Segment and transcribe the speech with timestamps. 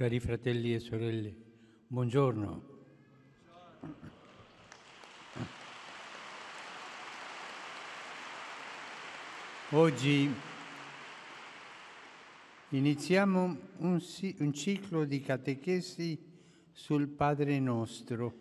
[0.00, 1.34] Cari fratelli e sorelle,
[1.86, 2.62] buongiorno.
[9.72, 10.32] Oggi
[12.70, 14.02] iniziamo un,
[14.38, 16.18] un, ciclo di catechesi
[16.72, 18.34] sul Padre nostro.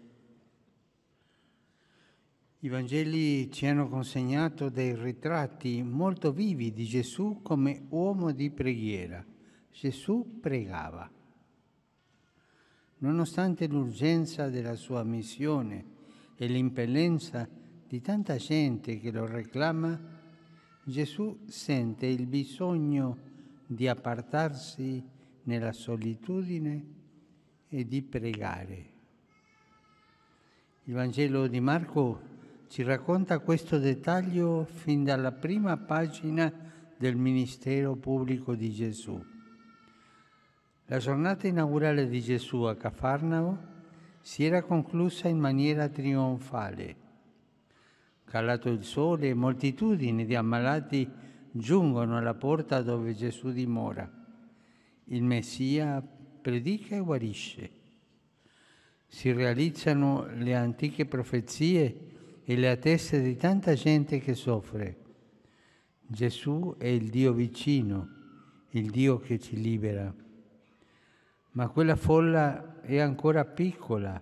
[2.59, 9.21] I Vangeli ci hanno consegnato dei ritratti molto vivi di Gesù come uomo di preghiera.
[9.69, 11.17] Gesù pregava.
[12.99, 15.85] Nonostante l'urgenza della sua missione
[16.35, 17.47] e l'impellenza
[17.87, 19.97] di tanta gente che lo reclama,
[20.83, 23.17] Gesù sente il bisogno
[23.65, 25.01] di appartarsi
[25.43, 26.85] nella solitudine
[27.69, 28.85] e di pregare.
[30.83, 32.21] Il Vangelo di Marco
[32.67, 36.51] ci racconta questo dettaglio fin dalla prima pagina
[36.97, 39.28] del ministero pubblico di Gesù.
[40.89, 43.57] La giornata inaugurale di Gesù a Cafarnao
[44.21, 47.07] si era conclusa in maniera trionfale
[48.29, 51.09] Calato il sole, moltitudini di ammalati
[51.51, 54.07] giungono alla porta dove Gesù dimora.
[55.05, 55.99] Il Messia
[56.39, 57.69] predica e guarisce.
[59.07, 64.97] Si realizzano le antiche profezie e le attese di tanta gente che soffre.
[66.05, 68.09] Gesù è il Dio vicino,
[68.71, 70.13] il Dio che ci libera.
[71.51, 74.21] Ma quella folla è ancora piccola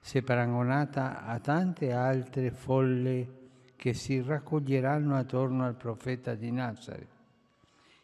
[0.00, 3.38] se paragonata a tante altre folle
[3.76, 7.18] che si raccoglieranno attorno al profeta di Nazareth.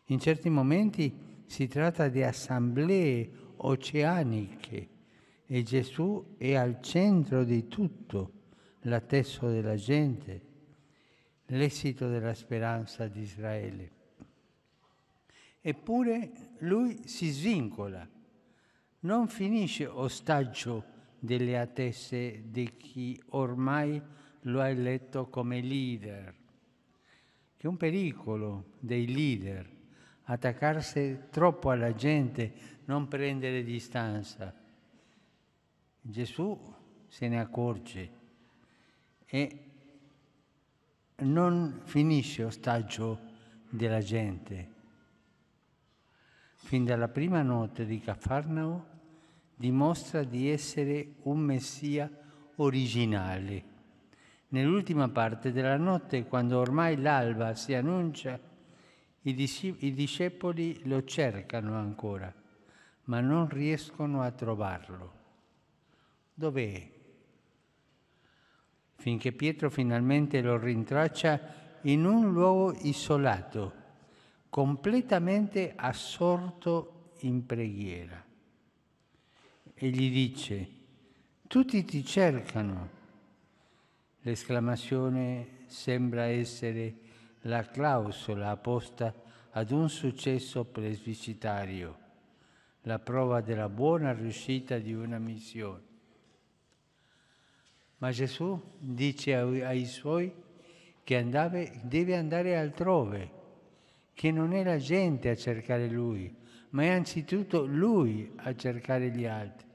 [0.07, 4.89] In certi momenti si tratta di assemblee oceaniche
[5.47, 8.33] e Gesù è al centro di tutto,
[8.83, 10.43] l'atteso della gente,
[11.47, 13.91] l'esito della speranza di Israele.
[15.69, 18.09] Eppure lui si svincola,
[19.01, 20.85] non finisce ostaggio
[21.19, 24.01] delle attese di chi ormai
[24.43, 26.33] lo ha eletto come leader,
[27.57, 29.69] che è un pericolo dei leader,
[30.27, 32.53] attaccarsi troppo alla gente,
[32.85, 34.55] non prendere distanza.
[36.01, 36.75] Gesù
[37.09, 38.11] se ne accorge
[39.27, 39.65] e
[41.17, 43.19] non finisce ostaggio
[43.69, 44.75] della gente.
[46.67, 48.87] Fin dalla prima notte di Cafarnao
[49.55, 52.11] dimostra di essere un Messia
[52.57, 53.65] originale.
[54.49, 58.41] Nell'ultima parte della notte, quando ormai l'alba si annuncia,
[59.21, 62.35] i, discepoli lo cercano ancora,
[63.05, 65.13] ma non riescono a trovarlo.
[66.35, 66.91] Dov'è?
[68.97, 71.41] Finché Pietro finalmente lo rintraccia
[71.83, 73.86] in un luogo isolato,
[74.57, 78.25] completamente assorto in preghiera
[79.75, 80.69] e gli dice,
[81.47, 82.89] tutti ti cercano.
[84.21, 86.95] L'esclamazione sembra essere
[87.41, 89.15] la clausola apposta
[89.51, 91.99] ad un successo presbicitario,
[92.85, 95.83] la prova della buona riuscita di una missione.
[97.99, 100.33] Ma Gesù dice ai suoi
[101.05, 103.36] che andave, deve andare altrove,
[104.17, 106.35] che non è la gente a cercare lui,
[106.71, 109.67] ma è anzitutto lui a cercare gli altri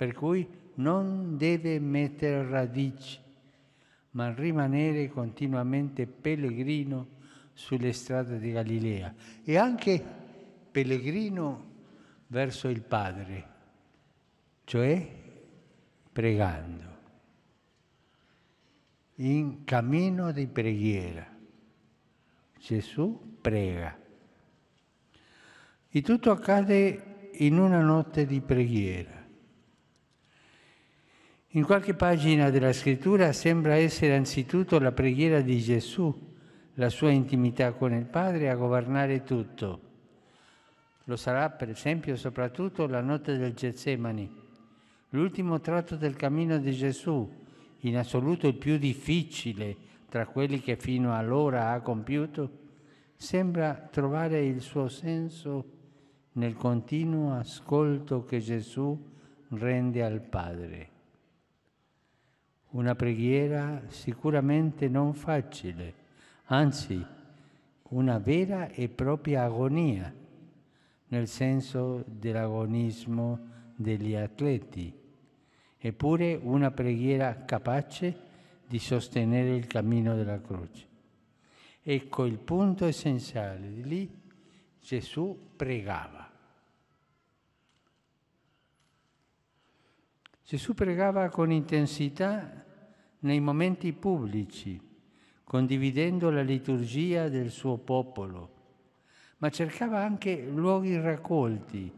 [0.00, 3.20] per cui non deve mettere radici,
[4.12, 7.18] ma rimanere continuamente pellegrino
[7.52, 9.14] sulle strade di Galilea
[9.44, 10.02] e anche
[10.70, 11.68] pellegrino
[12.28, 13.48] verso il Padre,
[14.64, 15.06] cioè
[16.10, 16.96] pregando,
[19.16, 21.26] in cammino di preghiera.
[22.58, 23.98] Gesù prega.
[25.88, 29.18] E tutto accade in una notte di preghiera.
[31.54, 36.28] In qualche pagina della scrittura sembra essere anzitutto la preghiera di Gesù,
[36.74, 39.88] la sua intimità con il Padre a governare tutto.
[41.04, 44.30] Lo sarà per esempio soprattutto la notte del Getsemani,
[45.08, 47.28] l'ultimo tratto del cammino di Gesù,
[47.80, 52.58] in assoluto il più difficile tra quelli che fino allora ha compiuto,
[53.20, 55.72] sembra trovare il suo senso
[56.32, 58.98] nel continuo ascolto che Gesù
[59.50, 60.88] rende al Padre.
[62.70, 65.94] Una preghiera sicuramente non facile,
[66.44, 67.04] anzi
[67.90, 70.10] una vera e propria agonia,
[71.08, 74.98] nel senso dell'agonismo degli atleti,
[75.76, 78.16] eppure una preghiera capace
[78.66, 80.88] di sostenere il cammino della croce.
[81.82, 83.68] Ecco il punto essenziale.
[83.68, 84.08] Lì
[84.80, 86.30] Gesù pregava.
[90.44, 92.64] Gesù pregava con intensità
[93.20, 94.80] nei momenti pubblici,
[95.44, 98.54] condividendo la liturgia del suo popolo,
[99.38, 101.90] ma cercava anche luoghi raccolti,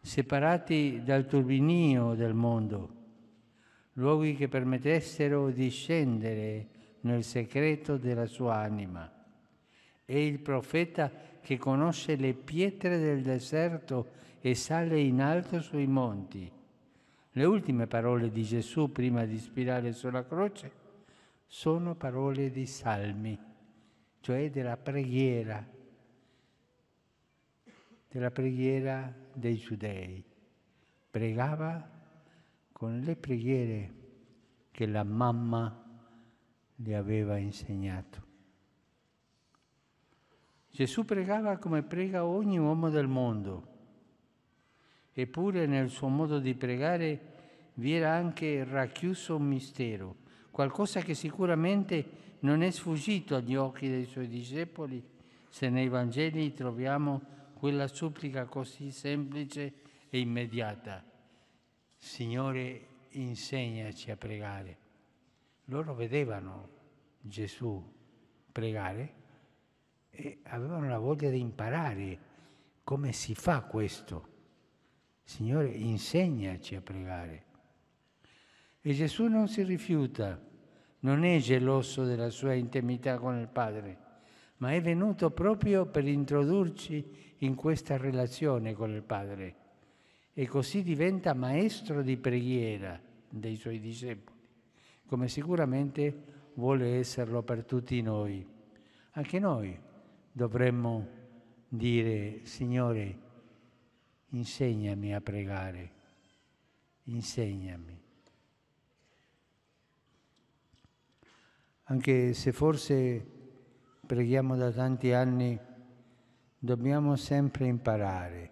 [0.00, 2.94] separati dal turbinio del mondo,
[3.94, 6.68] luoghi che permettessero di scendere
[7.06, 9.10] nel segreto della sua anima.
[10.04, 11.10] È il profeta
[11.40, 14.10] che conosce le pietre del deserto
[14.40, 16.50] e sale in alto sui monti.
[17.30, 20.84] Le ultime parole di Gesù prima di spirare sulla croce
[21.46, 23.38] sono parole di salmi,
[24.20, 25.64] cioè della preghiera,
[28.08, 30.22] della preghiera dei giudei.
[31.10, 31.88] Pregava
[32.72, 33.90] con le preghiere
[34.72, 35.85] che la mamma
[36.76, 38.24] le aveva insegnato.
[40.70, 43.74] Gesù pregava come prega ogni uomo del mondo,
[45.12, 47.34] eppure nel suo modo di pregare
[47.74, 50.16] vi era anche racchiuso un mistero,
[50.50, 55.02] qualcosa che sicuramente non è sfuggito agli occhi dei suoi discepoli
[55.48, 57.22] se nei Vangeli troviamo
[57.54, 59.72] quella supplica così semplice
[60.10, 61.02] e immediata.
[61.96, 64.85] Signore, insegnaci a pregare.
[65.66, 66.68] Loro vedevano
[67.20, 67.82] Gesù
[68.52, 69.14] pregare
[70.10, 72.18] e avevano la voglia di imparare
[72.84, 74.34] come si fa questo.
[75.22, 77.44] Signore, insegnaci a pregare.
[78.80, 80.40] E Gesù non si rifiuta,
[81.00, 83.98] non è geloso della sua intimità con il Padre,
[84.58, 89.56] ma è venuto proprio per introdurci in questa relazione con il Padre
[90.32, 94.35] e così diventa maestro di preghiera dei suoi discepoli,
[95.06, 98.46] come sicuramente vuole esserlo per tutti noi.
[99.12, 99.78] Anche noi
[100.30, 101.08] dovremmo
[101.68, 103.18] dire, Signore,
[104.30, 105.92] insegnami a pregare,
[107.04, 108.02] insegnami.
[111.84, 113.24] Anche se forse
[114.04, 115.58] preghiamo da tanti anni,
[116.58, 118.50] dobbiamo sempre imparare.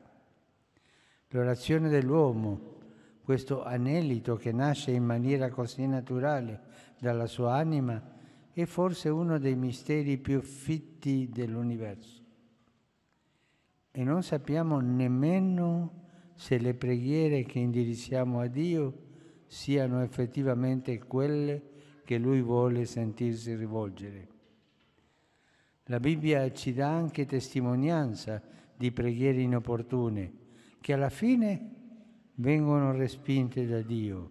[1.29, 2.74] L'orazione dell'uomo,
[3.25, 6.61] questo anelito che nasce in maniera così naturale
[6.99, 8.13] dalla sua anima,
[8.53, 12.23] è forse uno dei misteri più fitti dell'universo.
[13.91, 16.03] E non sappiamo nemmeno
[16.35, 19.03] se le preghiere che indirizziamo a Dio
[19.47, 21.63] siano effettivamente quelle
[22.05, 24.29] che Lui vuole sentirsi rivolgere.
[25.85, 28.43] La Bibbia ci dà anche testimonianza
[28.77, 30.33] di preghiere inopportune,
[30.81, 31.74] che alla fine
[32.37, 34.31] vengono respinte da Dio.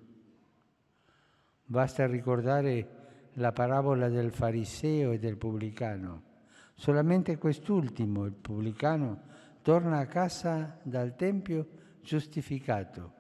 [1.65, 3.01] Basta ricordare
[3.33, 6.31] la parabola del fariseo e del pubblicano.
[6.75, 9.21] Solamente quest'ultimo, il pubblicano,
[9.61, 11.67] torna a casa dal Tempio
[12.01, 13.13] giustificato,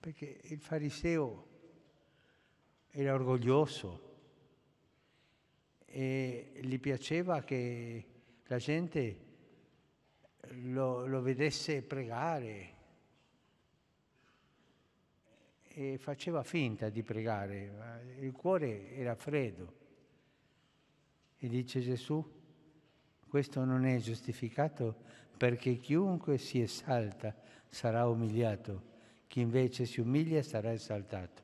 [0.00, 1.46] perché il fariseo
[2.90, 4.06] era orgoglioso
[5.84, 8.06] e gli piaceva che
[8.46, 9.26] la gente
[10.62, 12.77] lo, lo vedesse pregare
[15.78, 19.74] e faceva finta di pregare, il cuore era freddo.
[21.36, 22.20] E dice Gesù,
[23.28, 24.96] questo non è giustificato
[25.36, 27.32] perché chiunque si esalta
[27.68, 28.82] sarà umiliato,
[29.28, 31.42] chi invece si umilia sarà esaltato.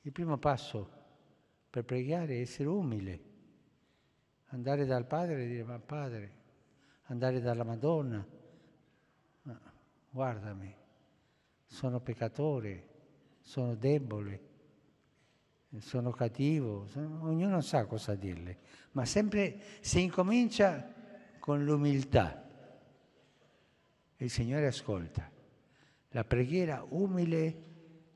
[0.00, 0.88] Il primo passo
[1.68, 3.20] per pregare è essere umile,
[4.46, 6.32] andare dal Padre e dire ma Padre,
[7.08, 8.26] andare dalla Madonna,
[9.42, 9.60] ma
[10.08, 10.74] guardami,
[11.66, 12.92] sono peccatore,
[13.44, 14.40] sono debole,
[15.78, 18.58] sono cattivo, sono, ognuno sa cosa dirle,
[18.92, 20.92] ma sempre si incomincia
[21.38, 22.42] con l'umiltà.
[24.16, 25.30] Il Signore ascolta.
[26.10, 27.62] La preghiera umile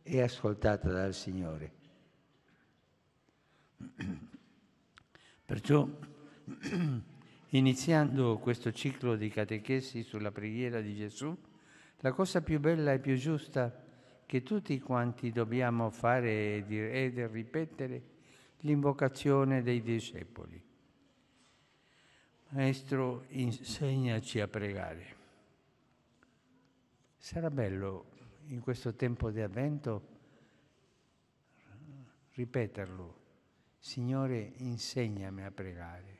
[0.02, 1.72] è ascoltata dal Signore.
[5.44, 5.86] Perciò,
[7.50, 11.36] iniziando questo ciclo di catechesi sulla preghiera di Gesù,
[11.98, 13.86] la cosa più bella e più giusta
[14.28, 18.02] che tutti quanti dobbiamo fare ed ripetere
[18.58, 20.62] l'invocazione dei discepoli.
[22.50, 25.16] Maestro, insegnaci a pregare.
[27.16, 28.10] Sarà bello
[28.48, 30.08] in questo tempo di avvento
[32.34, 33.20] ripeterlo.
[33.78, 36.18] Signore, insegnami a pregare.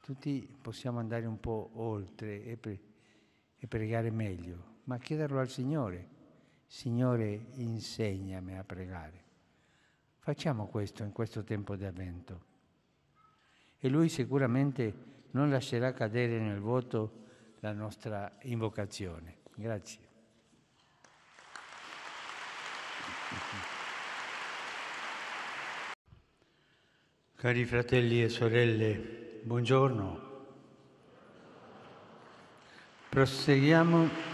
[0.00, 2.82] Tutti possiamo andare un po' oltre e, pre-
[3.58, 6.08] e pregare meglio ma chiederlo al Signore.
[6.66, 9.22] Signore, insegnami a pregare.
[10.18, 12.52] Facciamo questo in questo tempo di avvento.
[13.78, 17.22] E Lui sicuramente non lascerà cadere nel vuoto
[17.60, 19.38] la nostra invocazione.
[19.54, 20.12] Grazie.
[27.36, 30.32] Cari fratelli e sorelle, buongiorno.
[33.10, 34.33] Proseguiamo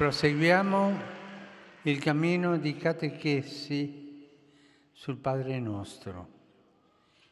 [0.00, 0.98] Proseguiamo
[1.82, 4.26] il cammino di catechesi
[4.92, 6.28] sul Padre nostro,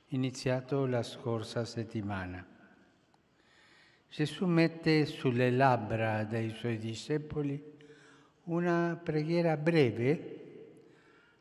[0.09, 2.47] iniziato la scorsa settimana.
[4.11, 7.59] Gesù mette sulle labbra dei suoi discepoli
[8.43, 10.67] una preghiera breve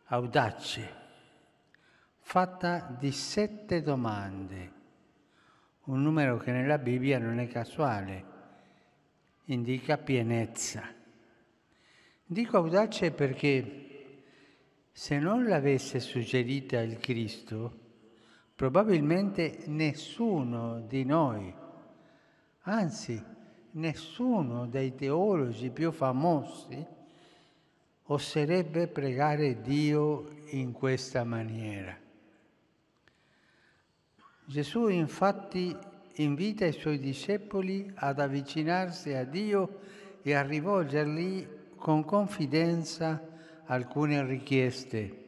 [0.05, 0.93] audace,
[2.21, 4.71] fatta di sette domande,
[5.87, 8.23] un numero che nella Bibbia non è casuale,
[9.47, 10.95] indica pienezza.
[12.29, 13.85] Dico audace perché
[14.91, 17.79] se non l'avesse suggerita il Cristo,
[18.53, 21.53] probabilmente nessuno di noi,
[22.63, 23.23] anzi
[23.71, 26.85] nessuno dei teologi più famosi,
[28.07, 31.97] oserebbe pregare Dio in questa maniera.
[34.43, 35.73] Gesù infatti
[36.15, 39.79] invita i suoi discepoli ad avvicinarsi a Dio
[40.21, 43.21] e a rivolgergli con confidenza
[43.65, 45.25] alcune richieste.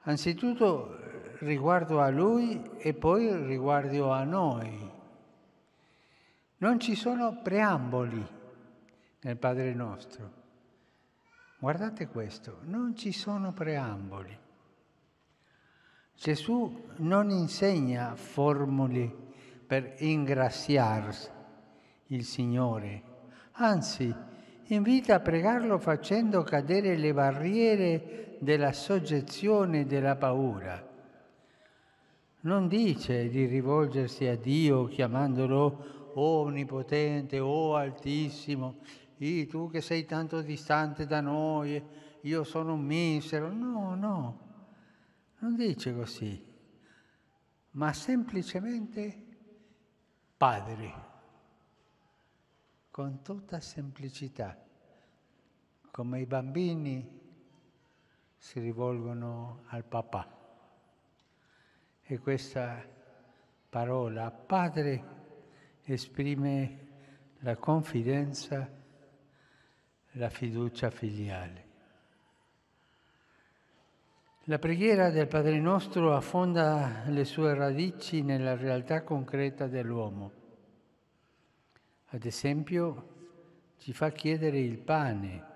[0.00, 0.98] Anzitutto
[1.40, 4.90] riguardo a Lui e poi riguardo a noi.
[6.56, 8.26] Non ci sono preamboli
[9.20, 10.40] nel Padre nostro.
[11.58, 14.36] Guardate questo, non ci sono preamboli.
[16.16, 19.12] Gesù non insegna formule
[19.66, 21.30] per ingraziarsi
[22.06, 23.02] il Signore,
[23.52, 24.14] anzi
[24.74, 30.90] invita a pregarlo facendo cadere le barriere della soggezione e della paura.
[32.40, 38.80] Non dice di rivolgersi a Dio chiamandolo onnipotente o altissimo
[39.22, 41.80] Ih, tu che sei tanto distante da noi,
[42.22, 43.52] io sono un misero.
[43.52, 44.38] No, no,
[45.38, 46.44] non dice così,
[47.72, 49.26] ma semplicemente
[50.36, 50.92] Padre,
[52.90, 54.60] con tutta semplicità,
[55.92, 57.20] come i bambini
[58.34, 60.26] si rivolgono al papà.
[62.02, 62.82] E questa
[63.68, 65.04] parola, Padre,
[65.84, 66.78] esprime
[67.40, 68.68] la confidenza
[70.12, 71.70] la fiducia filiale.
[74.46, 80.32] La preghiera del Padre nostro affonda le sue radici nella realtà concreta dell'uomo.
[82.06, 83.08] Ad esempio,
[83.76, 85.51] ci fa chiedere il pane,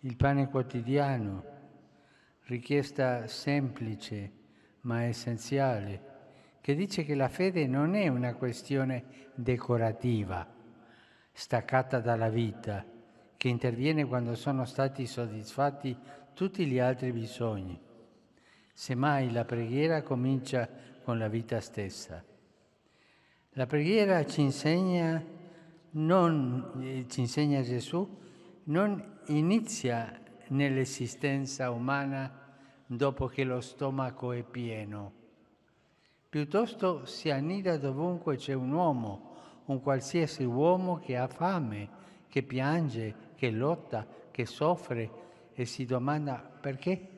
[0.00, 1.44] il pane quotidiano,
[2.44, 4.32] richiesta semplice
[4.82, 6.08] ma essenziale,
[6.62, 9.04] che dice che la fede non è una questione
[9.34, 10.46] decorativa,
[11.32, 12.84] staccata dalla vita,
[13.36, 15.96] che interviene quando sono stati soddisfatti
[16.32, 17.78] tutti gli altri bisogni.
[18.72, 20.68] Semmai la preghiera comincia
[21.02, 22.24] con la vita stessa.
[23.54, 25.22] La preghiera ci insegna,
[25.90, 28.18] non, eh, ci insegna Gesù,
[28.64, 32.32] non inizia nell'esistenza umana
[32.86, 35.12] dopo che lo stomaco è pieno.
[36.28, 39.34] Piuttosto si annida dovunque c'è un uomo,
[39.66, 41.88] un qualsiasi uomo che ha fame,
[42.28, 45.10] che piange, che lotta, che soffre
[45.52, 47.08] e si domanda perché.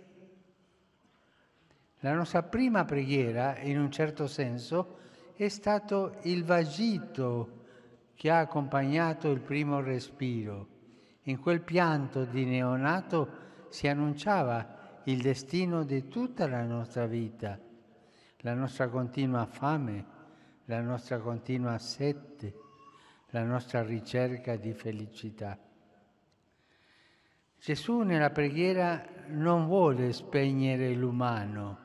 [2.00, 4.98] La nostra prima preghiera, in un certo senso,
[5.34, 7.60] è stato il vagito
[8.14, 10.71] che ha accompagnato il primo respiro.
[11.26, 17.58] In quel pianto di neonato si annunciava il destino di tutta la nostra vita,
[18.38, 20.04] la nostra continua fame,
[20.64, 22.54] la nostra continua sette,
[23.30, 25.56] la nostra ricerca di felicità.
[27.60, 31.78] Gesù nella preghiera non vuole spegnere l'umano,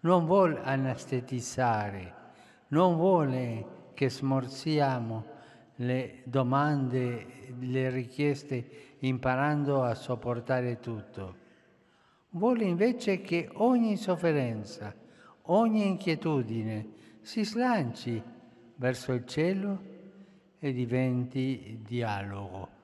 [0.00, 2.14] non vuole anestetizzare,
[2.68, 5.38] non vuole che smorziamo
[5.80, 11.36] le domande, le richieste imparando a sopportare tutto.
[12.30, 14.94] Vuole invece che ogni sofferenza,
[15.42, 18.22] ogni inquietudine si slanci
[18.76, 19.82] verso il cielo
[20.58, 22.78] e diventi dialogo.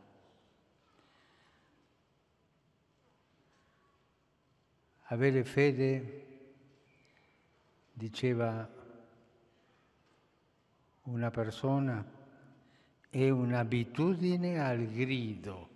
[5.09, 6.27] Avere fede,
[7.93, 8.69] diceva
[11.03, 12.16] una persona,
[13.25, 15.69] è un'abitudine al grido.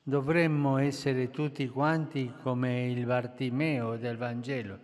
[0.00, 4.78] Dovremmo essere tutti quanti come il Bartimeo del Vangelo.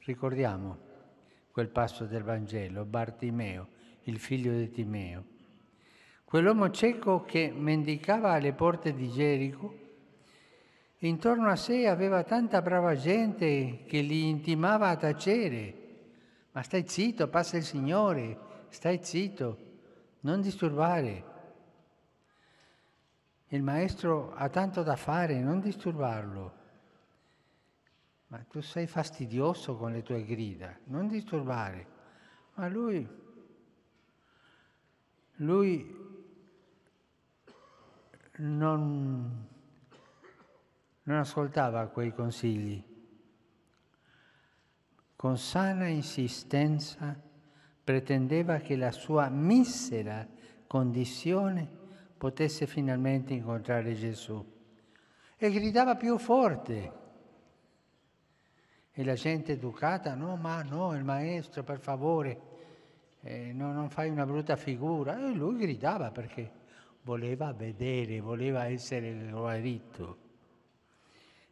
[0.00, 0.78] Ricordiamo
[1.52, 3.68] quel passo del Vangelo, Bartimeo,
[4.02, 5.24] il figlio di Timeo.
[6.24, 9.74] Quell'uomo cieco che mendicava alle porte di Gerico,
[10.98, 15.84] intorno a sé aveva tanta brava gente che gli intimava a tacere.
[16.52, 19.58] Ma stai zitto, passa il Signore, stai zitto,
[20.20, 21.34] non disturbare.
[23.48, 26.64] Il maestro ha tanto da fare, non disturbarlo.
[28.28, 31.86] Ma tu sei fastidioso con le tue grida, non disturbare.
[32.54, 33.08] Ma lui,
[35.36, 36.04] lui
[38.38, 39.46] non,
[41.02, 42.82] non ascoltava quei consigli.
[45.14, 47.22] Con sana insistenza
[47.86, 50.26] pretendeva che la sua misera
[50.66, 51.68] condizione
[52.18, 54.44] potesse finalmente incontrare Gesù.
[55.36, 56.92] E gridava più forte.
[58.90, 62.40] E la gente educata, no, ma no, il maestro, per favore,
[63.20, 65.24] eh, no, non fai una brutta figura.
[65.24, 66.50] E lui gridava perché
[67.02, 70.18] voleva vedere, voleva essere guarito.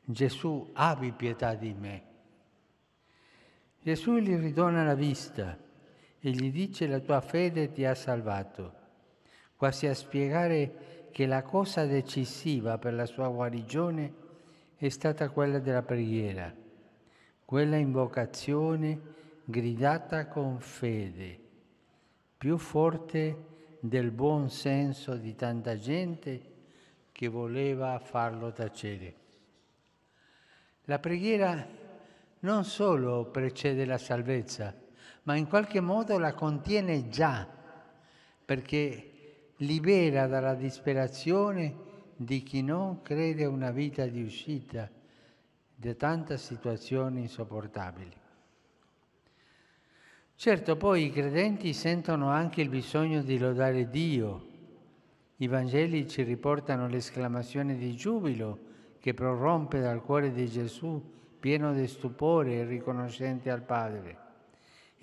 [0.03, 2.03] Gesù, abbi pietà di me.
[3.81, 5.63] Gesù gli ridona la vista
[6.27, 8.81] e gli dice la tua fede ti ha salvato
[9.57, 14.13] quasi a spiegare che la cosa decisiva per la sua guarigione
[14.77, 16.53] è stata quella della preghiera,
[17.45, 19.01] quella invocazione
[19.45, 21.39] gridata con fede,
[22.39, 23.45] più forte
[23.81, 26.53] del buon senso di tanta gente
[27.13, 29.15] che voleva farlo tacere.
[30.85, 31.67] La preghiera
[32.41, 34.75] non solo precede la salvezza,
[35.25, 37.47] ma in qualche modo la contiene già,
[38.45, 41.75] perché libera dalla disperazione
[42.17, 44.89] di chi non crede a una vita di uscita
[45.75, 48.23] da tante situazioni insopportabili.
[50.37, 54.53] Certo, poi i credenti sentono anche il bisogno di lodare Dio.
[55.37, 61.87] I Vangeli ci riportano l'esclamazione di giubilo che prorompe dal cuore di Gesù, pieno di
[61.87, 64.24] stupore e riconoscente al Padre.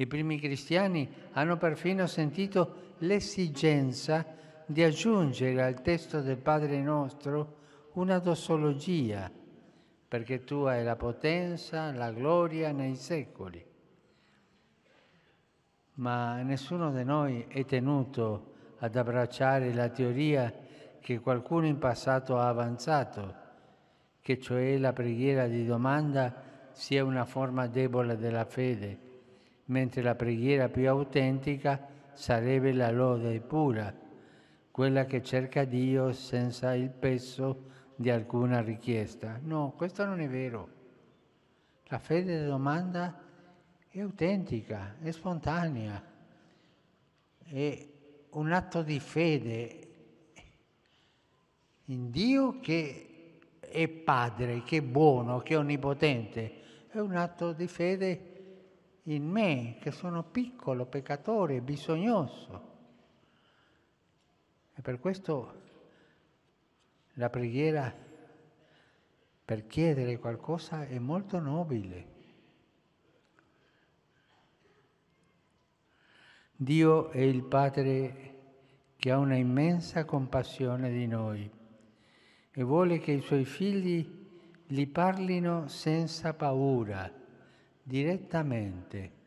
[0.02, 4.26] I primi cristiani hanno perfino sentito l'esigenza
[4.66, 7.58] di aggiungere al testo del Padre nostro
[7.94, 9.30] una dossologia,
[10.08, 13.64] perché tua è la potenza, la gloria nei secoli.
[15.96, 20.52] Ma nessuno di noi è tenuto ad abbracciare la teoria
[21.00, 23.36] che qualcuno in passato ha avanzato,
[24.20, 26.34] che cioè la preghiera di domanda
[26.72, 29.10] sia una forma debole della fede,
[29.72, 33.94] mentre la preghiera più autentica sarebbe la lode pura
[34.70, 39.40] quella che cerca Dio senza il peso di alcuna richiesta.
[39.44, 40.80] No, questo non è vero.
[41.86, 43.22] La fede domanda
[43.90, 46.02] è autentica, è spontanea,
[47.44, 47.88] è
[48.30, 49.88] un atto di fede
[51.86, 56.60] in Dio che è Padre, che è buono, che è onnipotente.
[56.88, 58.31] È un atto di fede
[59.04, 62.70] in me, che sono piccolo, peccatore, bisognoso.
[64.74, 65.62] E per questo
[67.14, 67.94] la preghiera
[69.44, 72.20] per chiedere qualcosa è molto nobile.
[76.56, 78.30] Dio è il Padre
[78.96, 81.52] che ha una immensa compassione di noi
[82.52, 84.20] e vuole che i suoi figli
[84.68, 87.12] gli parlino senza paura,
[87.84, 89.20] direttamente.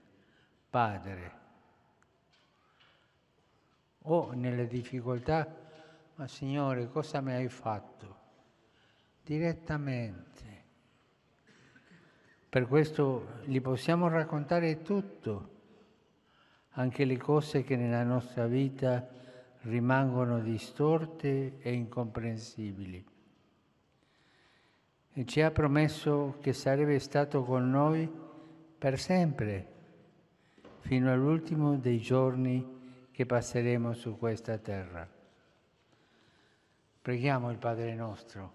[0.68, 1.42] Padre
[4.06, 5.46] o nelle difficoltà,
[6.16, 8.16] ma Signore cosa mi hai fatto?
[9.22, 10.62] Direttamente.
[12.48, 15.52] Per questo gli possiamo raccontare tutto,
[16.72, 19.08] anche le cose che nella nostra vita
[19.62, 23.04] rimangono distorte e incomprensibili.
[25.16, 28.22] E ci ha promesso che sarebbe stato con noi
[28.84, 29.66] per sempre,
[30.80, 35.08] fino all'ultimo dei giorni che passeremo su questa terra.
[37.00, 38.52] Preghiamo il Padre nostro,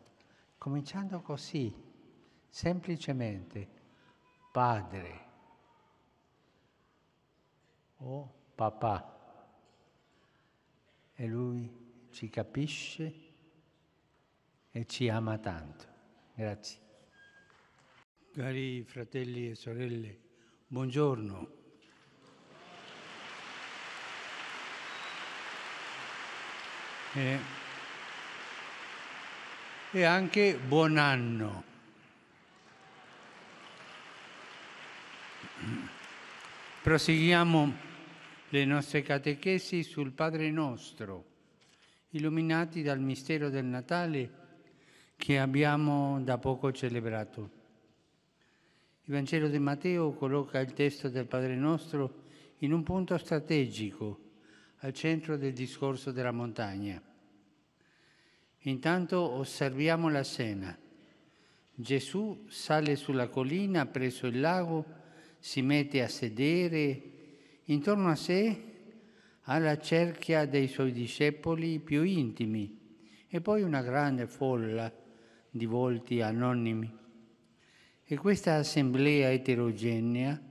[0.60, 1.74] cominciando così,
[2.48, 3.68] semplicemente,
[4.52, 5.20] Padre
[7.98, 9.18] o papà.
[11.16, 13.14] E lui ci capisce
[14.70, 15.86] e ci ama tanto.
[16.36, 16.89] Grazie.
[18.32, 20.18] Cari fratelli e sorelle,
[20.68, 21.58] buongiorno.
[27.14, 27.40] e,
[29.92, 31.64] e anche buon anno.
[36.82, 37.74] Proseguiamo
[38.50, 41.26] le nostre catechesi sul Padre nostro
[42.12, 44.38] illuminati dal mistero del Natale
[45.18, 47.59] che abbiamo da poco celebrato.
[49.10, 52.26] Il Vangelo di Matteo colloca il testo del Padre nostro
[52.60, 54.20] in un punto strategico,
[54.82, 57.02] al centro del discorso della montagna.
[58.60, 60.78] Intanto osserviamo la scena.
[61.74, 64.86] Gesù sale sulla collina presso il lago,
[65.40, 67.02] si mette a sedere,
[67.64, 68.64] intorno a sé
[69.46, 72.80] alla cerchia dei suoi discepoli più intimi
[73.28, 74.94] e poi una grande folla
[75.50, 77.08] di volti anonimi.
[78.12, 80.42] E questa assemblea eterogenea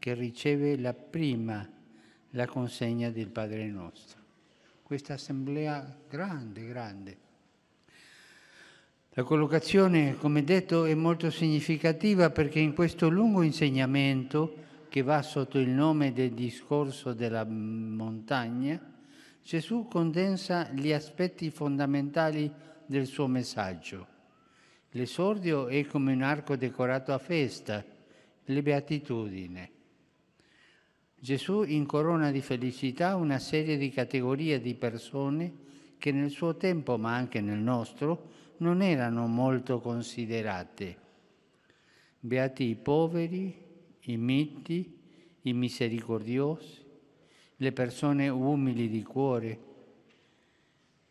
[0.00, 1.64] che riceve la prima
[2.30, 4.18] la consegna del Padre nostro.
[4.82, 7.16] Questa assemblea grande, grande.
[9.10, 14.56] La collocazione, come detto, è molto significativa perché in questo lungo insegnamento
[14.88, 18.92] che va sotto il nome del discorso della montagna,
[19.40, 22.52] Gesù condensa gli aspetti fondamentali
[22.84, 24.13] del suo messaggio.
[24.96, 27.84] L'esordio è come un arco decorato a festa,
[28.44, 29.68] le beatitudini.
[31.18, 35.52] Gesù incorona di felicità una serie di categorie di persone
[35.98, 40.96] che nel suo tempo, ma anche nel nostro, non erano molto considerate.
[42.20, 43.52] Beati i poveri,
[44.02, 44.96] i miti,
[45.42, 46.84] i misericordiosi,
[47.56, 49.58] le persone umili di cuore.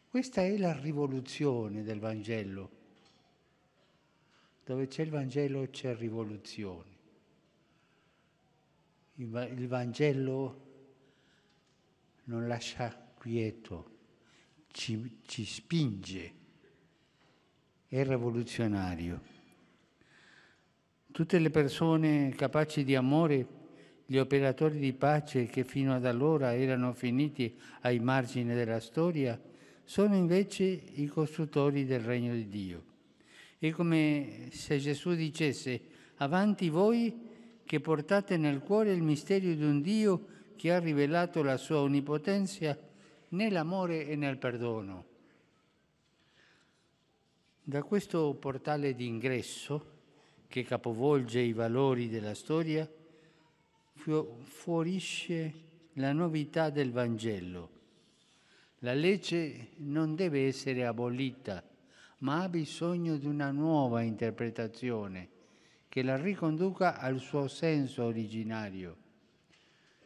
[0.08, 2.83] Questa è la rivoluzione del Vangelo.
[4.66, 6.92] Dove c'è il Vangelo c'è rivoluzione.
[9.16, 10.62] Il Vangelo
[12.26, 13.92] non lascia quieto,
[14.72, 16.34] ci, ci spinge,
[17.88, 19.32] è rivoluzionario.
[21.12, 23.48] Tutte le persone capaci di amore,
[24.06, 29.40] gli operatori di pace che fino ad allora erano finiti ai margini della storia,
[29.84, 32.93] sono invece i costruttori del regno di Dio.
[33.64, 35.80] È come se Gesù dicesse,
[36.16, 40.26] avanti voi che portate nel cuore il mistero di un Dio
[40.58, 42.78] che ha rivelato la sua onnipotenza
[43.30, 45.06] nell'amore e nel perdono.
[47.64, 49.92] Da questo portale d'ingresso
[50.50, 52.86] che capovolge i valori della storia,
[53.94, 55.54] fuorisce
[55.94, 57.70] la novità del Vangelo.
[58.80, 61.64] La legge non deve essere abolita,
[62.24, 65.30] ma ha bisogno di una nuova interpretazione
[65.90, 68.96] che la riconduca al suo senso originario.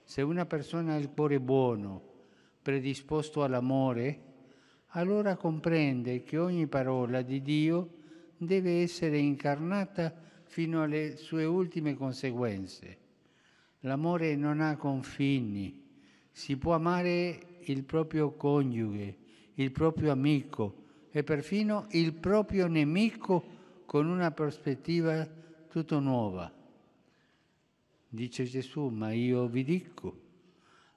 [0.04, 2.02] Se una persona ha il cuore buono,
[2.62, 4.24] predisposto all'amore,
[4.92, 7.94] allora comprende che ogni parola di Dio
[8.36, 12.98] deve essere incarnata fino alle sue ultime conseguenze.
[13.82, 15.86] L'amore non ha confini,
[16.32, 19.18] si può amare il proprio coniuge,
[19.54, 20.86] il proprio amico
[21.18, 23.44] e perfino il proprio nemico
[23.88, 25.28] con una prospettiva
[25.68, 26.54] tutto nuova.
[28.08, 30.22] Dice Gesù, ma io vi dico,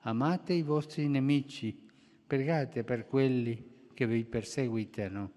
[0.00, 1.74] amate i vostri nemici,
[2.26, 5.32] pregate per quelli che vi perseguitano,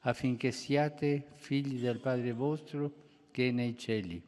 [0.00, 2.94] affinché siate figli del Padre vostro
[3.30, 4.22] che è nei cieli.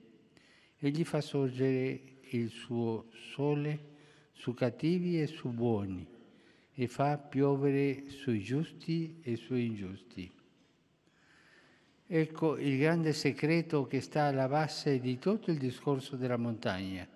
[0.76, 3.94] Egli fa sorgere il suo sole
[4.32, 6.15] su cattivi e su buoni
[6.78, 10.30] e fa piovere sui giusti e sui ingiusti.
[12.06, 17.08] Ecco il grande segreto che sta alla base di tutto il discorso della montagna.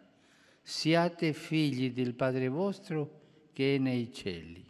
[0.62, 3.20] Siate figli del Padre vostro
[3.53, 4.64] che è nei cieli.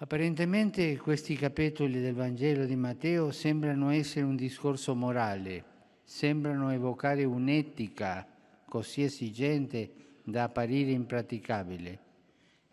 [0.00, 5.64] Apparentemente questi capitoli del Vangelo di Matteo sembrano essere un discorso morale,
[6.02, 8.26] sembrano evocare un'etica
[8.64, 9.90] così esigente
[10.24, 12.06] da apparire impraticabile.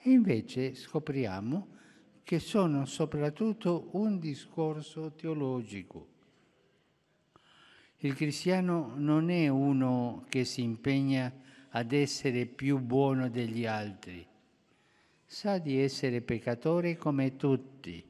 [0.06, 1.68] E invece scopriamo
[2.24, 6.08] che sono soprattutto un discorso teologico.
[7.98, 11.34] Il cristiano non è uno che si impegna
[11.70, 14.34] ad essere più buono degli altri
[15.26, 18.04] sa di essere peccatore come tutti.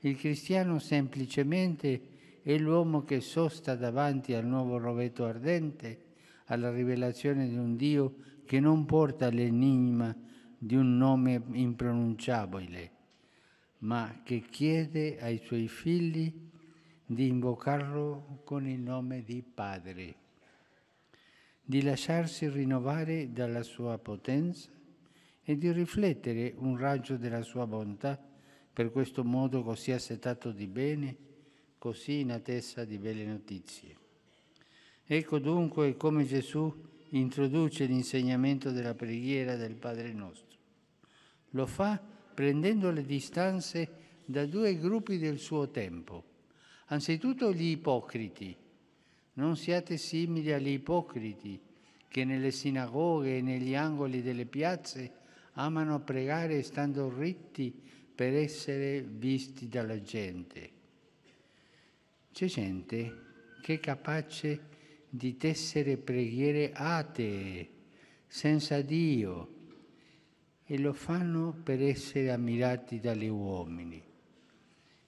[0.00, 6.06] Il cristiano semplicemente è l'uomo che sosta davanti al nuovo rovetto ardente,
[6.46, 8.14] alla rivelazione di un Dio
[8.44, 10.16] che non porta l'enigma
[10.58, 12.90] di un nome impronunciabile,
[13.78, 16.32] ma che chiede ai suoi figli
[17.06, 20.14] di invocarlo con il nome di Padre,
[21.62, 24.68] di lasciarsi rinnovare dalla sua potenza
[25.44, 28.20] e di riflettere un raggio della sua bontà
[28.72, 31.16] per questo modo così assetato di bene,
[31.78, 33.96] così in attesa di belle notizie.
[35.06, 36.70] Ecco dunque come Gesù
[37.10, 40.47] introduce l'insegnamento della preghiera del Padre nostro.
[41.50, 42.00] Lo fa
[42.34, 43.88] prendendo le distanze
[44.24, 46.24] da due gruppi del suo tempo.
[46.86, 48.54] Anzitutto gli ipocriti.
[49.34, 51.60] Non siate simili agli ipocriti
[52.08, 55.12] che nelle sinagoghe e negli angoli delle piazze
[55.52, 57.72] amano pregare stando ritti
[58.14, 60.70] per essere visti dalla gente.
[62.32, 63.26] C'è gente
[63.62, 64.60] che è capace
[65.08, 67.68] di tessere preghiere atee,
[68.26, 69.56] senza Dio,
[70.70, 74.02] e lo fanno per essere ammirati dagli uomini.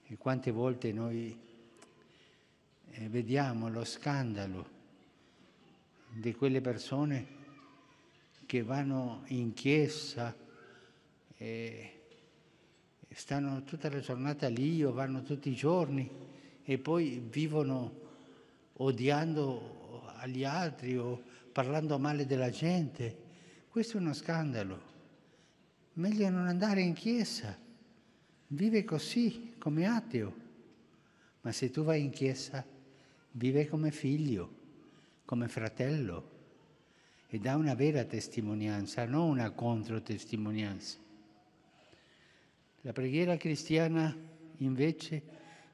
[0.07, 1.39] E quante volte noi
[2.89, 4.79] eh, vediamo lo scandalo
[6.09, 7.27] di quelle persone
[8.47, 10.35] che vanno in chiesa
[11.37, 11.99] e
[13.09, 16.09] stanno tutta la giornata lì o vanno tutti i giorni
[16.63, 17.99] e poi vivono
[18.77, 21.21] odiando agli altri o
[21.51, 23.15] parlando male della gente.
[23.69, 24.90] Questo è uno scandalo.
[25.93, 27.57] Meglio non andare in chiesa.
[28.47, 30.33] Vive così, come ateo.
[31.41, 32.65] Ma se tu vai in chiesa,
[33.31, 34.59] vive come figlio,
[35.25, 36.29] come fratello
[37.27, 40.97] e dà una vera testimonianza, non una controtestimonianza.
[42.81, 44.15] La preghiera cristiana,
[44.57, 45.21] invece,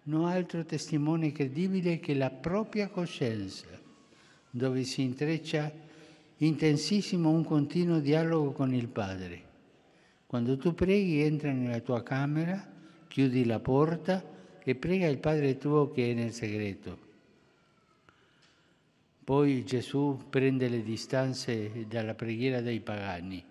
[0.04, 3.66] non ha altro testimone credibile che la propria coscienza,
[4.50, 5.72] dove si intreccia
[6.38, 9.47] intensissimo un continuo dialogo con il Padre.
[10.28, 12.64] Quando tu preghi, entra nella tua camera,
[13.08, 14.24] chiudi la porta
[14.64, 17.06] e prega il Padre tuo che è nel segreto.
[19.24, 23.44] Poi Gesù prende le distanze dalla preghiera dei pagani.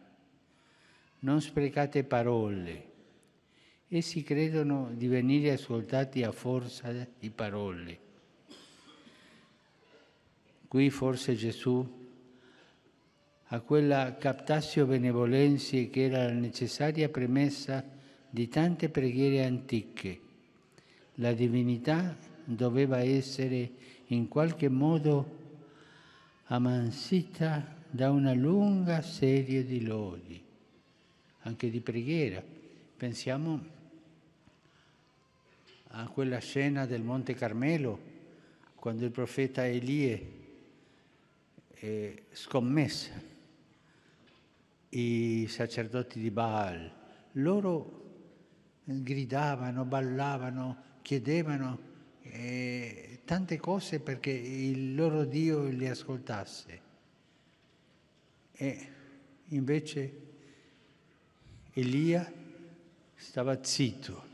[1.18, 2.94] Non sprecate parole,
[3.88, 7.98] Essi credono di venire ascoltati a forza di parole.
[10.66, 11.95] Qui forse Gesù
[13.56, 17.82] a quella captatio benevolenzie che era la necessaria premessa
[18.28, 20.20] di tante preghiere antiche.
[21.14, 22.14] La divinità
[22.44, 23.70] doveva essere
[24.08, 25.44] in qualche modo
[26.44, 30.38] ammansita da una lunga serie di lodi,
[31.40, 32.42] anche di preghiera.
[32.94, 33.64] Pensiamo
[35.88, 37.98] a quella scena del Monte Carmelo,
[38.74, 40.32] quando il profeta Elie
[41.76, 43.34] eh, scommessa
[44.90, 46.92] i sacerdoti di Baal.
[47.32, 48.04] Loro
[48.84, 51.78] gridavano, ballavano, chiedevano
[52.22, 56.80] eh, tante cose perché il loro Dio li ascoltasse.
[58.52, 58.88] E
[59.48, 60.20] invece
[61.72, 62.32] Elia
[63.14, 64.24] stava zitto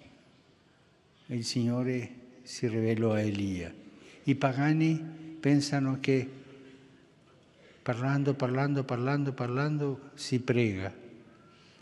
[1.26, 3.72] e il Signore si rivelò a Elia.
[4.24, 4.96] I pagani
[5.40, 6.41] pensano che
[7.82, 10.92] parlando, parlando, parlando, parlando si prega.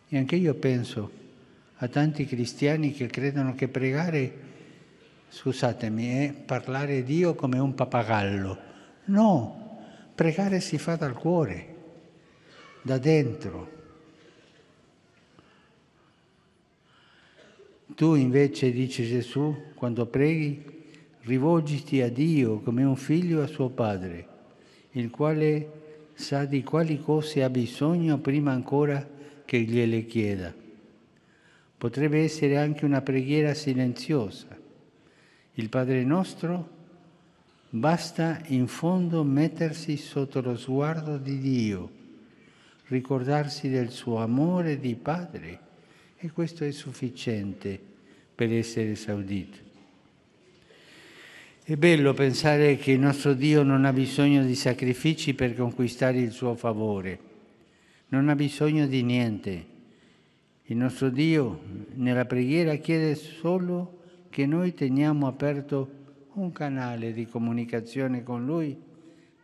[0.09, 1.19] E anche io penso
[1.77, 4.49] a tanti cristiani che credono che pregare,
[5.29, 8.59] scusatemi, è parlare Dio come un pappagallo.
[9.05, 9.79] No,
[10.15, 11.77] pregare si fa dal cuore,
[12.83, 13.79] da dentro.
[17.95, 20.79] Tu invece, dice Gesù, quando preghi,
[21.23, 24.27] rivolgiti a Dio come un figlio a suo padre,
[24.93, 25.80] il quale
[26.21, 29.05] sa di quali cose ha bisogno prima ancora
[29.45, 30.55] che gliele chieda.
[31.79, 34.47] Potrebbe essere anche una preghiera silenziosa.
[35.55, 36.79] Il Padre nostro
[37.71, 41.91] basta in fondo mettersi sotto lo sguardo di Dio,
[42.89, 45.59] ricordarsi del suo amore di Padre
[46.19, 47.81] e questo è sufficiente
[48.35, 49.70] per essere esaudito.
[51.71, 56.33] È bello pensare che il nostro Dio non ha bisogno di sacrifici per conquistare il
[56.33, 57.21] suo favore,
[58.09, 59.67] non ha bisogno di niente.
[60.65, 61.63] Il nostro Dio
[61.95, 68.77] nella preghiera chiede solo che noi teniamo aperto un canale di comunicazione con Lui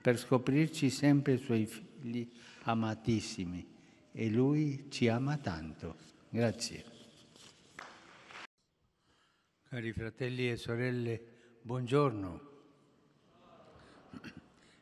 [0.03, 2.29] per scoprirci sempre Suoi figli
[2.63, 3.65] amatissimi
[4.11, 5.95] e Lui ci ama tanto.
[6.29, 6.83] Grazie.
[9.69, 11.35] Cari fratelli e sorelle,
[11.67, 12.41] buongiorno.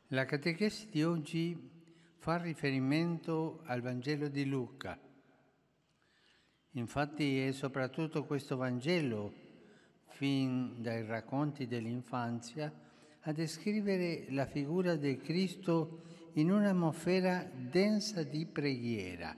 [0.09, 1.70] La catechesi di oggi
[2.18, 5.01] fa riferimento al Vangelo di Luca.
[6.73, 9.33] Infatti è soprattutto questo Vangelo,
[10.09, 12.70] fin dai racconti dell'infanzia,
[13.20, 16.03] a descrivere la figura del Cristo
[16.35, 19.35] in un'atmosfera densa di preghiera.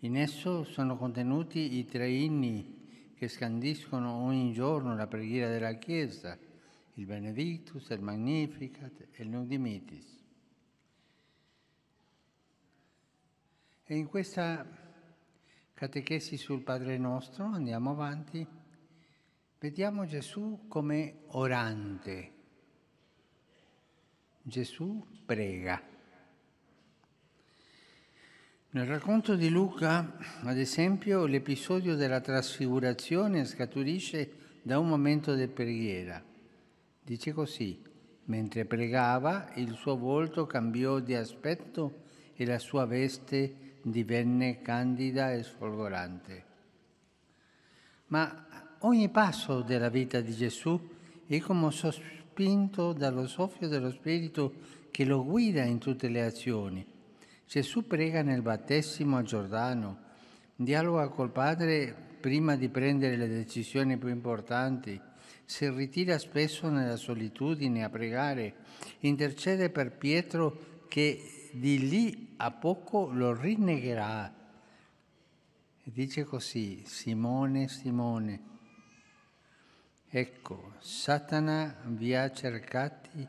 [0.00, 2.82] In esso sono contenuti i tre inni
[3.24, 6.38] che scandiscono ogni giorno la preghiera della Chiesa,
[6.94, 10.22] il Benedictus, il Magnificat e il Nudimitis.
[13.84, 14.66] E in questa
[15.72, 18.46] Catechesi sul Padre nostro, andiamo avanti.
[19.58, 22.32] Vediamo Gesù come orante.
[24.42, 25.93] Gesù prega.
[28.74, 34.32] Nel racconto di Luca, ad esempio, l'episodio della trasfigurazione scaturisce
[34.62, 36.20] da un momento di preghiera.
[37.00, 37.80] Dice così,
[38.24, 42.02] mentre pregava il suo volto cambiò di aspetto
[42.34, 46.44] e la sua veste divenne candida e sfolgorante.
[48.08, 50.80] Ma ogni passo della vita di Gesù
[51.28, 54.52] è come sospinto dallo soffio dello Spirito
[54.90, 56.93] che lo guida in tutte le azioni.
[57.46, 59.98] Gesù prega nel battesimo a Giordano,
[60.56, 65.00] dialoga col Padre prima di prendere le decisioni più importanti,
[65.44, 68.54] si ritira spesso nella solitudine a pregare,
[69.00, 74.32] intercede per Pietro che di lì a poco lo rinnegherà.
[75.82, 78.40] E dice così, Simone, Simone,
[80.08, 83.28] ecco, Satana vi ha cercati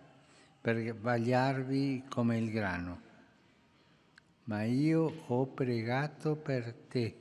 [0.61, 3.01] per vagliarvi come il grano,
[4.45, 7.15] ma io ho pregato per te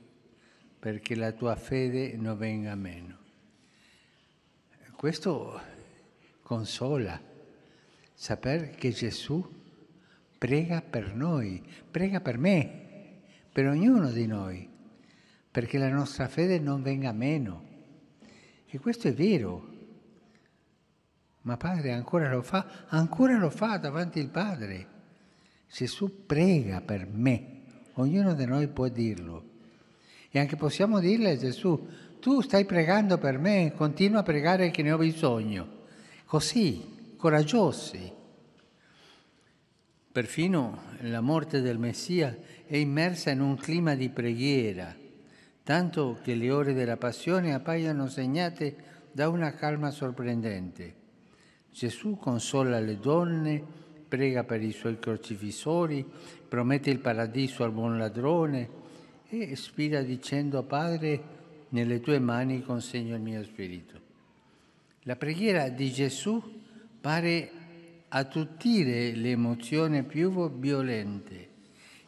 [0.79, 3.17] perché la tua fede non venga meno.
[4.95, 5.59] Questo
[6.43, 7.19] consola,
[8.13, 9.43] saper che Gesù
[10.37, 14.69] prega per noi, prega per me, per ognuno di noi,
[15.49, 17.63] perché la nostra fede non venga meno.
[18.67, 19.73] E questo è vero.
[21.41, 24.94] Ma Padre ancora lo fa, ancora lo fa davanti al Padre.
[25.75, 27.63] Gesù prega per me,
[27.95, 29.43] ognuno di noi può dirlo.
[30.31, 31.85] E anche possiamo dirle a Gesù,
[32.21, 35.67] tu stai pregando per me, continua a pregare che ne ho bisogno.
[36.23, 38.09] Così, coraggiosi.
[40.13, 44.95] Perfino la morte del Messia è immersa in un clima di preghiera,
[45.61, 48.77] tanto che le ore della passione appaiono segnate
[49.11, 50.95] da una calma sorprendente.
[51.69, 53.83] Gesù consola le donne,
[54.15, 56.05] prega per i suoi crocifissori,
[56.47, 58.69] promette il paradiso al buon ladrone,
[59.27, 61.33] e ispira dicendo Padre,
[61.69, 63.99] nelle tue mani consegno il mio spirito.
[65.01, 66.41] La preghiera di Gesù
[67.01, 67.51] pare
[68.07, 71.49] attutire le emozioni più violente,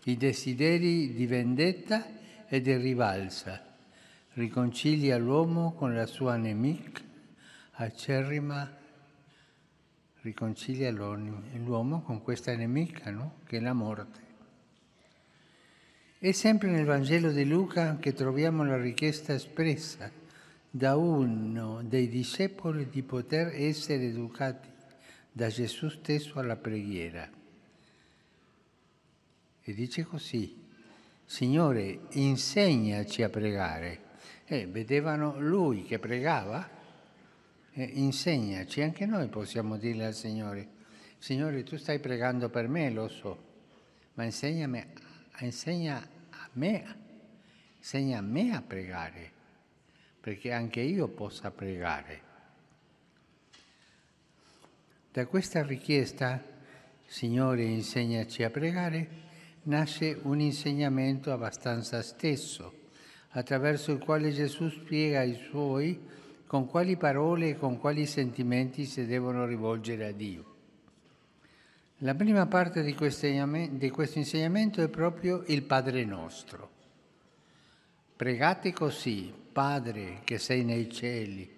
[0.05, 2.05] i desideri di vendetta
[2.47, 3.75] e di rivalsa,
[4.33, 7.01] riconcilia l'uomo con la sua nemica
[7.79, 8.75] acerrima,
[10.27, 13.39] riconcilia l'uomo con questa nemica, no?
[13.45, 14.25] che è la morte.
[16.19, 20.11] È sempre nel Vangelo di Luca che troviamo la richiesta espressa
[20.69, 24.67] da uno dei discepoli di poter essere educati
[25.31, 27.29] da Gesù stesso alla preghiera.
[29.63, 30.65] E dice così,
[31.23, 34.05] Signore, insegnaci a pregare.
[34.45, 36.76] E vedevano lui che pregava,
[37.79, 40.67] e insegnaci, anche noi possiamo dirle al Signore,
[41.19, 43.43] Signore tu stai pregando per me, lo so,
[44.15, 44.87] ma insegna a me,
[47.77, 49.31] insegna a me a pregare,
[50.19, 52.21] perché anche io possa pregare.
[55.11, 56.43] Da questa richiesta,
[57.05, 59.07] Signore insegnaci a pregare,
[59.63, 62.85] nasce un insegnamento abbastanza stesso,
[63.29, 66.16] attraverso il quale Gesù spiega ai suoi
[66.47, 70.55] con quali parole e con quali sentimenti si devono rivolgere a Dio.
[72.01, 76.69] La prima parte di questo insegnamento è proprio il Padre nostro.
[78.15, 81.55] Pregate così, Padre che sei nei cieli.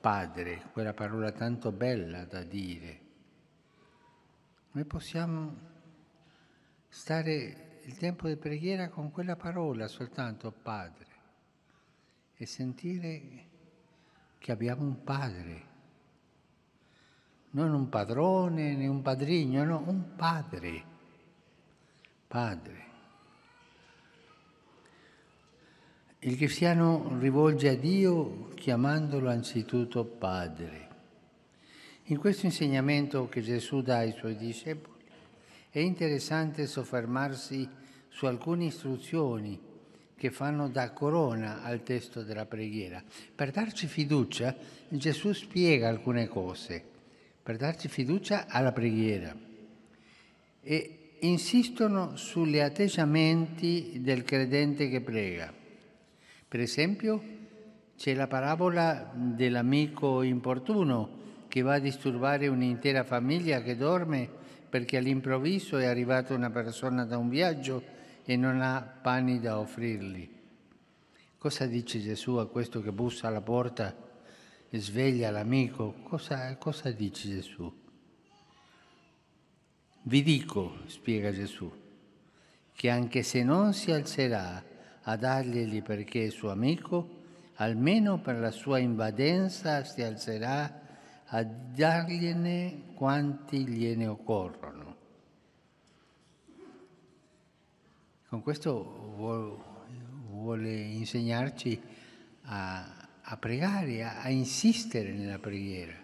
[0.00, 3.00] Padre, quella parola tanto bella da dire.
[4.72, 5.56] Noi possiamo
[6.88, 11.06] stare il tempo di preghiera con quella parola soltanto, Padre,
[12.36, 13.44] e sentire
[14.38, 15.72] che abbiamo un Padre
[17.54, 20.92] non un padrone né un padrigno, no, un padre.
[22.26, 22.82] Padre.
[26.20, 30.88] Il cristiano rivolge a Dio chiamandolo anzitutto Padre.
[32.04, 35.04] In questo insegnamento che Gesù dà ai suoi discepoli
[35.70, 37.68] è interessante soffermarsi
[38.08, 39.60] su alcune istruzioni
[40.16, 43.02] che fanno da corona al testo della preghiera.
[43.34, 44.54] Per darci fiducia
[44.88, 46.92] Gesù spiega alcune cose
[47.44, 49.36] per darci fiducia alla preghiera
[50.62, 55.52] e insistono sugli atteggiamenti del credente che prega.
[56.48, 57.22] Per esempio,
[57.98, 64.26] c'è la parabola dell'amico importuno che va a disturbare un'intera famiglia che dorme
[64.70, 67.82] perché all'improvviso è arrivata una persona da un viaggio
[68.24, 70.30] e non ha pani da offrirgli.
[71.36, 73.94] Cosa dice Gesù a questo che bussa alla porta
[74.68, 75.94] e sveglia l'amico?
[76.02, 77.82] Cosa, cosa dice Gesù?
[80.06, 81.70] Vi dico, spiega Gesù,
[82.72, 84.62] che anche se non si alzerà
[85.02, 87.22] a darglieli perché è suo amico,
[87.56, 90.80] almeno per la sua invadenza si alzerà
[91.26, 94.83] a dargliene quanti gliene occorrono.
[98.34, 98.82] Con questo
[99.14, 101.80] vuole insegnarci
[102.46, 105.94] a, a pregare, a, a insistere nella preghiera.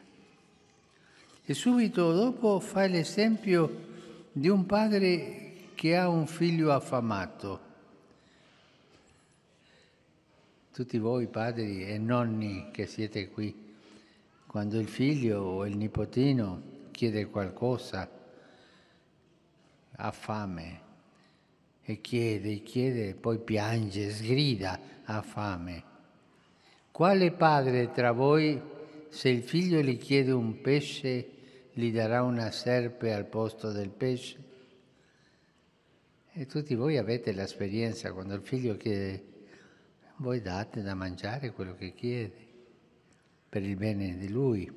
[1.44, 7.60] E subito dopo fa l'esempio di un padre che ha un figlio affamato.
[10.72, 13.74] Tutti voi padri e nonni che siete qui,
[14.46, 16.62] quando il figlio o il nipotino
[16.92, 18.08] chiede qualcosa,
[19.96, 20.89] ha fame
[21.90, 25.84] e chiede, chiede, poi piange, sgrida, ha fame.
[26.90, 28.60] Quale padre tra voi,
[29.08, 31.28] se il figlio gli chiede un pesce,
[31.72, 34.48] gli darà una serpe al posto del pesce?
[36.32, 39.24] E tutti voi avete l'esperienza, quando il figlio chiede,
[40.16, 42.48] voi date da mangiare quello che chiede,
[43.48, 44.70] per il bene di lui.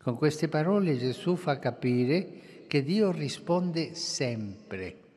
[0.00, 5.08] Con queste parole Gesù fa capire che Dio risponde sempre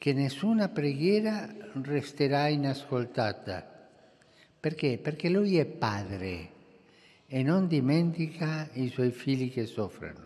[0.00, 1.46] che nessuna preghiera
[1.82, 3.62] resterà inascoltata.
[4.58, 4.96] Perché?
[4.96, 6.48] Perché lui è padre
[7.26, 10.24] e non dimentica i suoi figli che soffrono.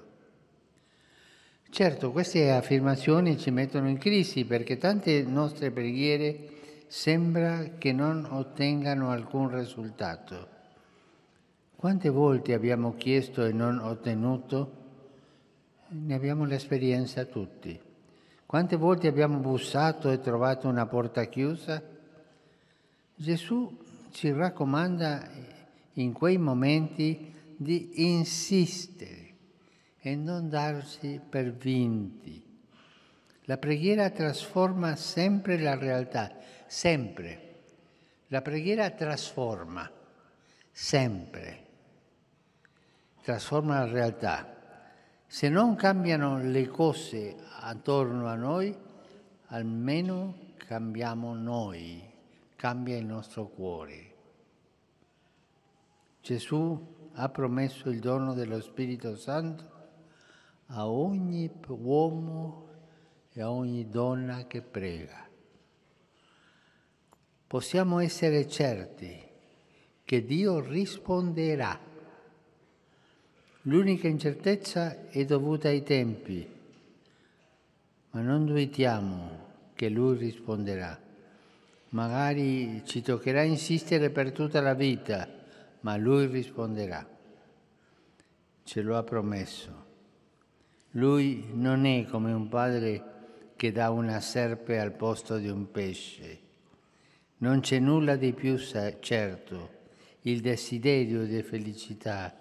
[1.71, 6.51] Certo, queste affermazioni ci mettono in crisi perché tante nostre preghiere
[6.87, 10.49] sembra che non ottengano alcun risultato.
[11.75, 14.73] Quante volte abbiamo chiesto e non ottenuto?
[15.89, 17.84] Ne abbiamo l'esperienza tutti.
[18.47, 21.83] Quante volte abbiamo bussato e trovato una porta chiusa?
[23.15, 23.79] Gesù
[24.11, 25.29] ci raccomanda
[25.95, 29.35] in quei momenti di insistere
[29.99, 32.43] e non darsi per vinti.
[33.45, 36.35] La preghiera trasforma sempre la realtà,
[36.67, 37.63] sempre.
[38.29, 39.91] La preghiera trasforma,
[40.71, 41.63] sempre.
[43.23, 44.55] Trasforma la realtà.
[45.35, 48.73] Se non cambiano le cose attorno a noi,
[49.47, 52.09] almeno cambiamo noi,
[52.55, 54.15] cambia il nostro cuore.
[56.21, 59.71] Gesù ha promesso il dono dello Spirito Santo
[60.67, 62.69] a ogni uomo
[63.33, 65.29] e a ogni donna che prega.
[67.45, 69.21] Possiamo essere certi
[70.05, 71.77] che Dio risponderà.
[73.67, 76.53] L'unica incertezza è dovuta ai tempi
[78.15, 79.43] ma non dubitiamo
[79.75, 80.97] che lui risponderà.
[81.91, 85.29] Magari ci toccherà insistere per tutta la vita,
[85.81, 87.05] ma lui risponderà.
[88.63, 89.83] Ce lo ha promesso.
[90.93, 93.03] Lui non è come un padre
[93.57, 96.39] che dà una serpe al posto di un pesce.
[97.39, 99.71] Non c'è nulla di più certo.
[100.23, 102.33] Il desiderio di felicità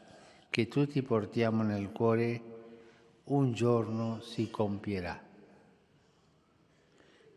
[0.53, 2.41] che tutti portiamo nel cuore
[3.23, 5.19] un giorno si compierà.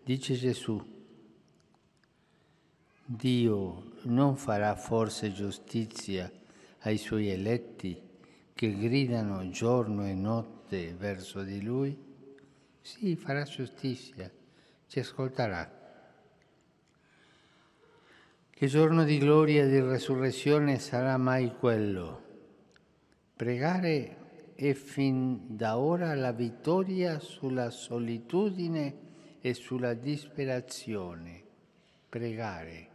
[0.05, 0.79] Dice Gesù,
[3.07, 6.31] Dio non farà forse giustizia
[6.81, 7.99] ai suoi eletti
[8.53, 11.99] che gridano giorno e notte verso di Lui?
[12.83, 14.31] Sì, farà giustizia,
[14.89, 16.05] ci ascolterà.
[18.51, 22.26] Che giorno di gloria e di resurrezione sarà mai quello?
[23.37, 28.97] Pregare è fin da ora la vittoria sulla solitudine
[29.43, 31.43] e sulla disperazione.
[32.09, 32.89] Pregare.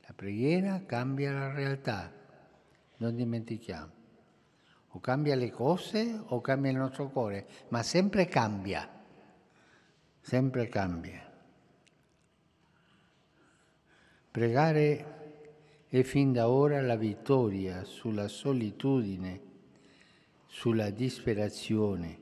[0.00, 2.12] La preghiera cambia la realtà,
[2.96, 3.92] non dimentichiamo.
[4.88, 8.88] O cambia le cose o cambia il nostro cuore, ma sempre cambia,
[10.20, 11.32] sempre cambia.
[14.28, 15.20] Pregare
[15.86, 19.50] è fin da ora la vittoria sulla solitudine,
[20.52, 22.18] sulla disperazione.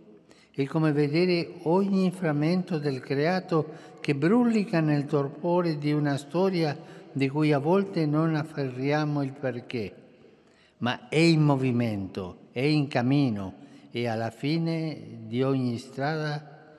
[0.53, 6.78] È come vedere ogni frammento del creato che brulica nel torpore di una storia
[7.11, 9.95] di cui a volte non afferriamo il perché,
[10.78, 13.55] ma è in movimento, è in cammino
[13.91, 16.78] e alla fine di ogni strada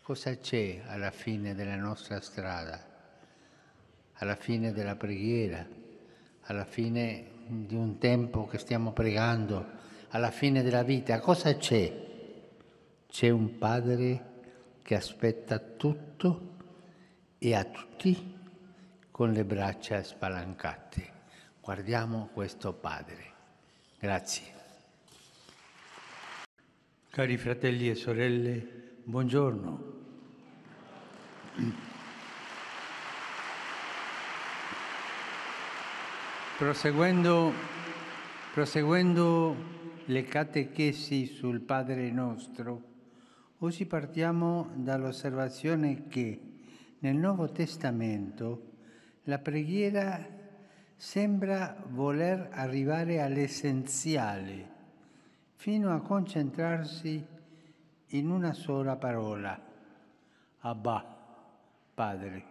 [0.00, 2.80] cosa c'è alla fine della nostra strada,
[4.14, 5.66] alla fine della preghiera,
[6.42, 9.64] alla fine di un tempo che stiamo pregando
[10.10, 12.04] alla fine della vita, cosa c'è?
[13.08, 14.34] C'è un padre
[14.82, 16.54] che aspetta tutto
[17.38, 18.34] e a tutti
[19.10, 21.12] con le braccia spalancate.
[21.60, 23.32] Guardiamo questo Padre.
[23.98, 24.54] Grazie.
[27.10, 29.94] Cari fratelli e sorelle, buongiorno.
[36.56, 37.52] Proseguendo,
[38.54, 39.54] proseguendo
[40.06, 42.82] le catechesi sul Padre nostro,
[43.58, 46.40] oggi partiamo dall'osservazione che
[47.00, 48.72] nel Nuovo Testamento
[49.24, 50.26] la preghiera
[50.94, 54.70] sembra voler arrivare all'essenziale,
[55.56, 57.22] fino a concentrarsi
[58.06, 59.60] in una sola parola,
[60.60, 61.04] Abba,
[61.92, 62.44] Padre.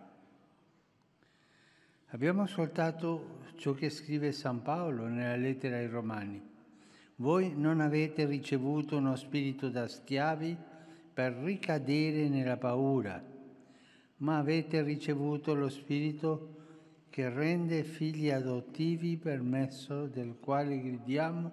[2.10, 6.42] Abbiamo ascoltato ciò che scrive San Paolo nella lettera ai Romani.
[7.18, 10.56] Voi non avete ricevuto uno spirito da schiavi
[11.14, 13.24] per ricadere nella paura,
[14.18, 16.54] ma avete ricevuto lo spirito
[17.10, 21.52] che rende figli adottivi per mezzo del quale gridiamo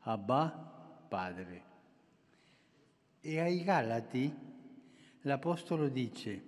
[0.00, 1.62] Abba Padre.
[3.20, 4.34] E ai Galati
[5.22, 6.42] l'Apostolo dice,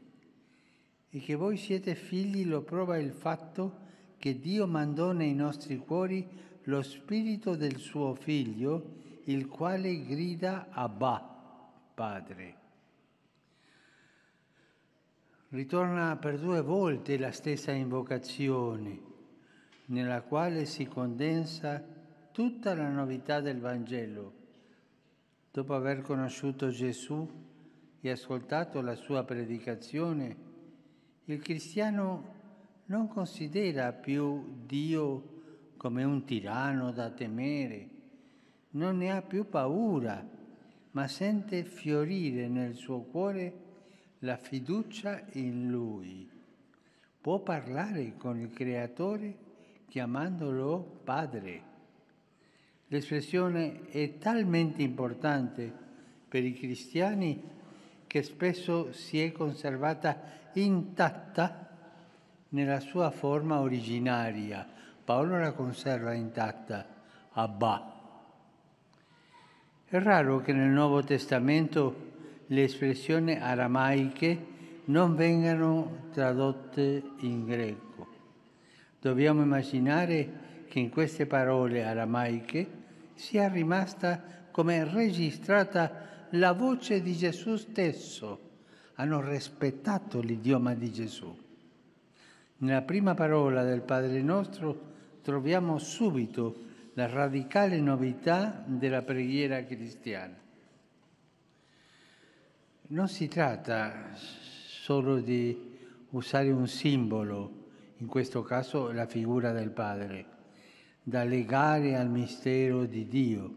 [1.10, 3.88] e che voi siete figli lo prova il fatto
[4.20, 6.28] che Dio mandò nei nostri cuori
[6.64, 11.18] lo spirito del suo figlio, il quale grida Abba,
[11.94, 12.58] Padre.
[15.48, 19.00] Ritorna per due volte la stessa invocazione,
[19.86, 21.82] nella quale si condensa
[22.30, 24.34] tutta la novità del Vangelo.
[25.50, 27.26] Dopo aver conosciuto Gesù
[27.98, 30.36] e ascoltato la sua predicazione,
[31.24, 32.39] il cristiano
[32.90, 35.38] non considera più Dio
[35.76, 37.88] come un tiranno da temere,
[38.70, 40.28] non ne ha più paura,
[40.90, 43.68] ma sente fiorire nel suo cuore
[44.20, 46.28] la fiducia in Lui.
[47.20, 49.36] Può parlare con il Creatore
[49.86, 51.62] chiamandolo Padre.
[52.88, 55.72] L'espressione è talmente importante
[56.28, 57.40] per i cristiani
[58.08, 60.20] che spesso si è conservata
[60.54, 61.69] intatta
[62.50, 64.66] nella sua forma originaria.
[65.04, 66.86] Paolo la conserva intatta,
[67.32, 67.98] Abba.
[69.84, 72.08] È raro che nel Nuovo Testamento
[72.46, 74.46] le espressioni aramaiche
[74.84, 78.08] non vengano tradotte in greco.
[79.00, 82.78] Dobbiamo immaginare che in queste parole aramaiche
[83.14, 88.48] sia rimasta come registrata la voce di Gesù stesso.
[88.94, 91.39] Hanno rispettato l'idioma di Gesù.
[92.62, 94.88] Nella prima parola del Padre nostro
[95.22, 100.36] troviamo subito la radicale novità della preghiera cristiana.
[102.88, 105.56] Non si tratta solo di
[106.10, 110.26] usare un simbolo, in questo caso la figura del Padre,
[111.02, 113.54] da legare al mistero di Dio.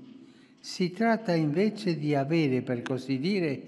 [0.60, 3.62] Si tratta invece di avere, per così dire,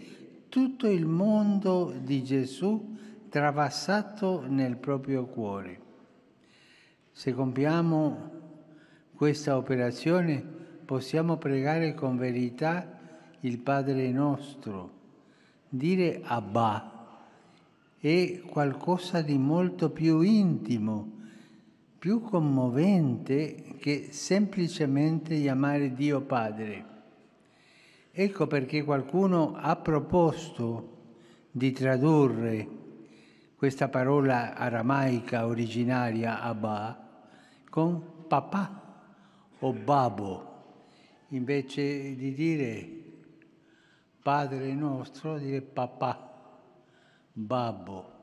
[0.47, 2.93] tutto il mondo di Gesù
[3.35, 5.79] travassato nel proprio cuore.
[7.11, 8.31] Se compiamo
[9.13, 10.41] questa operazione
[10.85, 12.97] possiamo pregare con verità
[13.41, 14.91] il Padre nostro.
[15.67, 17.17] Dire Abba
[17.99, 21.11] è qualcosa di molto più intimo,
[21.99, 26.85] più commovente che semplicemente chiamare Dio Padre.
[28.13, 30.93] Ecco perché qualcuno ha proposto
[31.51, 32.74] di tradurre
[33.55, 37.03] questa parola aramaica originaria Abba
[37.69, 38.83] con papà
[39.59, 40.53] o babo,
[41.29, 42.89] invece di dire
[44.21, 46.33] Padre nostro, dire papà,
[47.31, 48.13] babbo.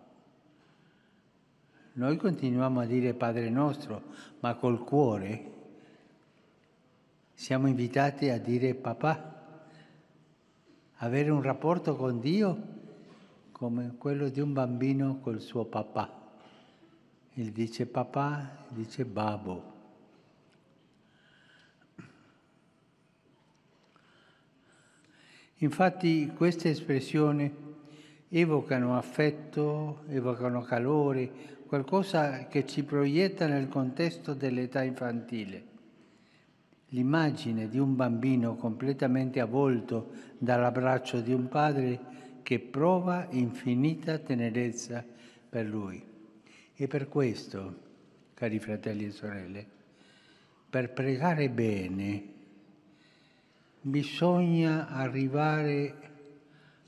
[1.94, 4.02] Noi continuiamo a dire Padre nostro,
[4.40, 5.50] ma col cuore
[7.34, 9.56] siamo invitati a dire papà,
[10.96, 12.71] avere un rapporto con Dio
[13.62, 16.10] come quello di un bambino col suo papà.
[17.34, 19.62] Il dice papà, dice babbo.
[25.58, 27.54] Infatti queste espressioni
[28.30, 31.30] evocano affetto, evocano calore,
[31.64, 35.66] qualcosa che ci proietta nel contesto dell'età infantile.
[36.88, 45.04] L'immagine di un bambino completamente avvolto dall'abbraccio di un padre che prova infinita tenerezza
[45.48, 46.04] per lui.
[46.74, 47.80] E per questo,
[48.34, 49.66] cari fratelli e sorelle,
[50.68, 52.30] per pregare bene
[53.80, 56.10] bisogna arrivare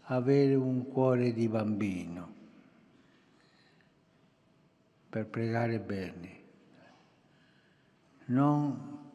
[0.03, 2.33] avere un cuore di bambino
[5.15, 6.41] per pregare bene,
[8.27, 9.11] non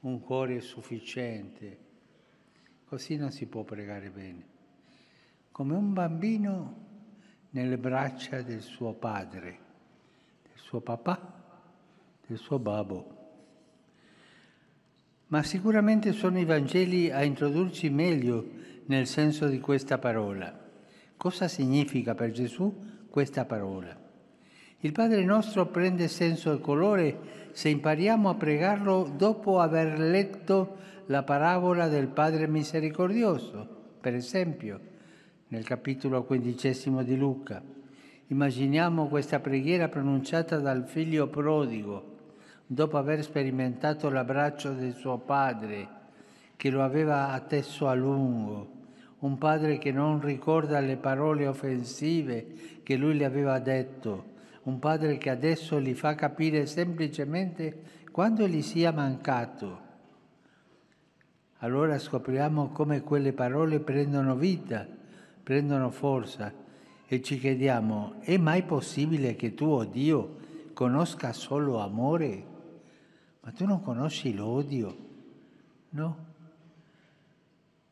[0.00, 1.78] un cuore sufficiente,
[2.84, 4.44] così non si può pregare bene,
[5.60, 6.74] come un bambino
[7.50, 9.58] nelle braccia del suo padre,
[10.42, 11.20] del suo papà,
[12.26, 13.18] del suo babbo.
[15.26, 18.48] Ma sicuramente sono i Vangeli a introdurci meglio
[18.86, 20.58] nel senso di questa parola.
[21.18, 22.74] Cosa significa per Gesù
[23.10, 23.94] questa parola?
[24.78, 31.22] Il Padre nostro prende senso e colore se impariamo a pregarlo dopo aver letto la
[31.22, 33.68] parabola del Padre misericordioso,
[34.00, 34.88] per esempio,
[35.50, 37.60] nel capitolo quindicesimo di Luca.
[38.28, 42.18] Immaginiamo questa preghiera pronunciata dal figlio prodigo,
[42.66, 45.88] dopo aver sperimentato l'abbraccio del suo padre,
[46.54, 48.78] che lo aveva atteso a lungo,
[49.20, 54.26] un padre che non ricorda le parole offensive che lui le aveva detto,
[54.64, 57.82] un padre che adesso gli fa capire semplicemente
[58.12, 59.88] quando gli sia mancato.
[61.58, 64.86] Allora scopriamo come quelle parole prendono vita,
[65.50, 66.54] prendono forza
[67.08, 70.36] e ci chiediamo, è mai possibile che tu, oh Dio,
[70.74, 72.44] conosca solo amore?
[73.40, 74.96] Ma tu non conosci l'odio?
[75.88, 76.26] No?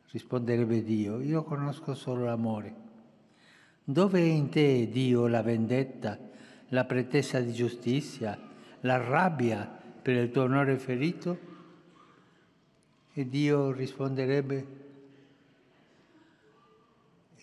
[0.09, 2.73] Risponderebbe Dio, io conosco solo l'amore.
[3.83, 6.17] Dove è in te, Dio, la vendetta?
[6.69, 8.39] la pretesa di giustizia,
[8.81, 9.69] la rabbia
[10.01, 11.37] per il tuo onore ferito?
[13.11, 14.67] E Dio risponderebbe,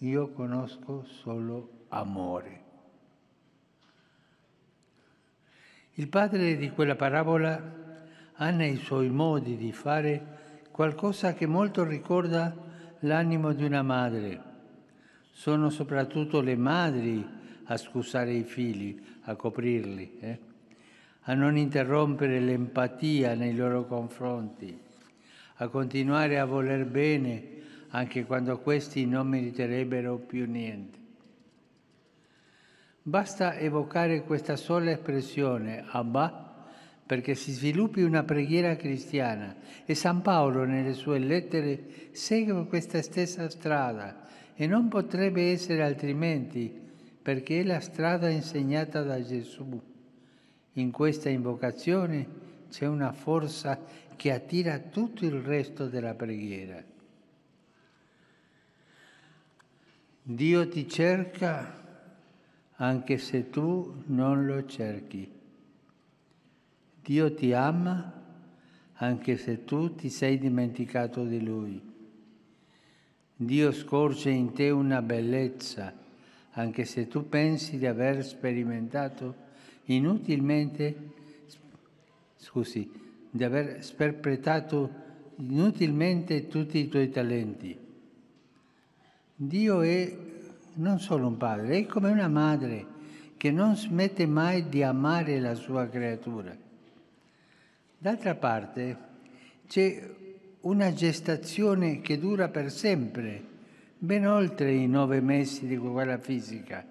[0.01, 2.65] io conosco solo amore.
[5.95, 7.75] Il padre di quella parabola
[8.35, 12.55] ha nei suoi modi di fare qualcosa che molto ricorda
[13.01, 14.43] l'animo di una madre.
[15.31, 17.27] Sono soprattutto le madri
[17.65, 20.39] a scusare i figli, a coprirli, eh?
[21.23, 24.79] a non interrompere l'empatia nei loro confronti,
[25.57, 27.56] a continuare a voler bene
[27.97, 30.99] anche quando questi non meriterebbero più niente.
[33.01, 36.67] Basta evocare questa sola espressione, Abba,
[37.07, 43.49] perché si sviluppi una preghiera cristiana e San Paolo nelle sue lettere segue questa stessa
[43.49, 46.71] strada e non potrebbe essere altrimenti
[47.23, 49.81] perché è la strada insegnata da Gesù.
[50.75, 52.27] In questa invocazione
[52.69, 53.81] c'è una forza
[54.17, 56.95] che attira tutto il resto della preghiera.
[60.29, 61.85] Dio ti cerca
[62.79, 65.31] anche se tu non lo cerchi.
[67.01, 68.13] Dio ti ama
[68.95, 71.81] anche se tu ti sei dimenticato di Lui.
[73.37, 75.95] Dio scorge in te una bellezza
[76.51, 79.33] anche se tu pensi di aver sperimentato
[79.85, 80.97] inutilmente,
[82.35, 82.91] scusi,
[83.31, 84.91] di aver sperpetato
[85.37, 87.85] inutilmente tutti i tuoi talenti.
[89.39, 90.17] Dio è
[90.77, 92.87] non solo un padre, è come una madre
[93.37, 96.57] che non smette mai di amare la sua creatura.
[97.99, 98.97] D'altra parte
[99.69, 100.11] c'è
[100.63, 103.43] una gestazione che dura per sempre
[103.99, 106.87] ben oltre i nove mesi di quella fisica.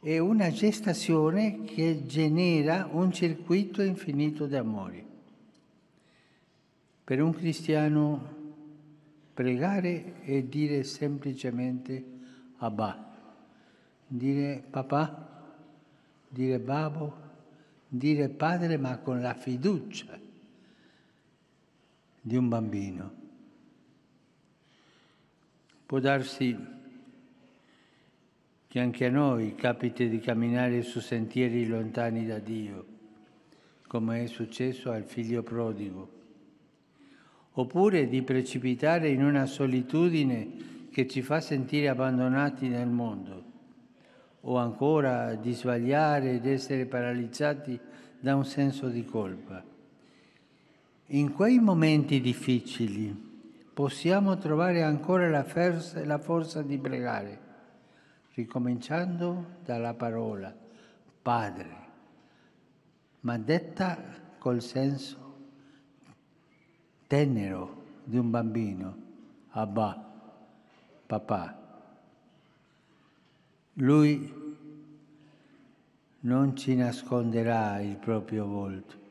[0.00, 5.04] È una gestazione che genera un circuito infinito di amori.
[7.04, 8.35] Per un cristiano
[9.36, 12.14] pregare è dire semplicemente
[12.56, 13.14] Abba,
[14.06, 15.58] dire papà,
[16.26, 17.14] dire babbo,
[17.86, 20.18] dire padre, ma con la fiducia
[22.18, 23.14] di un bambino.
[25.84, 26.56] Può darsi
[28.66, 32.86] che anche a noi capiti di camminare su sentieri lontani da Dio,
[33.86, 36.15] come è successo al figlio prodigo,
[37.58, 43.44] oppure di precipitare in una solitudine che ci fa sentire abbandonati nel mondo,
[44.42, 47.78] o ancora di sbagliare ed essere paralizzati
[48.20, 49.64] da un senso di colpa.
[51.06, 53.14] In quei momenti difficili,
[53.72, 57.40] possiamo trovare ancora la forza, la forza di pregare,
[58.34, 60.54] ricominciando dalla parola
[61.22, 61.76] Padre,
[63.20, 63.98] ma detta
[64.38, 65.25] col senso
[67.06, 69.04] tenero di un bambino,
[69.50, 70.04] Abba,
[71.06, 71.64] papà.
[73.74, 74.34] Lui
[76.20, 79.04] non ci nasconderà il proprio volto.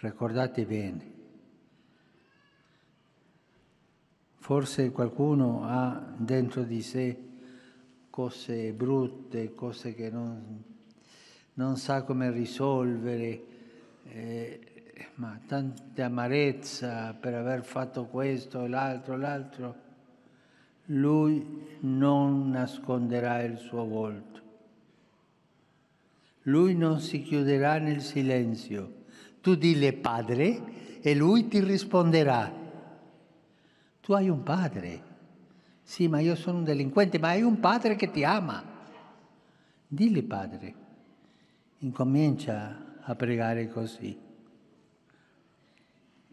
[0.00, 1.12] Ricordate bene,
[4.42, 7.16] Forse qualcuno ha dentro di sé
[8.10, 10.64] cose brutte, cose che non,
[11.54, 13.44] non sa come risolvere,
[14.08, 14.71] eh,
[15.16, 19.76] ma tanta amarezza per aver fatto questo e l'altro, l'altro.
[20.86, 24.40] Lui non nasconderà il suo volto.
[26.42, 29.04] Lui non si chiuderà nel silenzio.
[29.40, 32.52] Tu dille padre e lui ti risponderà.
[34.00, 35.10] Tu hai un padre.
[35.82, 38.64] Sì, ma io sono un delinquente, ma hai un padre che ti ama.
[39.86, 40.74] Dilli padre.
[41.78, 44.21] Incomincia a pregare così.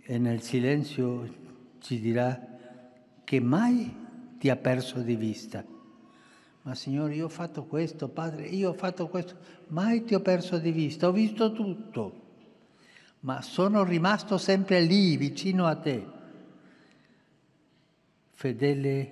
[0.09, 1.35] E nel silenzio
[1.79, 2.47] ci dirà
[3.23, 3.95] che mai
[4.39, 5.63] ti ha perso di vista.
[6.63, 9.37] Ma Signore, io ho fatto questo, Padre, io ho fatto questo,
[9.67, 12.21] mai ti ho perso di vista, ho visto tutto,
[13.19, 16.17] ma sono rimasto sempre lì, vicino a te
[18.39, 19.11] fedele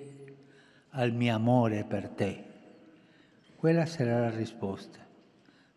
[0.92, 2.44] al mio amore per te.
[3.56, 4.98] Quella sarà la risposta.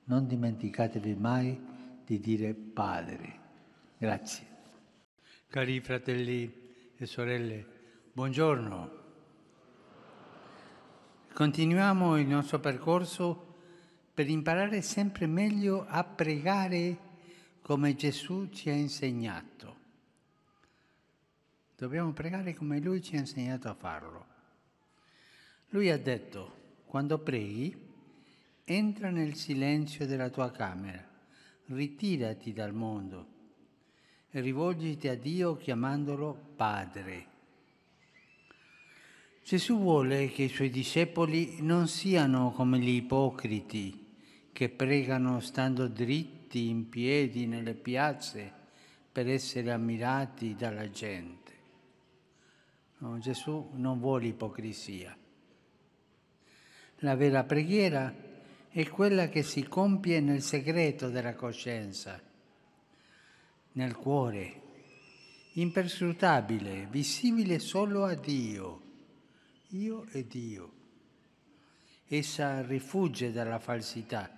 [0.05, 1.61] Non dimenticatevi mai
[2.05, 3.39] di dire Padre.
[3.97, 4.50] Grazie.
[5.51, 6.49] Cari fratelli
[6.95, 7.65] e sorelle,
[8.13, 8.91] buongiorno.
[11.33, 13.55] Continuiamo il nostro percorso
[14.13, 16.97] per imparare sempre meglio a pregare
[17.61, 19.75] come Gesù ci ha insegnato.
[21.75, 24.25] Dobbiamo pregare come Lui ci ha insegnato a farlo.
[25.71, 27.75] Lui ha detto, quando preghi,
[28.63, 31.05] entra nel silenzio della tua camera,
[31.65, 33.39] ritirati dal mondo
[34.39, 37.25] rivolgiti a Dio chiamandolo Padre.
[39.43, 44.05] Gesù vuole che i suoi discepoli non siano come gli ipocriti
[44.53, 48.51] che pregano stando dritti in piedi nelle piazze
[49.11, 51.51] per essere ammirati dalla gente.
[52.99, 55.17] No, Gesù non vuole ipocrisia.
[56.99, 58.13] La vera preghiera
[58.69, 62.21] è quella che si compie nel segreto della coscienza,
[63.74, 64.61] nel cuore,
[65.53, 68.82] imperscrutabile, visibile solo a Dio,
[69.69, 70.72] io e Dio.
[72.07, 74.38] Essa rifugge dalla falsità.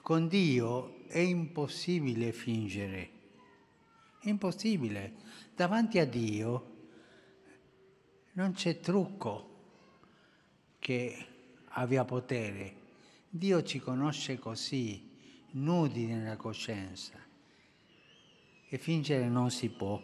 [0.00, 3.10] Con Dio è impossibile fingere,
[4.20, 5.14] è impossibile.
[5.54, 6.74] Davanti a Dio
[8.32, 9.54] non c'è trucco
[10.78, 11.26] che
[11.70, 12.84] abbia potere.
[13.28, 15.10] Dio ci conosce così,
[15.52, 17.25] nudi nella coscienza.
[18.68, 20.00] E fingere non si può.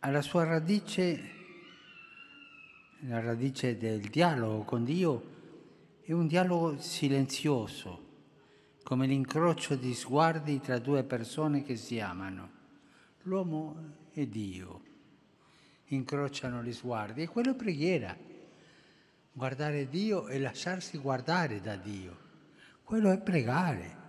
[0.00, 1.30] Alla sua radice,
[3.00, 5.32] la radice del dialogo con Dio,
[6.02, 8.02] è un dialogo silenzioso,
[8.82, 12.50] come l'incrocio di sguardi tra due persone che si amano.
[13.22, 13.76] L'uomo
[14.12, 14.82] e Dio
[15.86, 18.14] incrociano gli sguardi e quello è preghiera.
[19.32, 22.23] Guardare Dio e lasciarsi guardare da Dio.
[22.84, 24.02] Quello è pregare.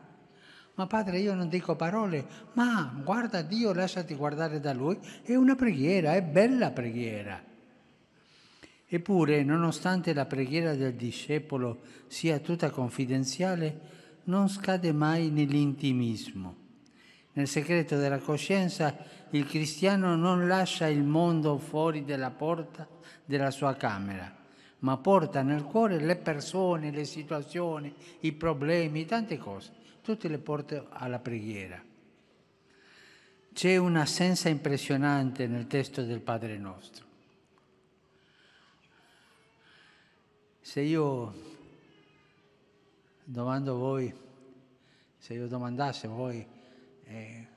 [0.76, 5.00] Ma padre, io non dico parole, ma guarda Dio, lasciati guardare da Lui.
[5.24, 7.42] È una preghiera, è bella preghiera.
[8.88, 13.80] Eppure, nonostante la preghiera del discepolo sia tutta confidenziale,
[14.26, 16.64] non scade mai nell'intimismo.
[17.34, 18.96] Nel segreto della coscienza
[19.32, 22.88] il cristiano non lascia il mondo fuori dalla porta
[23.26, 24.34] della sua camera,
[24.80, 29.72] ma porta nel cuore le persone, le situazioni, i problemi, tante cose,
[30.02, 31.82] tutte le porta alla preghiera.
[33.54, 37.06] C'è un'assenza impressionante nel testo del Padre nostro.
[40.60, 41.34] Se io
[43.24, 44.14] domando a voi,
[45.18, 46.46] se io domandasse a voi,
[47.06, 47.48] eh,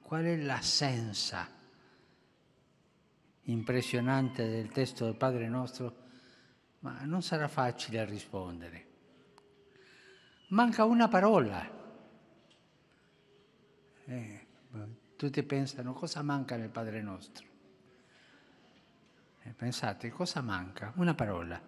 [0.00, 1.48] qual è l'essenza
[3.44, 6.01] impressionante del testo del Padre nostro,
[6.82, 8.86] ma non sarà facile rispondere.
[10.48, 11.80] Manca una parola.
[14.04, 14.46] Eh,
[15.16, 17.46] tutti pensano cosa manca nel Padre nostro.
[19.42, 20.92] Eh, pensate, cosa manca?
[20.96, 21.60] Una parola.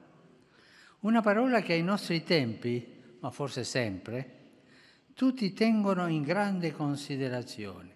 [1.01, 2.95] Una parola che ai nostri tempi
[3.25, 4.43] ma forse sempre,
[5.15, 7.93] tutti tengono in grande considerazione.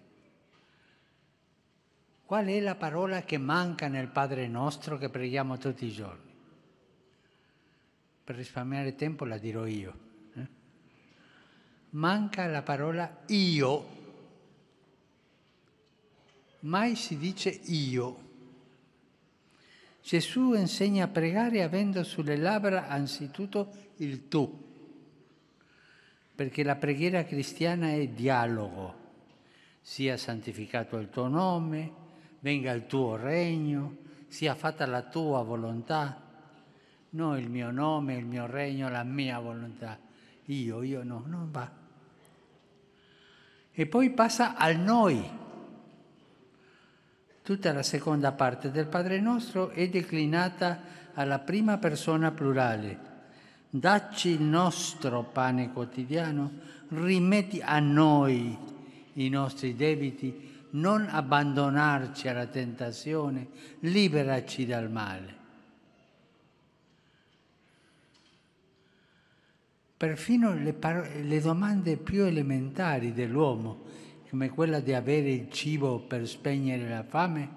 [2.25, 6.28] Qual è la parola che manca nel Padre nostro che preghiamo tutti i giorni?
[8.29, 9.93] Per risparmiare tempo la dirò io.
[10.35, 10.47] Eh?
[11.89, 13.87] Manca la parola io.
[16.59, 18.27] Mai si dice io.
[20.03, 24.63] Gesù insegna a pregare avendo sulle labbra anzitutto il tu
[26.35, 28.93] perché la preghiera cristiana è dialogo.
[29.81, 31.93] sia santificato il tuo nome,
[32.41, 36.28] venga il tuo regno, sia fatta la tua volontà,
[37.11, 39.97] non il mio nome, il mio regno, la mia volontà.
[40.45, 41.69] Io, io no, non va.
[43.71, 45.37] E poi passa al noi.
[47.41, 50.81] Tutta la seconda parte del Padre nostro è declinata
[51.13, 53.07] alla prima persona plurale.
[53.69, 56.51] Dacci il nostro pane quotidiano,
[56.89, 58.57] rimetti a noi
[59.13, 63.47] i nostri debiti, non abbandonarci alla tentazione,
[63.79, 65.38] liberaci dal male.
[69.99, 73.81] Perfino le, par- le domande più elementari dell'uomo,
[74.29, 77.49] come quella di avere il cibo per spegnere la fame,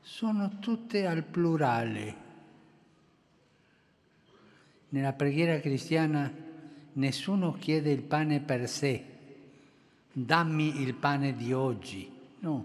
[0.00, 2.14] sono tutte al plurale.
[4.88, 6.28] Nella preghiera cristiana
[6.94, 9.04] nessuno chiede il pane per sé,
[10.10, 12.10] dammi il pane di oggi,
[12.40, 12.64] no,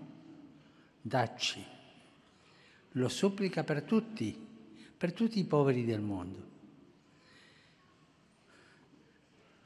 [1.00, 1.64] dacci.
[2.94, 4.36] Lo supplica per tutti,
[4.98, 6.55] per tutti i poveri del mondo.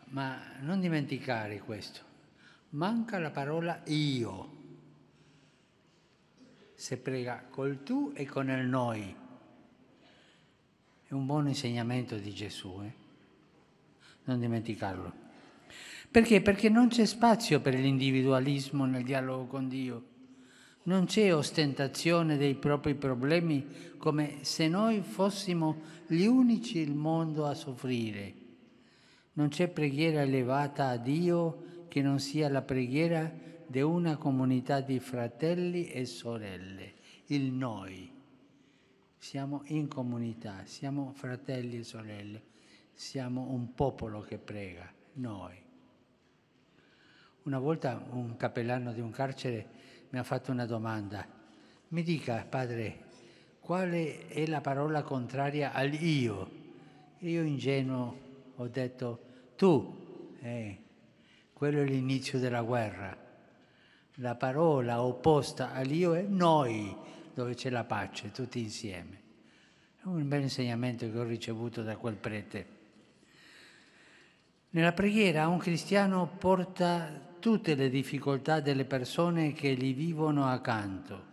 [0.10, 2.01] Ma non dimenticare questo,
[2.70, 4.57] manca la parola io.
[6.74, 9.16] Se prega col tu e con il noi.
[11.03, 12.93] È un buon insegnamento di Gesù, eh?
[14.24, 15.28] non dimenticarlo.
[16.10, 16.41] Perché?
[16.41, 20.03] Perché non c'è spazio per l'individualismo nel dialogo con Dio.
[20.84, 27.53] Non c'è ostentazione dei propri problemi come se noi fossimo gli unici il mondo a
[27.53, 28.38] soffrire.
[29.34, 33.32] Non c'è preghiera elevata a Dio che non sia la preghiera
[33.65, 36.93] di una comunità di fratelli e sorelle,
[37.27, 38.11] il noi.
[39.17, 42.43] Siamo in comunità, siamo fratelli e sorelle,
[42.93, 45.55] siamo un popolo che prega, noi.
[47.43, 49.67] Una volta un cappellano di un carcere
[50.09, 51.27] mi ha fatto una domanda.
[51.89, 53.05] Mi dica, padre,
[53.59, 56.57] quale è la parola contraria al io?
[57.19, 58.28] io ingenuo
[58.62, 59.20] ho detto
[59.55, 60.78] tu, eh,
[61.53, 63.18] quello è l'inizio della guerra.
[64.16, 66.93] La parola opposta all'io è noi,
[67.34, 69.22] dove c'è la pace, tutti insieme.
[70.01, 72.78] È un bel insegnamento che ho ricevuto da quel prete.
[74.72, 81.28] Nella preghiera un cristiano porta tutte le difficoltà delle persone che gli vivono accanto.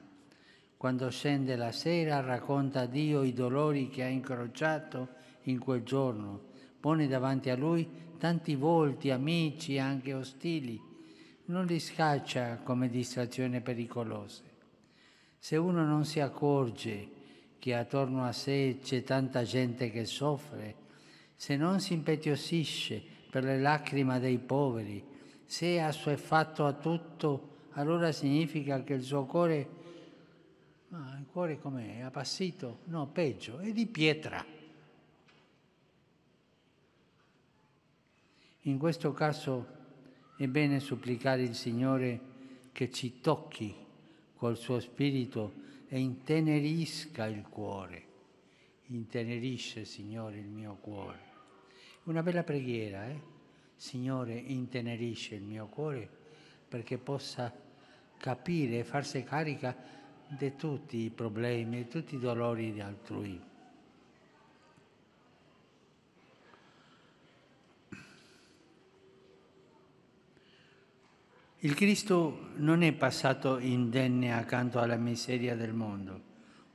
[0.76, 5.08] Quando scende la sera racconta a Dio i dolori che ha incrociato
[5.42, 6.45] in quel giorno,
[6.86, 7.84] pone davanti a lui
[8.16, 10.80] tanti volti, amici, anche ostili,
[11.46, 14.44] non li scaccia come distrazioni pericolose.
[15.36, 17.10] Se uno non si accorge
[17.58, 20.76] che attorno a sé c'è tanta gente che soffre,
[21.34, 25.04] se non si impetuosisce per le lacrime dei poveri,
[25.44, 29.68] se è assuefatto a tutto, allora significa che il suo cuore,
[30.90, 32.02] ma il cuore com'è?
[32.02, 32.82] Appassito?
[32.84, 34.55] No, peggio, è di pietra.
[38.66, 39.64] In questo caso
[40.36, 42.20] è bene supplicare il Signore
[42.72, 43.72] che ci tocchi
[44.34, 45.52] col suo spirito
[45.86, 48.04] e intenerisca il cuore.
[48.86, 51.18] Intenerisce, Signore, il mio cuore.
[52.04, 53.20] Una bella preghiera, eh?
[53.76, 56.08] Signore, intenerisce il mio cuore
[56.66, 57.54] perché possa
[58.16, 59.76] capire e farsi carica
[60.26, 63.40] di tutti i problemi, di tutti i dolori di altrui.
[71.66, 76.20] Il Cristo non è passato indenne accanto alla miseria del mondo.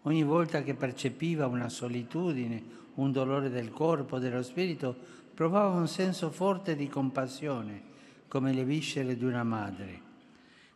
[0.01, 2.61] Ogni volta che percepiva una solitudine,
[2.95, 4.93] un dolore del corpo, dello spirito,
[5.33, 7.81] provava un senso forte di compassione,
[8.27, 10.01] come le viscere di una madre.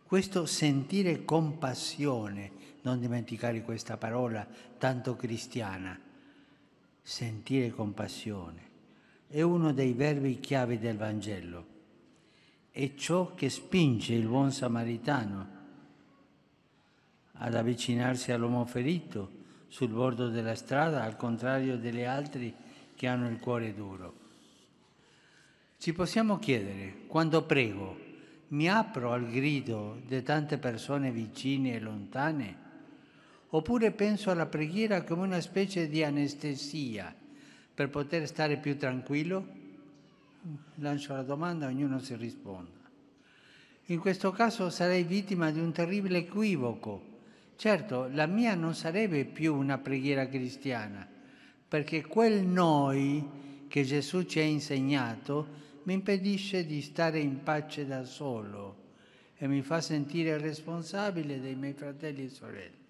[0.05, 2.51] Questo sentire compassione,
[2.83, 4.47] non dimenticare questa parola
[4.77, 5.99] tanto cristiana,
[7.01, 8.61] sentire compassione,
[9.27, 11.74] è uno dei verbi chiave del Vangelo.
[12.77, 15.47] È ciò che spinge il buon samaritano
[17.35, 19.31] ad avvicinarsi all'uomo ferito
[19.69, 22.53] sul bordo della strada, al contrario delle altre
[22.93, 24.13] che hanno il cuore duro.
[25.77, 27.97] Ci possiamo chiedere, quando prego,
[28.49, 32.57] mi apro al grido di tante persone vicine e lontane?
[33.51, 37.15] Oppure penso alla preghiera come una specie di anestesia
[37.73, 39.54] per poter stare più tranquillo?
[40.75, 42.83] Lancio la domanda, ognuno si risponda.
[43.85, 47.13] In questo caso sarei vittima di un terribile equivoco.
[47.55, 51.07] Certo, la mia non sarebbe più una preghiera cristiana,
[51.67, 53.27] perché quel noi
[53.67, 58.83] che Gesù ci ha insegnato mi impedisce di stare in pace da solo.
[59.37, 62.83] E mi fa sentire responsabile dei miei fratelli e sorelle.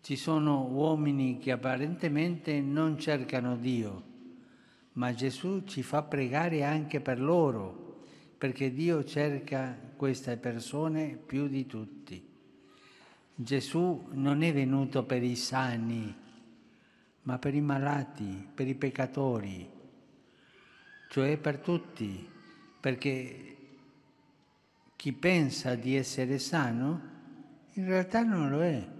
[0.00, 4.12] Ci sono uomini che apparentemente non cercano Dio,
[4.94, 8.02] ma Gesù ci fa pregare anche per loro,
[8.36, 12.32] perché Dio cerca queste persone più di tutti.
[13.34, 16.14] Gesù non è venuto per i sani,
[17.22, 19.68] ma per i malati, per i peccatori,
[21.08, 22.28] cioè per tutti,
[22.78, 23.56] perché
[24.94, 27.12] chi pensa di essere sano
[27.72, 28.93] in realtà non lo è.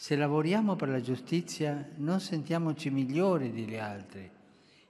[0.00, 4.30] Se lavoriamo per la giustizia non sentiamoci migliori degli altri.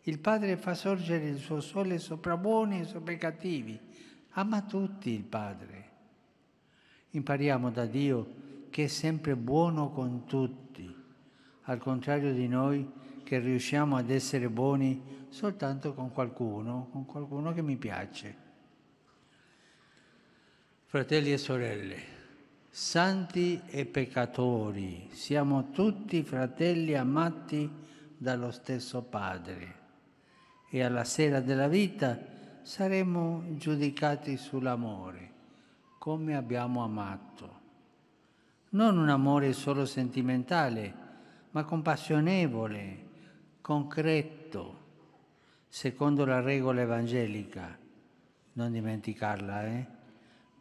[0.02, 3.80] Il Padre fa sorgere il suo sole sopra buoni e sopra cattivi.
[4.32, 5.88] Ama tutti il Padre.
[7.12, 10.94] Impariamo da Dio che è sempre buono con tutti,
[11.62, 12.86] al contrario di noi
[13.24, 18.36] che riusciamo ad essere buoni soltanto con qualcuno, con qualcuno che mi piace.
[20.84, 22.17] Fratelli e sorelle,
[22.78, 27.68] santi e peccatori, siamo tutti fratelli amati
[28.16, 29.74] dallo stesso Padre
[30.70, 32.16] e alla sera della vita
[32.62, 35.32] saremo giudicati sull'amore,
[35.98, 37.60] come abbiamo amato.
[38.70, 40.94] Non un amore solo sentimentale,
[41.50, 43.06] ma compassionevole,
[43.60, 44.78] concreto,
[45.66, 47.76] secondo la regola evangelica.
[48.52, 49.97] Non dimenticarla, eh?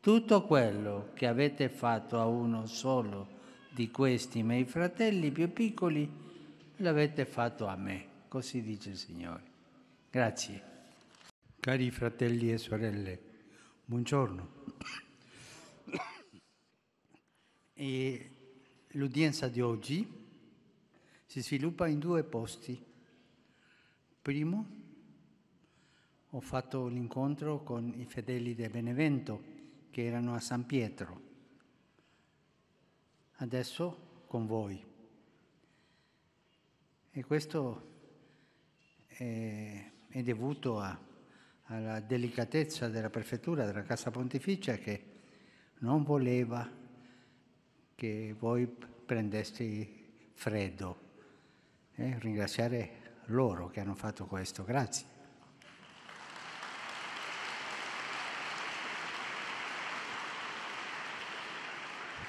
[0.07, 3.27] Tutto quello che avete fatto a uno solo
[3.69, 6.09] di questi miei fratelli più piccoli,
[6.77, 9.43] l'avete fatto a me, così dice il Signore.
[10.09, 10.63] Grazie.
[11.59, 13.19] Cari fratelli e sorelle,
[13.83, 14.49] buongiorno.
[17.73, 18.31] E
[18.91, 20.09] l'udienza di oggi
[21.25, 22.81] si sviluppa in due posti.
[24.21, 24.67] Primo,
[26.29, 29.55] ho fatto l'incontro con i fedeli del Benevento
[29.97, 31.21] che erano a San Pietro.
[33.37, 34.79] Adesso con voi.
[37.09, 37.87] E questo
[39.07, 40.95] è, è dovuto a,
[41.63, 45.03] alla delicatezza della prefettura della Casa Pontificia che
[45.79, 46.69] non voleva
[47.95, 50.99] che voi prendeste freddo.
[51.95, 54.63] Eh, ringraziare loro che hanno fatto questo.
[54.63, 55.16] Grazie.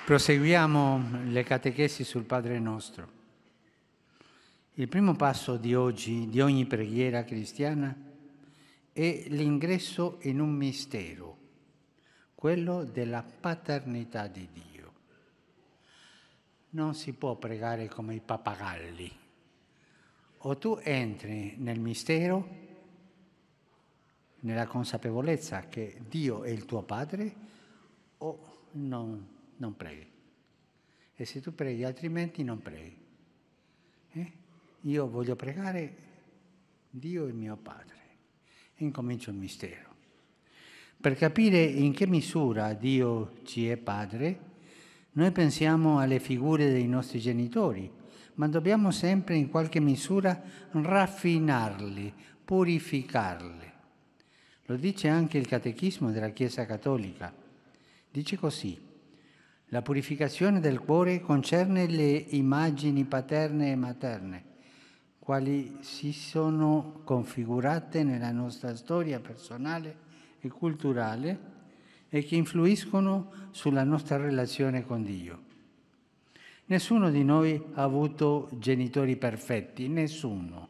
[0.08, 3.08] Proseguiamo le catechesi sul Padre nostro.
[4.76, 7.94] Il primo passo di oggi, di ogni preghiera cristiana,
[8.90, 11.36] è l'ingresso in un mistero,
[12.34, 14.92] quello della paternità di Dio.
[16.70, 19.12] Non si può pregare come i pappagalli.
[20.38, 22.48] O tu entri nel mistero,
[24.40, 27.34] nella consapevolezza che Dio è il tuo Padre,
[28.16, 28.38] o
[28.70, 30.06] non non preghi.
[31.14, 32.96] E se tu preghi altrimenti non preghi.
[34.12, 34.32] Eh?
[34.82, 35.96] Io voglio pregare
[36.90, 37.96] Dio il mio Padre.
[38.74, 39.96] E incomincio il mistero.
[41.00, 44.46] Per capire in che misura Dio ci è Padre,
[45.12, 47.90] noi pensiamo alle figure dei nostri genitori,
[48.34, 50.40] ma dobbiamo sempre in qualche misura
[50.70, 52.12] raffinarli,
[52.44, 53.72] purificarli.
[54.66, 57.34] Lo dice anche il Catechismo della Chiesa Cattolica.
[58.10, 58.78] Dice così,
[59.70, 64.44] la purificazione del cuore concerne le immagini paterne e materne,
[65.18, 70.06] quali si sono configurate nella nostra storia personale
[70.40, 71.56] e culturale
[72.08, 75.42] e che influiscono sulla nostra relazione con Dio.
[76.66, 80.68] Nessuno di noi ha avuto genitori perfetti, nessuno.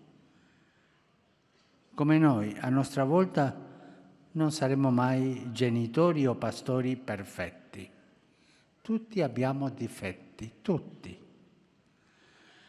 [1.94, 3.66] Come noi, a nostra volta,
[4.32, 7.57] non saremo mai genitori o pastori perfetti.
[8.88, 11.14] Tutti abbiamo difetti, tutti.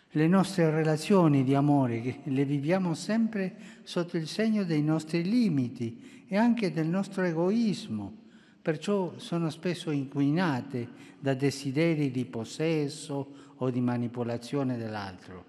[0.10, 6.36] Le nostre relazioni di amore le viviamo sempre sotto il segno dei nostri limiti e
[6.36, 8.14] anche del nostro egoismo,
[8.62, 10.90] perciò sono spesso inquinate
[11.20, 15.46] da desideri di possesso o di manipolazione dell'altro.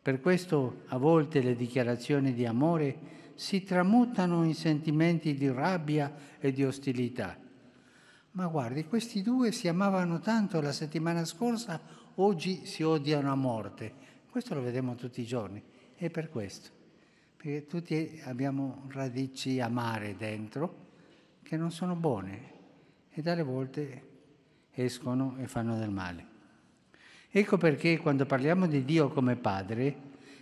[0.00, 2.98] Per questo a volte le dichiarazioni di amore
[3.34, 6.10] si tramutano in sentimenti di rabbia
[6.40, 7.44] e di ostilità
[8.36, 11.80] ma guardi, questi due si amavano tanto la settimana scorsa,
[12.16, 13.90] oggi si odiano a morte.
[14.28, 15.62] Questo lo vediamo tutti i giorni.
[15.96, 16.68] E per questo,
[17.34, 20.84] perché tutti abbiamo radici amare dentro
[21.42, 22.52] che non sono buone
[23.10, 24.02] e dalle volte
[24.72, 26.26] escono e fanno del male.
[27.30, 29.96] Ecco perché quando parliamo di Dio come Padre,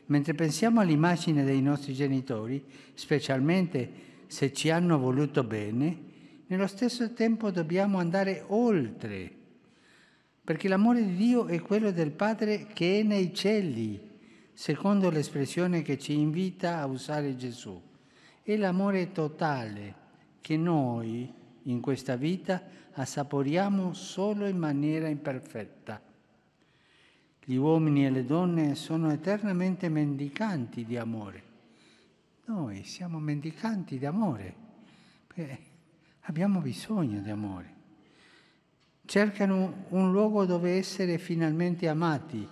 [0.07, 2.65] mentre pensiamo all'immagine dei nostri genitori,
[2.95, 3.89] specialmente
[4.27, 6.11] se ci hanno voluto bene,
[6.47, 9.31] nello stesso tempo dobbiamo andare oltre,
[10.45, 14.13] perché l'amore di Dio è quello del Padre che è nei cieli,
[14.53, 17.81] secondo l'espressione che ci invita a usare Gesù.
[18.43, 20.03] È l'amore totale
[20.41, 21.33] che noi
[21.63, 26.01] in questa vita assaporiamo solo in maniera imperfetta.
[27.43, 31.43] Gli uomini e le donne sono eternamente mendicanti di amore.
[32.47, 34.55] Noi siamo mendicanti di amore.
[35.35, 35.59] Beh,
[36.27, 37.73] Abbiamo bisogno di amore.
[39.05, 42.49] Cercano un luogo dove essere finalmente amati,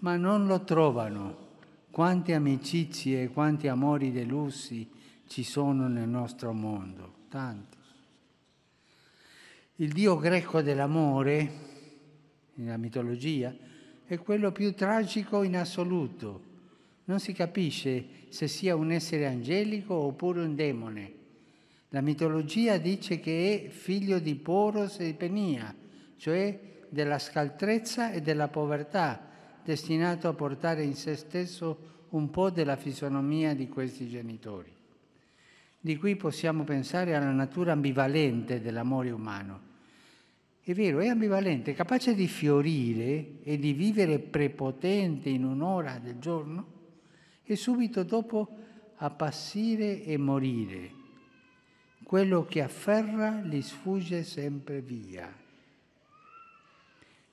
[0.00, 1.46] ma non lo trovano.
[1.92, 4.90] Quante amicizie e quanti amori delusi
[5.28, 7.76] ci sono nel nostro mondo, tanti.
[9.76, 11.50] Il dio greco dell'amore,
[12.54, 13.54] nella mitologia,
[14.04, 16.42] è quello più tragico in assoluto.
[17.04, 21.17] Non si capisce se sia un essere angelico oppure un demone
[21.90, 25.74] la mitologia dice che è figlio di Poros e Penia,
[26.16, 26.58] cioè
[26.90, 29.26] della scaltrezza e della povertà,
[29.64, 34.70] destinato a portare in se stesso un po' della fisonomia di questi genitori.
[35.80, 39.66] Di qui possiamo pensare alla natura ambivalente dell'amore umano.
[40.60, 46.66] È vero, è ambivalente, capace di fiorire e di vivere prepotente in un'ora del giorno
[47.44, 48.56] e subito dopo
[48.96, 50.97] appassire e morire
[52.08, 55.30] quello che afferra gli sfugge sempre via.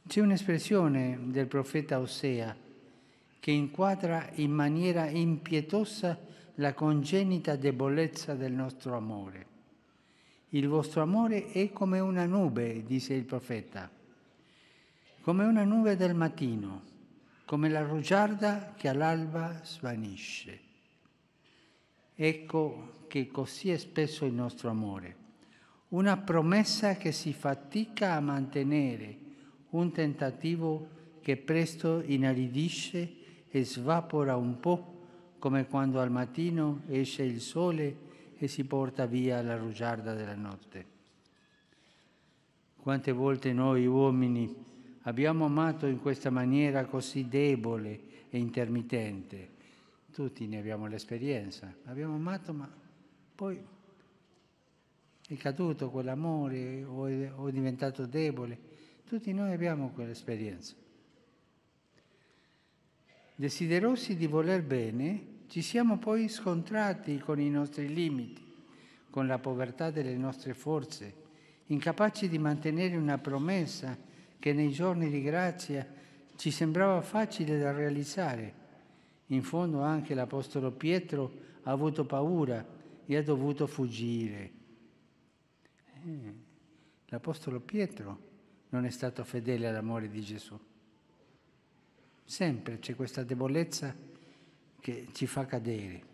[0.06, 2.54] C'è un'espressione del profeta Osea
[3.40, 6.20] che inquadra in maniera impietosa
[6.56, 9.46] la congenita debolezza del nostro amore.
[10.50, 13.90] Il vostro amore è come una nube, dice il profeta,
[15.22, 16.82] come una nube del mattino,
[17.46, 20.60] come la rugiarda che all'alba svanisce.
[22.14, 25.16] Ecco che così è spesso il nostro amore,
[25.90, 29.18] una promessa che si fatica a mantenere,
[29.72, 30.90] un tentativo
[31.22, 33.14] che presto inaridisce
[33.50, 34.94] e svapora un po',
[35.40, 37.98] come quando al mattino esce il sole
[38.38, 40.94] e si porta via la rugiarda della notte.
[42.76, 44.54] Quante volte noi uomini
[45.02, 49.50] abbiamo amato in questa maniera così debole e intermittente?
[50.12, 51.74] Tutti ne abbiamo l'esperienza.
[51.86, 52.70] Abbiamo amato ma
[53.36, 53.62] poi
[55.28, 58.58] è caduto quell'amore o è, o è diventato debole.
[59.06, 60.74] Tutti noi abbiamo quell'esperienza.
[63.36, 68.42] Desiderosi di voler bene, ci siamo poi scontrati con i nostri limiti,
[69.10, 71.14] con la povertà delle nostre forze,
[71.66, 73.98] incapaci di mantenere una promessa
[74.40, 75.86] che nei giorni di grazia
[76.36, 78.64] ci sembrava facile da realizzare.
[79.28, 82.75] In fondo anche l'Apostolo Pietro ha avuto paura
[83.06, 84.52] e ha dovuto fuggire.
[86.04, 86.34] Eh,
[87.08, 88.34] L'Apostolo Pietro
[88.70, 90.60] non è stato fedele all'amore di Gesù.
[92.24, 93.96] Sempre c'è questa debolezza
[94.80, 96.14] che ci fa cadere.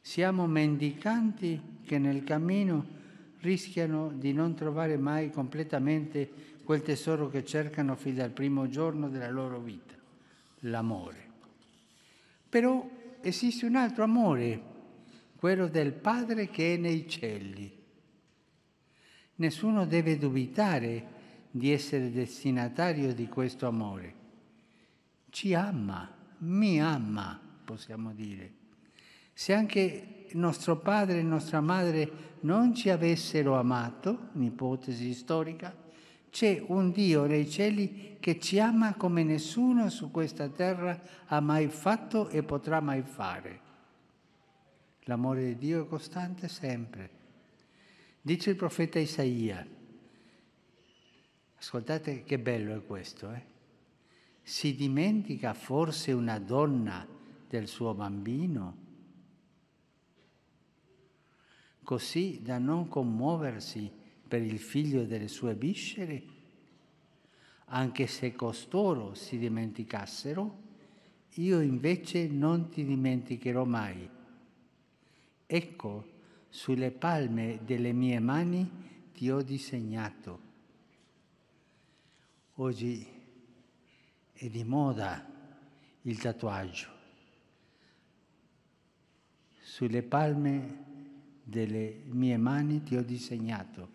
[0.00, 3.00] Siamo mendicanti che nel cammino
[3.40, 6.30] rischiano di non trovare mai completamente
[6.64, 9.94] quel tesoro che cercano fin dal primo giorno della loro vita,
[10.60, 11.30] l'amore.
[12.48, 12.88] Però
[13.20, 14.71] esiste un altro amore
[15.42, 17.68] quello del Padre che è nei cieli.
[19.34, 21.04] Nessuno deve dubitare
[21.50, 24.14] di essere destinatario di questo amore.
[25.30, 26.08] Ci ama,
[26.38, 28.52] mi ama, possiamo dire.
[29.32, 35.74] Se anche nostro padre e nostra madre non ci avessero amato, un'ipotesi storica,
[36.30, 41.66] c'è un Dio nei cieli che ci ama come nessuno su questa terra ha mai
[41.66, 43.61] fatto e potrà mai fare.
[45.06, 47.10] L'amore di Dio è costante sempre.
[48.20, 49.66] Dice il profeta Isaia,
[51.56, 53.50] ascoltate che bello è questo, eh?
[54.42, 57.04] Si dimentica forse una donna
[57.48, 58.76] del suo bambino?
[61.82, 63.90] Così da non commuoversi
[64.28, 66.22] per il figlio delle sue viscere?
[67.66, 70.60] Anche se costoro si dimenticassero,
[71.36, 74.20] io invece non ti dimenticherò mai
[75.54, 76.08] Ecco,
[76.48, 80.40] sulle palme delle mie mani ti ho disegnato.
[82.54, 83.06] Oggi
[84.32, 85.22] è di moda
[86.00, 86.88] il tatuaggio.
[89.60, 90.84] Sulle palme
[91.42, 93.90] delle mie mani ti ho disegnato.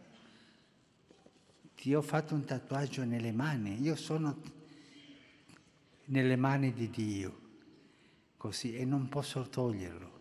[1.74, 3.82] Ti ho fatto un tatuaggio nelle mani.
[3.82, 4.40] Io sono
[6.06, 7.40] nelle mani di Dio.
[8.38, 10.18] Così, e non posso toglierlo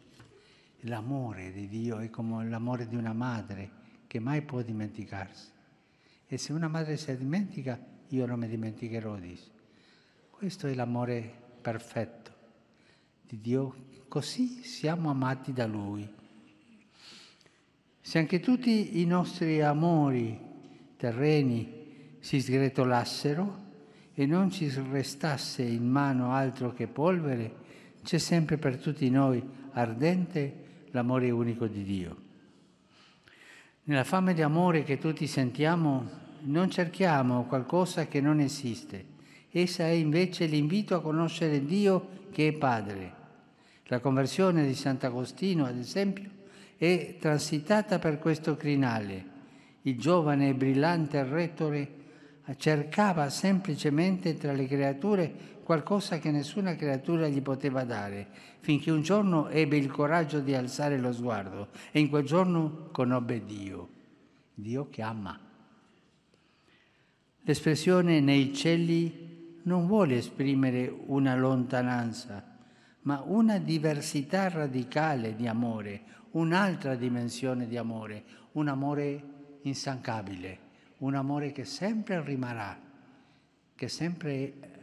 [0.86, 3.70] l'amore di Dio è come l'amore di una madre
[4.06, 5.50] che mai può dimenticarsi.
[6.26, 9.50] E se una madre si dimentica, io non mi dimenticherò di sé.
[10.30, 12.30] Questo è l'amore perfetto
[13.22, 13.74] di Dio,
[14.08, 16.08] così siamo amati da Lui.
[18.00, 20.38] Se anche tutti i nostri amori
[20.96, 23.64] terreni si sgretolassero
[24.14, 27.64] e non ci restasse in mano altro che polvere,
[28.04, 29.42] c'è sempre per tutti noi
[29.72, 30.64] ardente
[30.96, 32.16] l'amore unico di Dio.
[33.84, 39.14] Nella fame di amore che tutti sentiamo, non cerchiamo qualcosa che non esiste.
[39.50, 43.12] Essa è invece l'invito a conoscere Dio che è Padre.
[43.84, 46.30] La conversione di Sant'Agostino, ad esempio,
[46.78, 49.34] è transitata per questo crinale.
[49.82, 51.90] Il giovane e brillante retore
[52.56, 55.34] cercava semplicemente tra le creature
[55.66, 58.28] qualcosa che nessuna creatura gli poteva dare,
[58.60, 63.44] finché un giorno ebbe il coraggio di alzare lo sguardo e in quel giorno conobbe
[63.44, 63.88] Dio,
[64.54, 65.36] Dio che ama.
[67.40, 72.44] L'espressione nei cieli non vuole esprimere una lontananza,
[73.00, 78.22] ma una diversità radicale di amore, un'altra dimensione di amore,
[78.52, 79.22] un amore
[79.62, 80.58] instancabile,
[80.98, 82.78] un amore che sempre rimarrà,
[83.74, 84.74] che sempre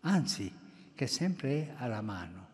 [0.00, 0.52] anzi
[0.94, 2.48] che sempre è alla mano.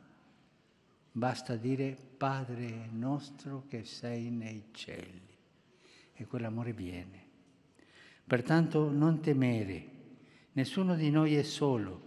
[1.12, 5.35] Basta dire Padre nostro che sei nei cieli
[6.14, 7.24] e quell'amore viene.
[8.27, 9.85] Pertanto non temere,
[10.52, 12.05] nessuno di noi è solo.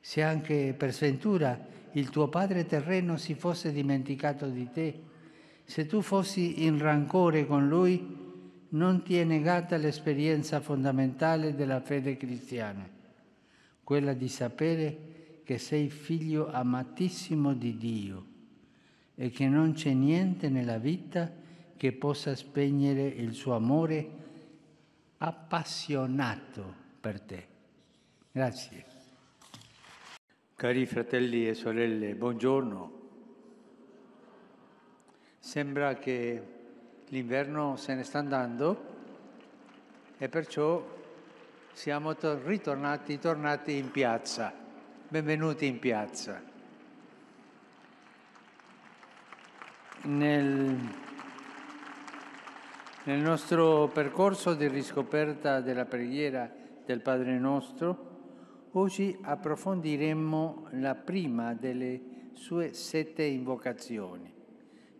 [0.00, 1.58] Se anche per sventura
[1.92, 5.02] il tuo padre terreno si fosse dimenticato di te,
[5.64, 8.24] se tu fossi in rancore con lui,
[8.68, 12.94] non ti è negata l'esperienza fondamentale della fede cristiana
[13.86, 18.26] quella di sapere che sei figlio amatissimo di Dio
[19.14, 21.30] e che non c'è niente nella vita
[21.76, 24.10] che possa spegnere il suo amore
[25.18, 27.46] appassionato per te.
[28.32, 28.84] Grazie.
[30.56, 32.92] Cari fratelli e sorelle, buongiorno.
[35.38, 36.42] Sembra che
[37.10, 38.94] l'inverno se ne sta andando
[40.18, 40.94] e perciò
[41.76, 44.50] siamo to- ritornati tornati in piazza.
[45.08, 46.42] Benvenuti in piazza.
[50.04, 50.78] Nel,
[53.04, 56.50] nel nostro percorso di riscoperta della preghiera
[56.82, 64.32] del Padre nostro, oggi approfondiremo la prima delle sue sette invocazioni,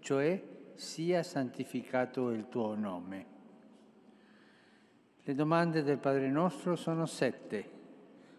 [0.00, 0.42] cioè
[0.74, 3.35] sia santificato il tuo nome.
[5.28, 7.68] Le domande del Padre nostro sono sette,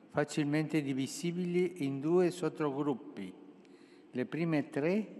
[0.09, 3.33] facilmente divisibili in due sottogruppi.
[4.09, 5.15] Le prime tre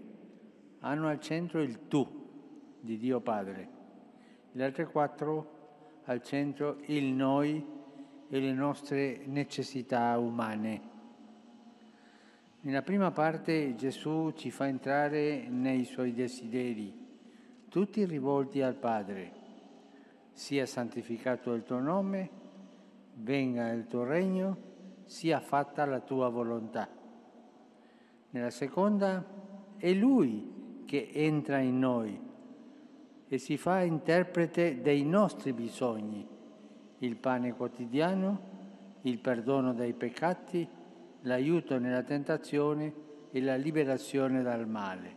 [0.78, 2.06] hanno al centro il tu
[2.80, 3.68] di Dio Padre,
[4.52, 7.62] le altre quattro al centro il noi
[8.30, 10.80] e le nostre necessità umane.
[12.62, 16.94] Nella prima parte Gesù ci fa entrare nei suoi desideri,
[17.68, 19.37] tutti rivolti al Padre
[20.38, 22.30] sia santificato il tuo nome,
[23.14, 24.56] venga il tuo regno,
[25.04, 26.88] sia fatta la tua volontà.
[28.30, 29.26] Nella seconda
[29.76, 32.20] è Lui che entra in noi
[33.26, 36.24] e si fa interprete dei nostri bisogni,
[36.98, 38.40] il pane quotidiano,
[39.02, 40.66] il perdono dei peccati,
[41.22, 42.94] l'aiuto nella tentazione
[43.32, 45.16] e la liberazione dal male.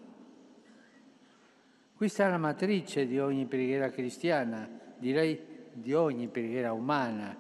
[1.94, 5.40] Questa è la matrice di ogni preghiera cristiana direi
[5.74, 7.36] di ogni preghiera umana,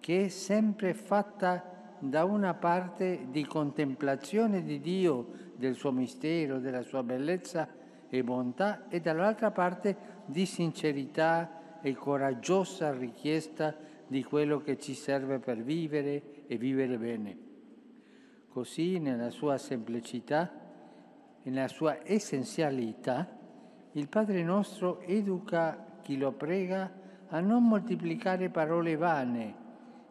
[0.00, 6.82] che è sempre fatta da una parte di contemplazione di Dio, del suo mistero, della
[6.82, 7.68] sua bellezza
[8.08, 9.96] e bontà, e dall'altra parte
[10.26, 13.76] di sincerità e coraggiosa richiesta
[14.06, 17.38] di quello che ci serve per vivere e vivere bene.
[18.48, 20.60] Così nella sua semplicità
[21.42, 23.38] nella sua essenzialità
[23.92, 26.90] il Padre nostro educa chi lo prega
[27.28, 29.54] a non moltiplicare parole vane,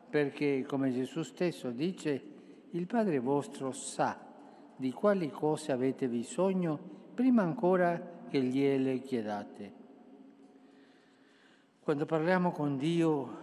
[0.10, 2.24] perché, come Gesù stesso dice,
[2.70, 4.18] il Padre vostro sa
[4.78, 6.80] di quali cose avete bisogno
[7.14, 9.74] prima ancora che gliele chiedate.
[11.82, 13.38] Quando parliamo con Dio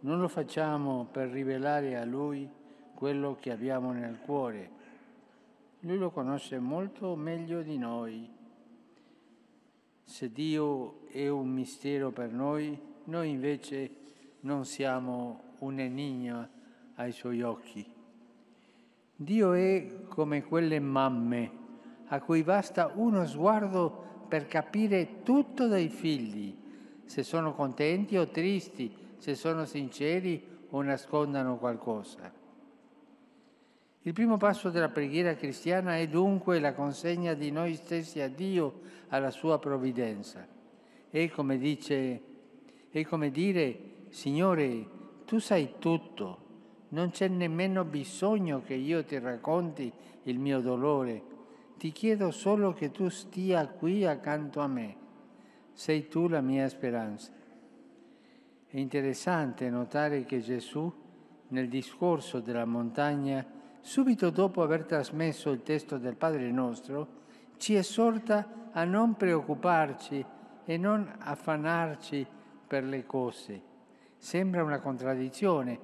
[0.00, 2.50] non lo facciamo per rivelare a Lui
[2.94, 4.70] quello che abbiamo nel cuore.
[5.80, 8.35] Lui lo conosce molto meglio di noi
[10.06, 13.90] se Dio è un mistero per noi, noi invece
[14.40, 16.48] non siamo un enigma
[16.94, 17.84] ai suoi occhi.
[19.16, 21.64] Dio è come quelle mamme
[22.06, 26.56] a cui basta uno sguardo per capire tutto dai figli,
[27.04, 32.32] se sono contenti o tristi, se sono sinceri o nascondano qualcosa.
[34.06, 38.82] Il primo passo della preghiera cristiana è dunque la consegna di noi stessi a Dio,
[39.08, 40.46] alla sua provvidenza.
[41.10, 42.20] È come, dice,
[42.88, 43.78] è come dire,
[44.10, 44.86] Signore,
[45.24, 46.38] tu sai tutto,
[46.90, 49.92] non c'è nemmeno bisogno che io ti racconti
[50.22, 51.22] il mio dolore,
[51.76, 54.96] ti chiedo solo che tu stia qui accanto a me,
[55.72, 57.32] sei tu la mia speranza.
[58.68, 60.92] È interessante notare che Gesù,
[61.48, 63.54] nel discorso della montagna,
[63.86, 67.06] subito dopo aver trasmesso il testo del Padre nostro,
[67.56, 70.24] ci esorta a non preoccuparci
[70.64, 72.26] e non affannarci
[72.66, 73.62] per le cose.
[74.16, 75.78] Sembra una contraddizione.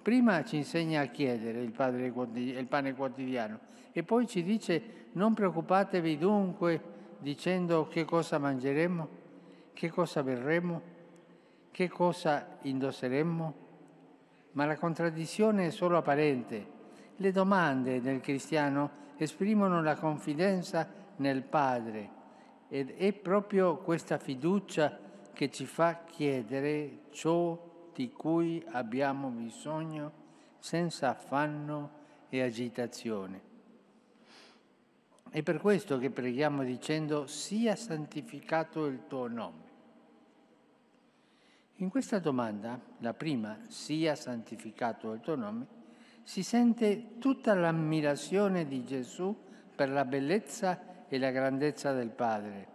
[0.00, 3.58] Prima ci insegna a chiedere il, padre, il pane quotidiano
[3.90, 6.80] e poi ci dice non preoccupatevi dunque
[7.18, 9.08] dicendo che cosa mangeremo,
[9.72, 10.80] che cosa berremo,
[11.72, 13.54] che cosa indosseremo.
[14.52, 16.78] Ma la contraddizione è solo apparente.
[17.20, 22.08] Le domande del cristiano esprimono la confidenza nel Padre
[22.70, 24.98] ed è proprio questa fiducia
[25.34, 30.12] che ci fa chiedere ciò di cui abbiamo bisogno
[30.60, 31.90] senza affanno
[32.30, 33.42] e agitazione.
[35.28, 39.68] È per questo che preghiamo dicendo sia santificato il tuo nome.
[41.76, 45.79] In questa domanda, la prima, sia santificato il tuo nome,
[46.30, 49.36] si sente tutta l'ammirazione di Gesù
[49.74, 52.68] per la bellezza e la grandezza del Padre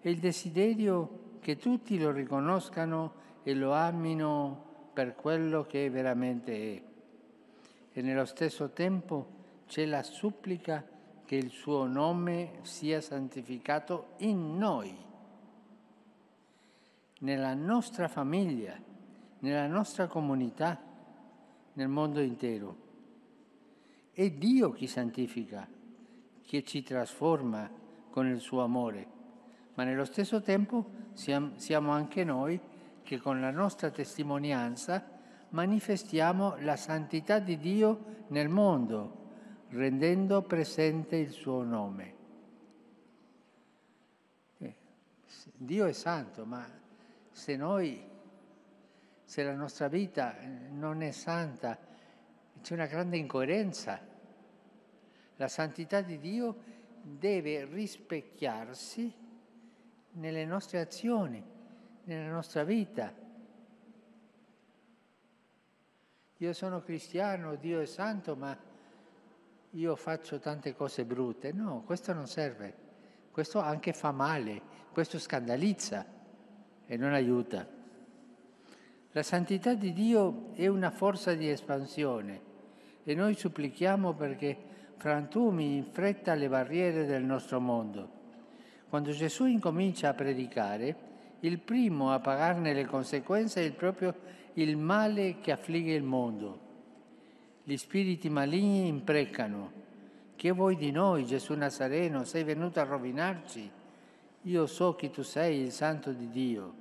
[0.00, 6.82] e il desiderio che tutti lo riconoscano e lo amino per quello che veramente è.
[7.92, 9.26] E nello stesso tempo
[9.66, 10.86] c'è la supplica
[11.24, 14.96] che il suo nome sia santificato in noi,
[17.18, 18.80] nella nostra famiglia,
[19.40, 20.80] nella nostra comunità,
[21.72, 22.81] nel mondo intero.
[24.14, 25.66] È Dio chi santifica,
[26.44, 27.70] che ci trasforma
[28.10, 29.06] con il suo amore,
[29.72, 30.84] ma nello stesso tempo
[31.14, 32.60] siamo anche noi
[33.02, 35.02] che con la nostra testimonianza
[35.48, 39.20] manifestiamo la santità di Dio nel mondo,
[39.68, 42.14] rendendo presente il suo nome.
[44.58, 44.74] Eh,
[45.56, 46.66] Dio è santo, ma
[47.30, 48.02] se noi,
[49.24, 50.36] se la nostra vita
[50.70, 51.78] non è santa,
[52.62, 54.00] c'è una grande incoerenza.
[55.36, 56.56] La santità di Dio
[57.02, 59.12] deve rispecchiarsi
[60.12, 61.44] nelle nostre azioni,
[62.04, 63.12] nella nostra vita.
[66.36, 68.56] Io sono cristiano, Dio è santo, ma
[69.70, 71.52] io faccio tante cose brutte.
[71.52, 72.90] No, questo non serve.
[73.32, 74.60] Questo anche fa male,
[74.92, 76.06] questo scandalizza
[76.86, 77.66] e non aiuta.
[79.10, 82.50] La santità di Dio è una forza di espansione
[83.04, 84.56] e noi supplichiamo perché
[84.96, 88.20] frantumi in fretta le barriere del nostro mondo.
[88.88, 91.10] Quando Gesù incomincia a predicare,
[91.40, 94.14] il primo a pagarne le conseguenze è proprio
[94.54, 96.60] il male che affligge il mondo.
[97.64, 99.80] Gli spiriti maligni imprecano.
[100.36, 102.24] Che vuoi di noi, Gesù Nazareno?
[102.24, 103.70] Sei venuto a rovinarci?
[104.42, 106.74] Io so che tu sei il santo di Dio.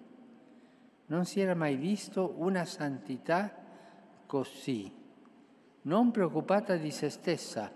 [1.07, 3.53] Non si era mai visto una santità
[4.25, 4.99] così
[5.83, 7.71] non preoccupata di se stessa,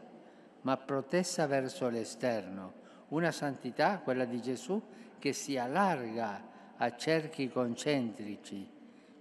[0.61, 2.84] ma protessa verso l'esterno.
[3.10, 4.82] Una santità, quella di Gesù,
[5.19, 8.69] che si allarga a cerchi concentrici,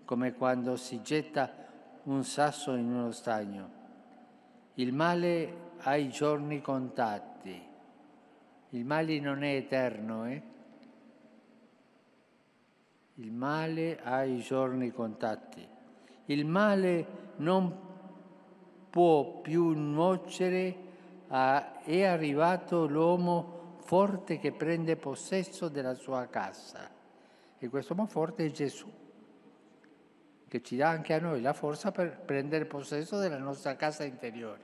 [0.05, 1.51] come quando si getta
[2.05, 3.82] un sasso in uno stagno.
[4.74, 7.62] Il male ha i giorni contatti.
[8.70, 10.43] Il male non è eterno, eh?
[13.15, 15.66] Il male ha i giorni contatti.
[16.27, 17.06] Il male
[17.36, 17.84] non
[18.95, 20.77] può più nuocere,
[21.27, 26.89] a, è arrivato l'uomo forte che prende possesso della sua casa.
[27.59, 28.89] E questo uomo forte è Gesù,
[30.47, 34.62] che ci dà anche a noi la forza per prendere possesso della nostra casa interiore.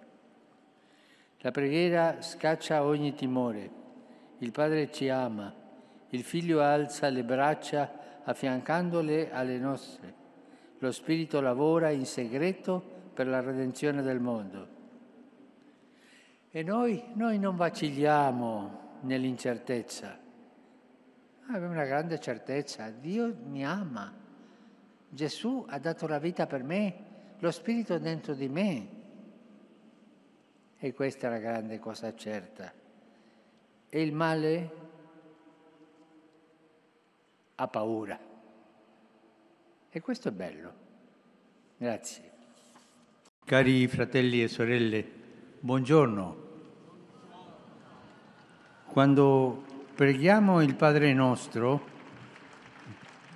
[1.38, 3.68] La preghiera scaccia ogni timore.
[4.38, 5.52] Il Padre ci ama,
[6.10, 10.14] il Figlio alza le braccia affiancandole alle nostre.
[10.78, 14.68] Lo Spirito lavora in segreto per la redenzione del mondo.
[16.50, 20.18] E noi, noi non vacilliamo nell'incertezza.
[21.48, 24.10] Abbiamo una grande certezza, Dio mi ama,
[25.06, 27.04] Gesù ha dato la vita per me,
[27.40, 28.88] lo Spirito è dentro di me.
[30.78, 32.72] E questa è la grande cosa certa.
[33.90, 34.70] e il male
[37.56, 38.18] ha paura.
[39.90, 40.72] E questo è bello.
[41.76, 42.29] Grazie.
[43.50, 45.04] Cari fratelli e sorelle,
[45.58, 46.36] buongiorno.
[48.86, 51.84] Quando preghiamo il Padre nostro,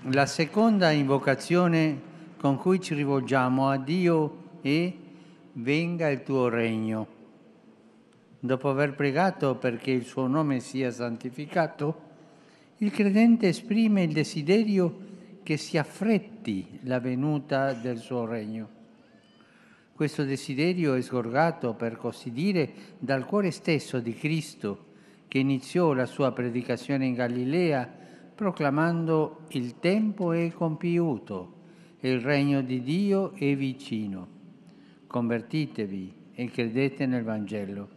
[0.03, 2.01] la seconda invocazione
[2.37, 4.93] con cui ci rivolgiamo a Dio è
[5.55, 7.09] venga il tuo regno.
[8.39, 12.03] Dopo aver pregato perché il suo nome sia santificato,
[12.77, 14.97] il credente esprime il desiderio
[15.43, 18.83] che si affretti la venuta del suo regno.
[19.95, 24.87] Questo desiderio è sgorgato, per così dire, dal cuore stesso di Cristo,
[25.29, 27.89] che iniziò la sua predicazione in Galilea
[28.35, 31.53] proclamando il tempo è compiuto
[32.01, 34.27] e il regno di Dio è vicino.
[35.07, 37.89] Convertitevi e credete nel Vangelo.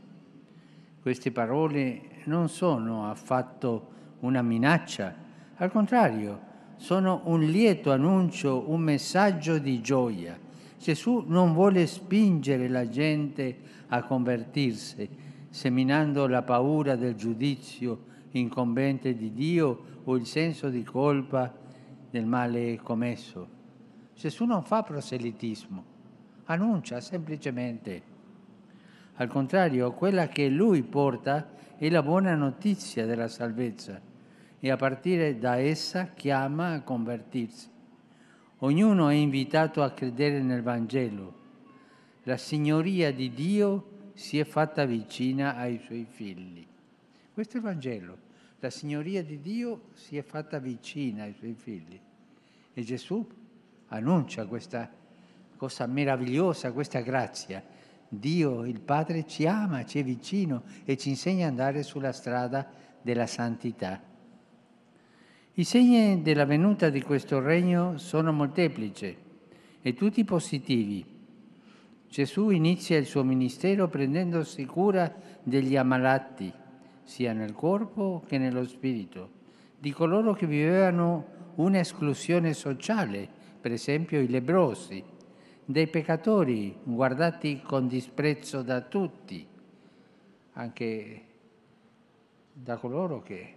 [1.02, 3.88] Queste parole non sono affatto
[4.20, 5.16] una minaccia,
[5.56, 6.40] al contrario,
[6.76, 10.46] sono un lieto annuncio, un messaggio di gioia.
[10.78, 15.10] Gesù non vuole spingere la gente a convertirsi,
[15.50, 21.54] seminando la paura del giudizio incombente di Dio o il senso di colpa
[22.10, 23.56] del male commesso.
[24.16, 25.84] Gesù non fa proselitismo,
[26.46, 28.16] annuncia semplicemente.
[29.16, 34.00] Al contrario, quella che lui porta è la buona notizia della salvezza
[34.60, 37.70] e a partire da essa chiama a convertirsi.
[38.62, 41.34] Ognuno è invitato a credere nel Vangelo.
[42.24, 46.66] La signoria di Dio si è fatta vicina ai suoi figli.
[47.32, 48.18] Questo è il Vangelo.
[48.60, 52.00] La signoria di Dio si è fatta vicina ai suoi figli.
[52.74, 53.24] E Gesù
[53.90, 54.90] annuncia questa
[55.56, 57.64] cosa meravigliosa, questa grazia.
[58.10, 62.68] Dio, il Padre, ci ama, ci è vicino e ci insegna ad andare sulla strada
[63.04, 64.02] della santità.
[65.60, 69.18] I segni della venuta di questo regno sono molteplici
[69.82, 71.04] e tutti positivi.
[72.08, 75.12] Gesù inizia il suo ministero prendendosi cura
[75.42, 76.54] degli ammalati,
[77.02, 79.32] sia nel corpo che nello spirito,
[79.80, 81.26] di coloro che vivevano
[81.56, 83.28] un'esclusione sociale,
[83.60, 85.04] per esempio i lebrosi,
[85.66, 89.44] dei peccatori guardati con disprezzo da tutti,
[90.54, 91.22] anche
[92.54, 93.57] da coloro che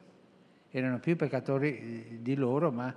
[0.71, 2.95] erano più peccatori eh, di loro, ma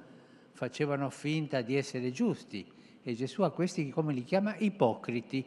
[0.51, 2.65] facevano finta di essere giusti.
[3.01, 5.43] E Gesù a questi, come li chiama, ipocriti.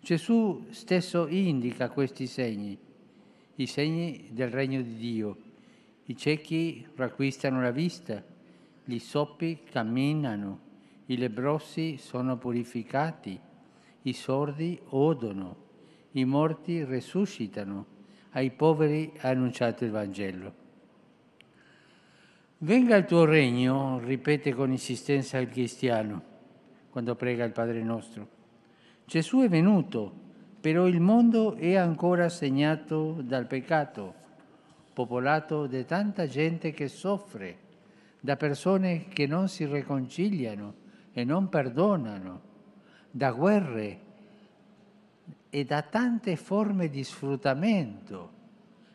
[0.00, 2.76] Gesù stesso indica questi segni,
[3.56, 5.36] i segni del regno di Dio.
[6.06, 8.22] I ciechi riacquistano la vista,
[8.84, 10.68] gli soppi camminano,
[11.06, 13.38] i lebrossi sono purificati,
[14.02, 15.68] i sordi odono,
[16.12, 17.98] i morti resuscitano,
[18.30, 20.54] ai poveri ha annunciato il Vangelo.
[22.58, 26.22] Venga il tuo regno, ripete con insistenza il cristiano
[26.90, 28.28] quando prega il Padre nostro.
[29.06, 30.12] Gesù è venuto,
[30.60, 34.14] però il mondo è ancora segnato dal peccato,
[34.92, 37.56] popolato da tanta gente che soffre,
[38.20, 40.74] da persone che non si riconciliano
[41.12, 42.40] e non perdonano,
[43.10, 44.08] da guerre
[45.50, 48.38] e da tante forme di sfruttamento.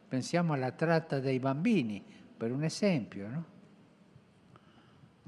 [0.08, 2.04] Pensiamo alla tratta dei bambini,
[2.36, 3.28] per un esempio.
[3.30, 3.46] No?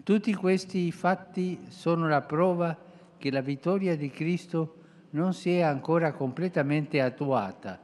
[0.04, 2.78] Tutti questi fatti sono la prova
[3.18, 4.76] che la vittoria di Cristo
[5.12, 7.80] non si è ancora completamente attuata.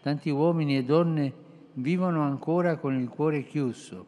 [0.00, 1.32] Tanti uomini e donne
[1.74, 4.06] vivono ancora con il cuore chiuso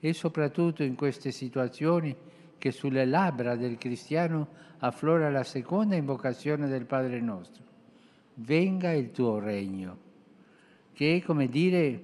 [0.00, 2.16] e soprattutto in queste situazioni
[2.56, 4.48] che sulle labbra del cristiano
[4.78, 7.71] afflora la seconda invocazione del Padre nostro.
[8.34, 9.96] Venga il tuo regno,
[10.92, 12.02] che è come dire,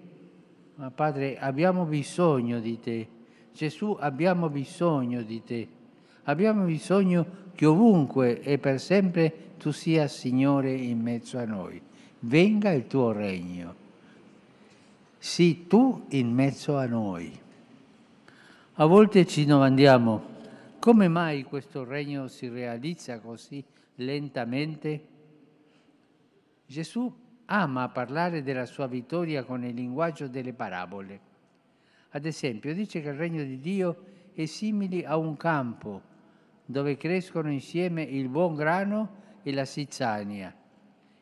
[0.76, 3.08] ma Padre, abbiamo bisogno di te.
[3.52, 5.68] Gesù, abbiamo bisogno di te.
[6.24, 11.80] Abbiamo bisogno che ovunque e per sempre tu sia Signore in mezzo a noi.
[12.20, 13.74] Venga il tuo regno.
[15.18, 17.36] Sii tu in mezzo a noi.
[18.74, 20.36] A volte ci domandiamo
[20.78, 23.62] come mai questo regno si realizza così
[23.96, 25.16] lentamente.
[26.68, 27.10] Gesù
[27.46, 31.20] ama parlare della sua vittoria con il linguaggio delle parabole.
[32.10, 34.04] Ad esempio, dice che il regno di Dio
[34.34, 36.02] è simile a un campo
[36.66, 40.54] dove crescono insieme il buon grano e la zizzania.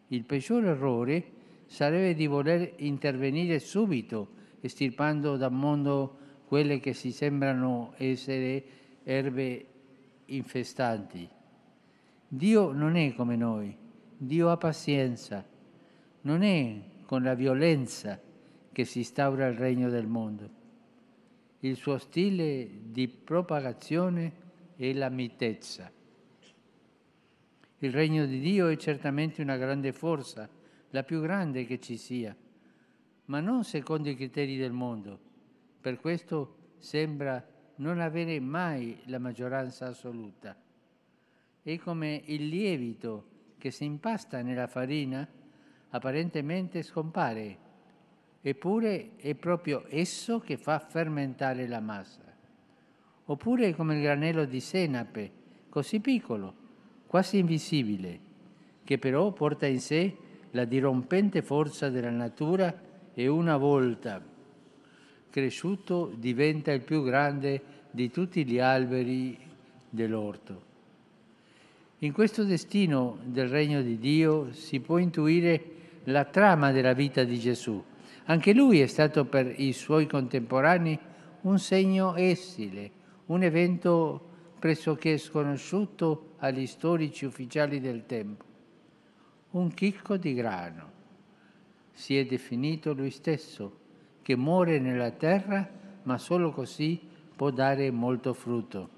[0.08, 1.32] Il peggiore errore
[1.66, 6.18] sarebbe di voler intervenire subito, estirpando dal mondo
[6.48, 8.64] quelle che si sembrano essere
[9.04, 9.66] erbe
[10.24, 11.28] infestanti.
[12.26, 13.84] Dio non è come noi,
[14.18, 15.44] Dio ha pazienza,
[16.22, 18.18] non è con la violenza
[18.72, 20.48] che si instaura il regno del mondo.
[21.60, 24.32] Il suo stile di propagazione
[24.74, 25.92] è la mitezza.
[27.78, 30.48] Il regno di Dio è certamente una grande forza,
[30.90, 32.34] la più grande che ci sia,
[33.26, 35.18] ma non secondo i criteri del mondo.
[35.78, 40.56] Per questo sembra non avere mai la maggioranza assoluta.
[41.60, 45.26] È come il lievito che si impasta nella farina,
[45.90, 47.64] apparentemente scompare
[48.48, 52.22] eppure è proprio esso che fa fermentare la massa.
[53.24, 55.32] Oppure come il granello di senape,
[55.68, 56.54] così piccolo,
[57.08, 58.20] quasi invisibile,
[58.84, 60.16] che però porta in sé
[60.52, 62.72] la dirompente forza della natura
[63.12, 64.22] e una volta
[65.28, 67.60] cresciuto diventa il più grande
[67.90, 69.36] di tutti gli alberi
[69.90, 70.65] dell'orto.
[72.06, 75.64] In questo destino del regno di Dio si può intuire
[76.04, 77.82] la trama della vita di Gesù
[78.28, 80.98] anche lui è stato per i suoi contemporanei
[81.42, 82.90] un segno essile,
[83.26, 84.20] un evento
[84.58, 88.44] pressoché sconosciuto agli storici ufficiali del tempo,
[89.52, 90.90] un chicco di grano.
[91.92, 93.78] Si è definito lui stesso,
[94.22, 95.68] che muore nella terra,
[96.02, 97.00] ma solo così
[97.36, 98.95] può dare molto frutto.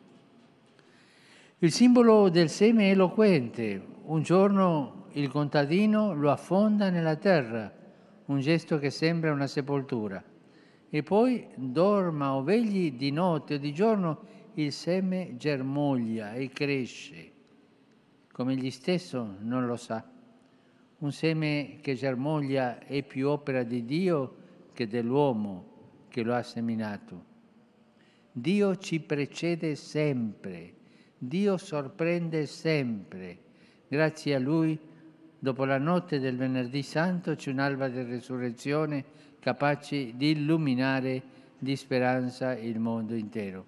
[1.61, 3.83] Il simbolo del seme è eloquente.
[4.05, 7.75] Un giorno il contadino lo affonda nella terra
[8.27, 10.23] un gesto che sembra una sepoltura.
[10.91, 17.33] E poi dorma o vegli di notte o di giorno, il seme germoglia e cresce,
[18.33, 20.05] come egli stesso non lo sa.
[20.99, 24.37] Un seme che germoglia è più opera di Dio
[24.73, 27.25] che dell'uomo che lo ha seminato.
[28.33, 30.75] Dio ci precede sempre,
[31.19, 33.39] Dio sorprende sempre.
[33.89, 34.79] Grazie a Lui
[35.41, 39.05] Dopo la notte del venerdì santo c'è un'alba di resurrezione
[39.39, 41.23] capace di illuminare
[41.57, 43.65] di speranza il mondo intero.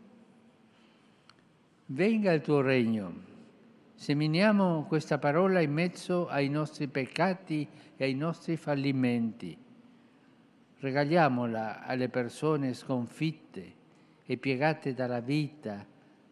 [1.87, 3.29] Venga il tuo regno.
[3.95, 9.57] Seminiamo questa parola in mezzo ai nostri peccati e ai nostri fallimenti.
[10.81, 13.79] Regaliamola alle persone sconfitte
[14.27, 15.87] e piegate dalla vita,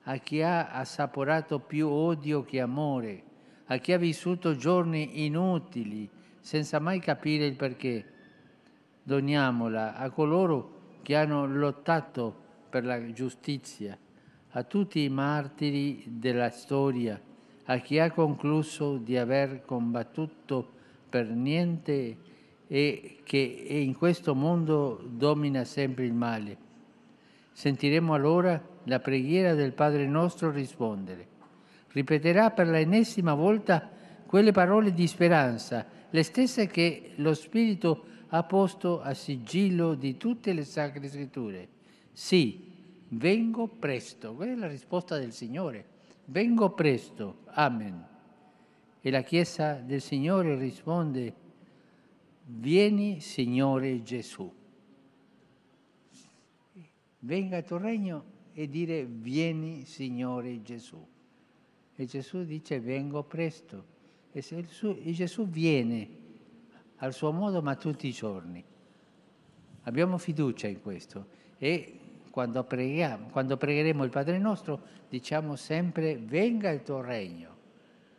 [0.09, 3.22] a chi ha assaporato più odio che amore
[3.70, 6.09] a chi ha vissuto giorni inutili
[6.40, 8.05] senza mai capire il perché.
[9.02, 12.35] Doniamola a coloro che hanno lottato
[12.68, 13.97] per la giustizia,
[14.51, 17.20] a tutti i martiri della storia,
[17.64, 20.76] a chi ha concluso di aver combattuto
[21.09, 22.16] per niente
[22.66, 26.56] e che in questo mondo domina sempre il male.
[27.52, 31.36] Sentiremo allora la preghiera del Padre nostro rispondere
[31.93, 33.90] ripeterà per l'ennesima volta
[34.27, 40.52] quelle parole di speranza, le stesse che lo Spirito ha posto a sigillo di tutte
[40.52, 41.69] le sacre scritture.
[42.12, 42.70] Sì,
[43.09, 44.35] vengo presto.
[44.35, 45.86] Quella è la risposta del Signore.
[46.27, 47.39] Vengo presto.
[47.47, 48.06] Amen.
[49.01, 51.35] E la Chiesa del Signore risponde,
[52.44, 54.52] vieni Signore Gesù.
[57.20, 61.01] Venga il tuo regno e dire vieni Signore Gesù.
[61.94, 63.85] E Gesù dice vengo presto.
[64.32, 64.43] E
[65.12, 66.09] Gesù viene
[66.97, 68.64] al suo modo ma tutti i giorni.
[69.82, 72.01] Abbiamo fiducia in questo e
[72.32, 77.56] quando, preghiamo, quando pregheremo il Padre nostro diciamo sempre venga il tuo regno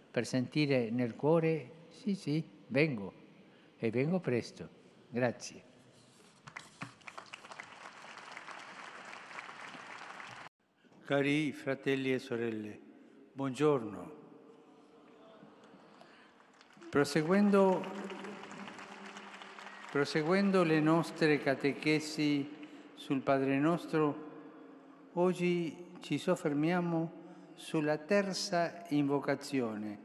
[0.10, 3.12] per sentire nel cuore sì sì vengo
[3.78, 4.70] e vengo presto.
[5.10, 5.69] Grazie.
[11.10, 12.80] Cari fratelli e sorelle,
[13.34, 14.12] Buongiorno.
[16.88, 17.84] Proseguendo,
[19.90, 22.48] proseguendo, le nostre catechesi
[22.94, 24.28] sul Padre nostro,
[25.14, 27.12] oggi ci soffermiamo
[27.56, 29.98] sulla terza invocazione,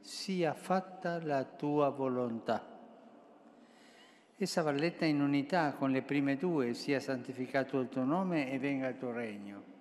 [0.00, 2.76] sia fatta la tua volontà.
[4.36, 8.58] Essa va letta in unità con le prime due, sia santificato il tuo nome e
[8.58, 9.73] venga il tuo regno.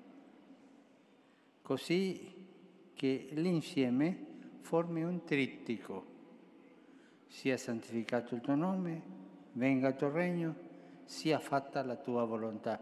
[1.64, 4.26] Così che l'insieme
[4.60, 6.06] formi un trittico.
[7.27, 9.02] Sia santificato il tuo nome,
[9.53, 10.53] venga il tuo regno,
[11.06, 12.77] sia fatta la tua volontà.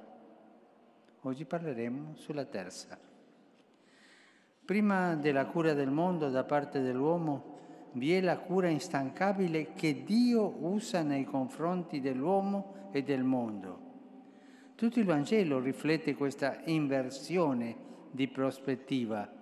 [1.21, 2.99] Oggi parleremo sulla terza.
[4.65, 7.59] Prima della cura del mondo da parte dell'uomo
[7.91, 13.79] vi è la cura instancabile che Dio usa nei confronti dell'uomo e del mondo.
[14.73, 19.39] Tutto il Vangelo riflette questa inversione di prospettiva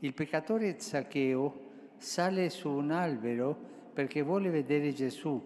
[0.00, 1.64] il peccatore Zaccheo
[1.96, 5.42] sale su un albero perché vuole vedere Gesù,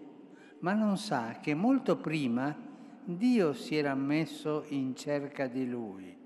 [0.59, 2.53] ma non sa che molto prima
[3.03, 6.17] Dio si era messo in cerca di lui.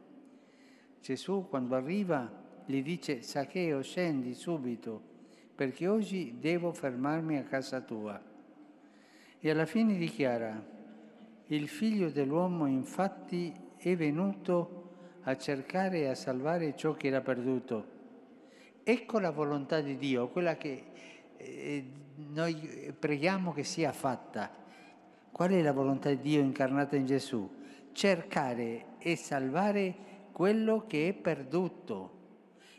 [0.99, 5.13] Gesù quando arriva gli dice Saccheo scendi subito
[5.53, 8.19] perché oggi devo fermarmi a casa tua.
[9.39, 10.73] E alla fine dichiara
[11.45, 14.84] il figlio dell'uomo infatti è venuto
[15.27, 17.93] a cercare e a salvare ciò che era perduto.
[18.83, 20.83] Ecco la volontà di Dio, quella che
[21.37, 21.83] eh,
[22.31, 24.51] noi preghiamo che sia fatta.
[25.31, 27.49] Qual è la volontà di Dio incarnata in Gesù?
[27.91, 29.95] Cercare e salvare
[30.31, 32.11] quello che è perduto.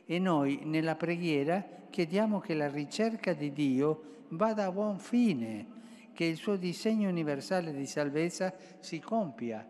[0.07, 5.75] E noi nella preghiera chiediamo che la ricerca di Dio vada a buon fine,
[6.13, 9.67] che il suo disegno universale di salvezza si compia,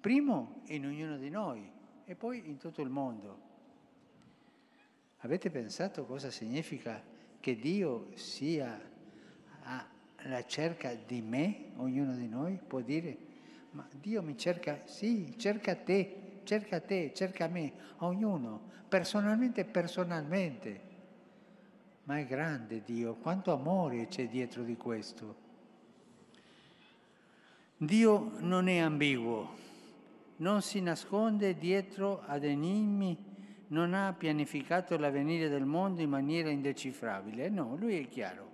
[0.00, 1.73] primo in ognuno di noi
[2.04, 3.52] e poi in tutto il mondo.
[5.18, 7.02] Avete pensato cosa significa
[7.40, 8.78] che Dio sia
[9.62, 12.58] alla cerca di me, ognuno di noi?
[12.66, 13.16] Può dire,
[13.70, 20.92] ma Dio mi cerca, sì, cerca te, cerca te, cerca me, ognuno, personalmente, personalmente.
[22.04, 25.42] Ma è grande Dio, quanto amore c'è dietro di questo.
[27.78, 29.56] Dio non è ambiguo,
[30.36, 33.16] non si nasconde dietro ad enigmi,
[33.68, 37.48] non ha pianificato l'avvenire del mondo in maniera indecifrabile.
[37.48, 38.50] No, lui è chiaro.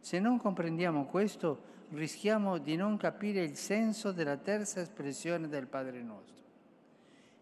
[0.00, 6.02] Se non comprendiamo questo, rischiamo di non capire il senso della terza espressione del Padre
[6.02, 6.38] nostro.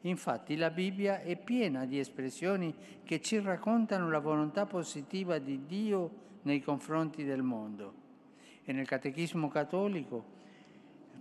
[0.02, 2.74] Infatti la Bibbia è piena di espressioni
[3.04, 7.94] che ci raccontano la volontà positiva di Dio nei confronti del mondo.
[8.64, 10.36] E nel Catechismo cattolico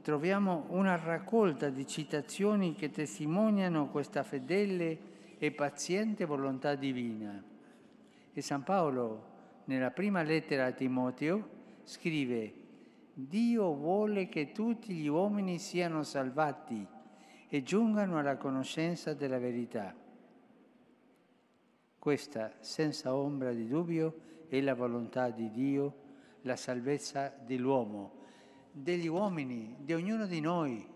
[0.07, 7.43] troviamo una raccolta di citazioni che testimoniano questa fedele e paziente volontà divina.
[8.31, 9.25] E San Paolo,
[9.65, 11.49] nella prima lettera a Timoteo,
[11.83, 12.53] scrive,
[13.13, 16.87] Dio vuole che tutti gli uomini siano salvati
[17.49, 19.93] e giungano alla conoscenza della verità.
[21.99, 25.95] Questa, senza ombra di dubbio, è la volontà di Dio,
[26.43, 28.16] la salvezza dell'uomo,
[28.81, 30.87] degli uomini, di ognuno di noi.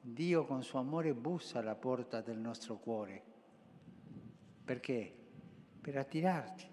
[0.00, 3.22] Dio con suo amore bussa alla porta del nostro cuore.
[4.64, 5.14] Perché?
[5.80, 6.68] Per attirarci,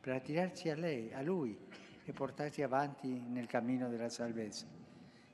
[0.00, 1.56] per attirarci a lei, a Lui
[2.04, 4.66] e portarci avanti nel cammino della salvezza.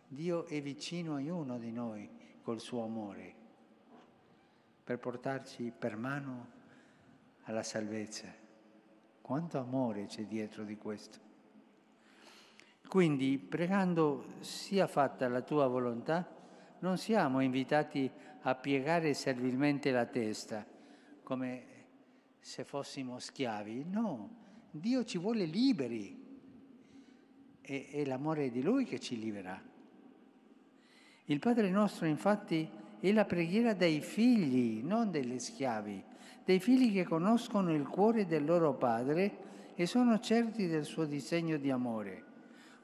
[0.08, 2.10] Dio è vicino a ognuno di noi
[2.42, 3.34] col suo amore,
[4.82, 6.48] per portarci per mano
[7.44, 8.32] alla salvezza.
[9.20, 11.25] Quanto amore c'è dietro di questo?
[12.88, 16.26] Quindi, pregando sia fatta la tua volontà,
[16.80, 18.10] non siamo invitati
[18.42, 20.64] a piegare servilmente la testa,
[21.22, 21.64] come
[22.38, 23.86] se fossimo schiavi.
[23.90, 24.30] No,
[24.70, 26.24] Dio ci vuole liberi.
[27.60, 29.60] E è l'amore di Lui che ci libera.
[31.24, 36.04] Il Padre nostro infatti è la preghiera dei figli, non degli schiavi,
[36.44, 41.56] dei figli che conoscono il cuore del loro Padre e sono certi del suo disegno
[41.56, 42.25] di amore.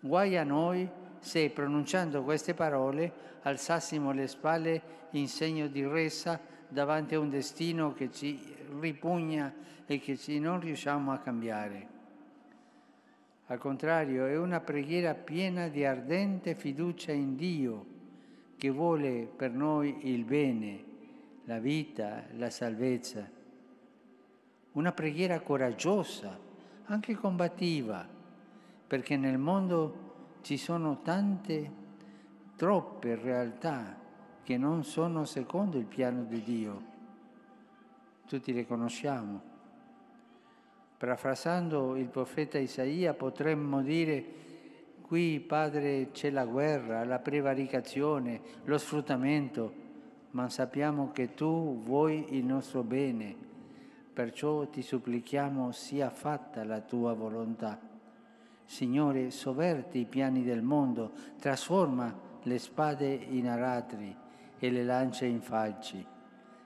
[0.05, 0.89] Guai a noi
[1.21, 3.13] se pronunciando queste parole
[3.43, 8.37] alzassimo le spalle in segno di resa davanti a un destino che ci
[8.81, 9.55] ripugna
[9.87, 11.87] e che ci non riusciamo a cambiare.
[13.47, 17.87] Al contrario, è una preghiera piena di ardente fiducia in Dio
[18.57, 20.85] che vuole per noi il bene,
[21.45, 23.31] la vita, la salvezza.
[24.73, 26.37] Una preghiera coraggiosa,
[26.87, 28.21] anche combattiva,
[28.93, 31.71] perché nel mondo ci sono tante,
[32.57, 33.97] troppe realtà
[34.43, 36.83] che non sono secondo il piano di Dio.
[38.27, 39.41] Tutti le conosciamo.
[40.99, 44.25] Parafrasando il profeta Isaia potremmo dire
[45.01, 49.73] Qui, Padre, c'è la guerra, la prevaricazione, lo sfruttamento,
[50.33, 53.35] ma sappiamo che tu vuoi il nostro bene,
[54.13, 57.92] perciò ti supplichiamo sia fatta la tua volontà.
[58.65, 64.17] Signore, soverti i piani del mondo, trasforma le spade in aratri
[64.59, 66.05] e le lance in falci,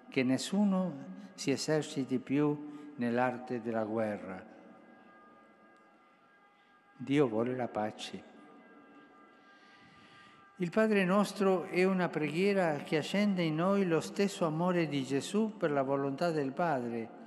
[0.09, 4.45] che nessuno si eserciti più nell'arte della guerra.
[6.97, 8.35] Dio vuole la pace.
[10.57, 15.55] Il Padre nostro è una preghiera che accende in noi lo stesso amore di Gesù
[15.59, 17.25] per la volontà del Padre,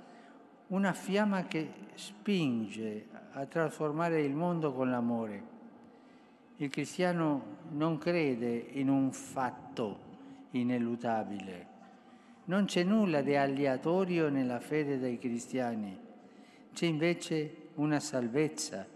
[0.68, 5.58] una fiamma che spinge a trasformare il mondo con l'amore.
[6.56, 10.08] Il cristiano non crede in un fatto
[10.50, 11.66] ineluttabile.
[12.44, 15.96] Non c'è nulla di aleatorio nella fede dei cristiani.
[16.72, 18.86] C'è invece una salvezza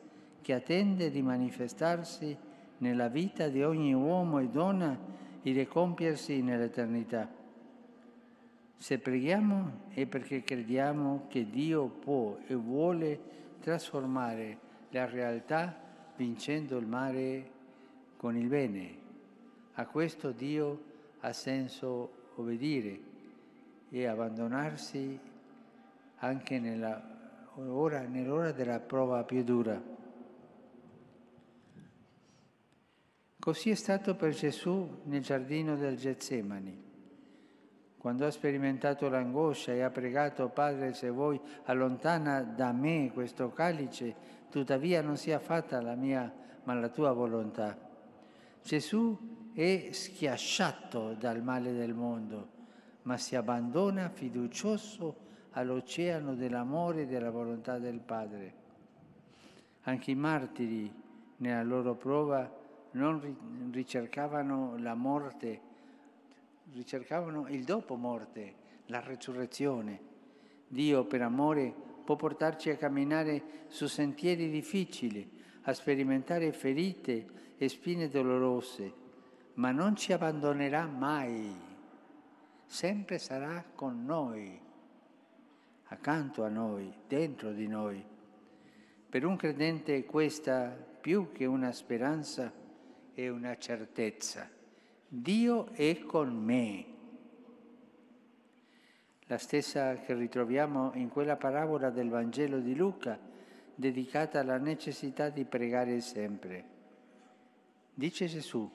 [0.43, 2.36] che attende di manifestarsi
[2.78, 4.98] nella vita di ogni uomo e donna
[5.43, 7.31] e di compiersi nell'eternità.
[8.77, 13.20] Se preghiamo è perché crediamo che Dio può e vuole
[13.65, 14.59] trasformare
[14.91, 15.74] la realtà
[16.16, 17.51] vincendo il male
[18.19, 18.99] con il bene.
[19.73, 20.85] A questo Dio
[21.20, 23.01] ha senso obbedire
[23.89, 25.19] e abbandonarsi
[26.16, 29.82] anche nell'ora della prova più dura.
[33.39, 36.84] Così è stato per Gesù nel giardino del Getsemani.
[38.05, 44.14] Quando ha sperimentato l'angoscia e ha pregato, Padre, se vuoi allontana da me questo calice,
[44.51, 46.31] tuttavia non sia fatta la mia,
[46.64, 47.74] ma la tua volontà.
[48.62, 52.48] Gesù è schiacciato dal male del mondo,
[53.05, 55.16] ma si abbandona fiducioso
[55.52, 58.55] all'oceano dell'amore e della volontà del Padre.
[59.85, 60.93] Anche i martiri,
[61.39, 62.55] nella loro prova,
[62.90, 65.72] non ricercavano la morte,
[66.75, 68.55] ricercavano il dopo morte,
[68.87, 70.13] la resurrezione.
[70.67, 71.73] Dio, per amore,
[72.05, 75.31] può portarci a camminare su sentieri difficili,
[75.63, 78.93] a sperimentare ferite e spine dolorose,
[79.55, 81.55] ma non ci abbandonerà mai,
[82.67, 84.61] sempre sarà con noi,
[85.85, 88.05] accanto a noi, dentro di noi.
[89.09, 92.53] Per un credente questa, più che una speranza,
[93.15, 94.53] è una certezza.
[95.16, 96.85] Dio è con me.
[99.27, 103.16] La stessa che ritroviamo in quella parabola del Vangelo di Luca,
[103.77, 106.65] dedicata alla necessità di pregare sempre.
[107.95, 108.69] Dice Gesù,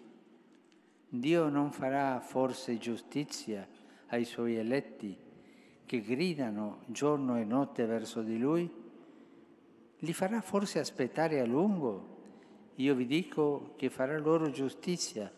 [1.10, 3.68] Dio non farà forse giustizia
[4.07, 5.18] ai suoi eletti
[5.86, 8.74] che gridano giorno e notte verso di Lui?
[9.98, 12.18] Li farà forse aspettare a lungo?
[12.76, 15.30] Io vi dico che farà loro giustizia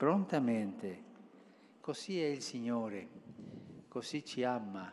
[0.00, 1.02] prontamente.
[1.78, 3.06] Così è il Signore,
[3.86, 4.90] così ci ama,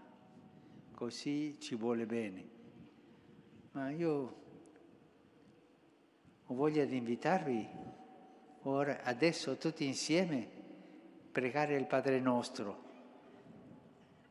[0.94, 2.50] così ci vuole bene.
[3.72, 4.36] Ma io
[6.46, 7.66] ho voglia di invitarvi
[8.64, 10.46] ora, adesso tutti insieme,
[11.32, 12.84] pregare il Padre nostro.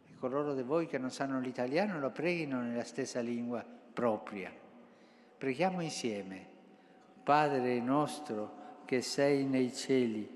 [0.04, 4.52] E coloro di voi che non sanno l'italiano lo preghino nella stessa lingua propria.
[5.38, 6.46] Preghiamo insieme.
[7.22, 10.35] Padre nostro che sei nei cieli,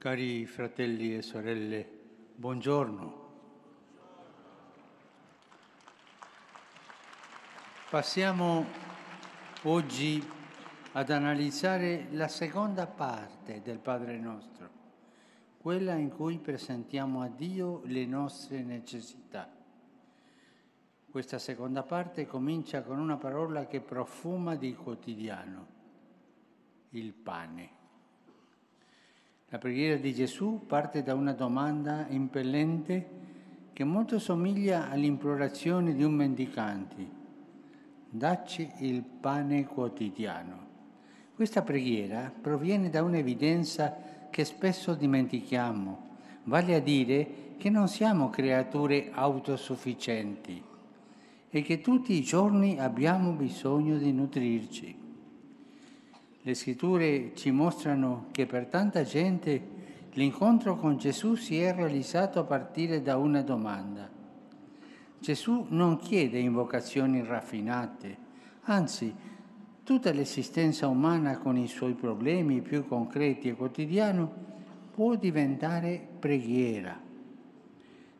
[0.00, 1.86] Cari fratelli e sorelle,
[2.34, 3.28] buongiorno.
[7.90, 8.64] Passiamo
[9.64, 10.26] oggi
[10.92, 14.70] ad analizzare la seconda parte del Padre nostro,
[15.58, 19.54] quella in cui presentiamo a Dio le nostre necessità.
[21.10, 25.66] Questa seconda parte comincia con una parola che profuma di quotidiano,
[26.92, 27.79] il pane.
[29.52, 33.08] La preghiera di Gesù parte da una domanda impellente
[33.72, 37.04] che molto somiglia all'implorazione di un mendicante.
[38.08, 40.68] Dacci il pane quotidiano.
[41.34, 46.08] Questa preghiera proviene da un'evidenza che spesso dimentichiamo,
[46.44, 50.62] vale a dire che non siamo creature autosufficienti
[51.50, 54.99] e che tutti i giorni abbiamo bisogno di nutrirci.
[56.42, 59.78] Le scritture ci mostrano che per tanta gente
[60.12, 64.08] l'incontro con Gesù si è realizzato a partire da una domanda.
[65.18, 68.16] Gesù non chiede invocazioni raffinate,
[68.62, 69.14] anzi
[69.90, 74.24] Tutta l'esistenza umana con i suoi problemi più concreti e quotidiani
[74.92, 76.96] può diventare preghiera.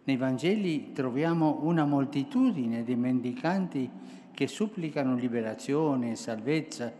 [0.02, 3.88] Nei Vangeli troviamo una moltitudine di mendicanti
[4.32, 6.92] che supplicano liberazione e salvezza,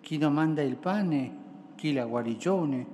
[0.00, 1.36] chi domanda il pane,
[1.74, 2.86] chi la guarigione,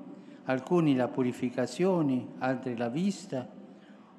[0.44, 3.48] alcuni la purificazione, altri la vista,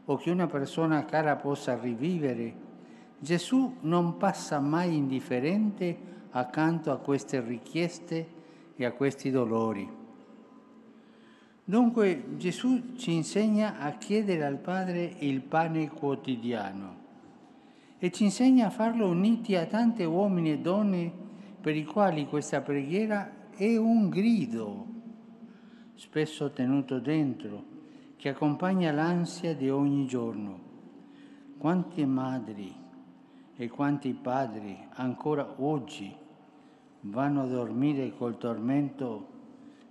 [0.05, 2.65] o che una persona cara possa rivivere.
[3.19, 5.97] Gesù non passa mai indifferente
[6.31, 8.27] accanto a queste richieste
[8.75, 9.89] e a questi dolori.
[11.63, 16.95] Dunque Gesù ci insegna a chiedere al Padre il pane quotidiano
[17.99, 21.25] e ci insegna a farlo uniti a tante uomini e donne
[21.67, 24.87] per i quali questa preghiera è un grido,
[25.95, 27.61] spesso tenuto dentro,
[28.15, 30.61] che accompagna l'ansia di ogni giorno.
[31.57, 32.73] Quante madri
[33.53, 36.15] e quanti padri ancora oggi
[37.01, 39.27] vanno a dormire col tormento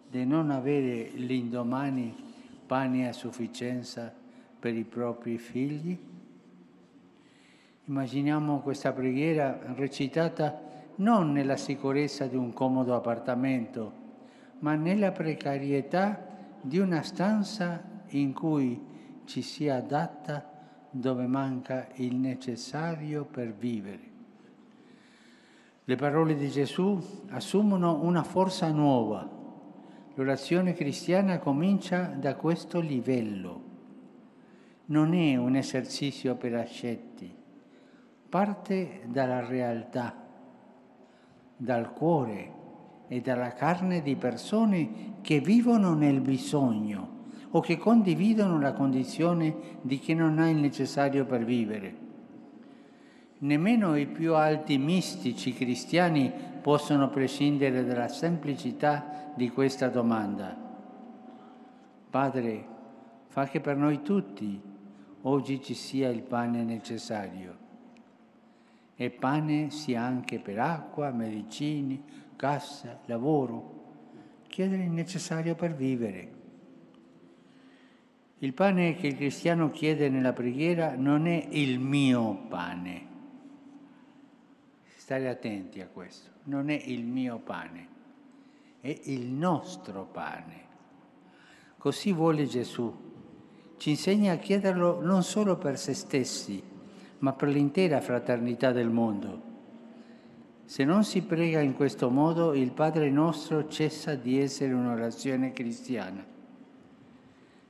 [0.09, 2.17] di non avere l'indomani
[2.65, 4.11] pane a sufficienza
[4.59, 5.99] per i propri figli?
[7.85, 10.67] Immaginiamo questa preghiera recitata
[10.97, 14.05] non nella sicurezza di un comodo appartamento,
[14.61, 16.27] ma nella precarietà
[16.61, 18.81] di una stanza in cui
[19.25, 20.51] ci sia adatta
[20.91, 24.15] dove manca il necessario per vivere.
[25.85, 27.01] Le parole di Gesù
[27.31, 29.29] assumono una forza nuova.
[30.15, 33.63] L'orazione cristiana comincia da questo livello.
[34.87, 37.33] Non è un esercizio per ascetti,
[38.29, 40.26] parte dalla realtà,
[41.57, 42.53] dal cuore
[43.09, 47.15] e dalla carne di persone che vivono nel bisogno
[47.51, 52.05] o che condividono la condizione di chi non ha il necessario per vivere.
[53.39, 60.57] Nemmeno i più alti mistici cristiani possono prescindere dalla semplicità di questa domanda.
[62.11, 62.67] Padre,
[63.29, 64.61] fa che per noi tutti
[65.23, 67.66] oggi ci sia il pane necessario.
[68.97, 72.03] E pane sia anche per acqua, medicini,
[72.35, 73.75] cassa, lavoro.
[74.49, 76.33] Chiedere il necessario per vivere.
[78.39, 83.07] Il pane che il cristiano chiede nella preghiera non è il mio pane.
[84.95, 86.31] Stare attenti a questo.
[86.45, 87.89] Non è il mio pane,
[88.81, 90.65] è il nostro pane.
[91.79, 93.05] Così vuole Gesù.
[93.77, 96.63] Ci insegna a chiederlo non solo per se stessi,
[97.19, 99.55] ma per l'intera fraternità del mondo.
[100.65, 106.25] Se non si prega in questo modo, il Padre nostro cessa di essere un'orazione cristiana.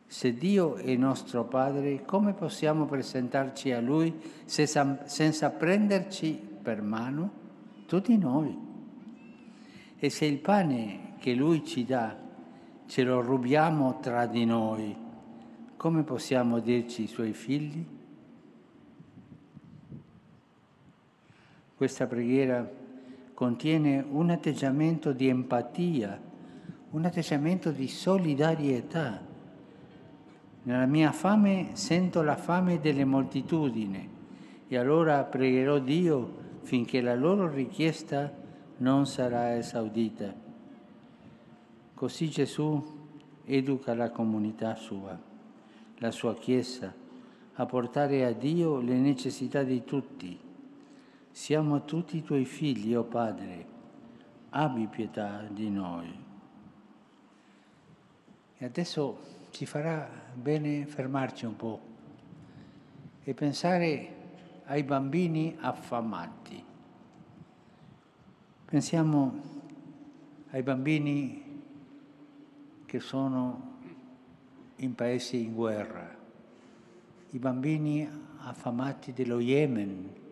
[0.07, 4.15] Se Dio è nostro Padre, come possiamo presentarci a Lui
[4.45, 7.31] senza prenderci per mano?
[7.87, 8.57] Tutti noi.
[9.99, 12.17] E se il pane che Lui ci dà
[12.87, 14.97] ce lo rubiamo tra di noi,
[15.77, 17.85] come possiamo dirci i Suoi figli?
[21.77, 22.69] Questa preghiera
[23.35, 26.19] contiene un atteggiamento di empatia,
[26.91, 29.21] un atteggiamento di solidarietà
[30.67, 34.09] nella mia fame sento la fame delle moltitudini
[34.67, 38.33] e allora pregherò Dio finché la loro richiesta
[38.79, 40.35] non sarà esaudita.
[41.95, 42.83] Così Gesù
[43.45, 45.17] educa la comunità sua,
[45.99, 46.93] la sua Chiesa,
[47.53, 50.46] a portare a Dio le necessità di tutti.
[51.37, 53.67] Siamo tutti tuoi figli, o oh Padre,
[54.49, 56.25] abbi pietà di noi.
[58.57, 59.19] E adesso
[59.51, 61.81] ci farà bene fermarci un po'
[63.23, 64.15] e pensare
[64.65, 66.65] ai bambini affamati.
[68.65, 69.41] Pensiamo
[70.53, 71.63] ai bambini
[72.87, 73.77] che sono
[74.77, 76.17] in paesi in guerra,
[77.29, 78.09] i bambini
[78.39, 80.25] affamati dello Yemen,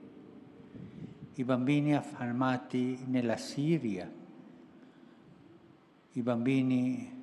[1.36, 4.10] i bambini affamati nella Siria,
[6.12, 7.22] i bambini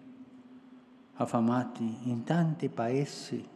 [1.14, 3.48] affamati in tanti paesi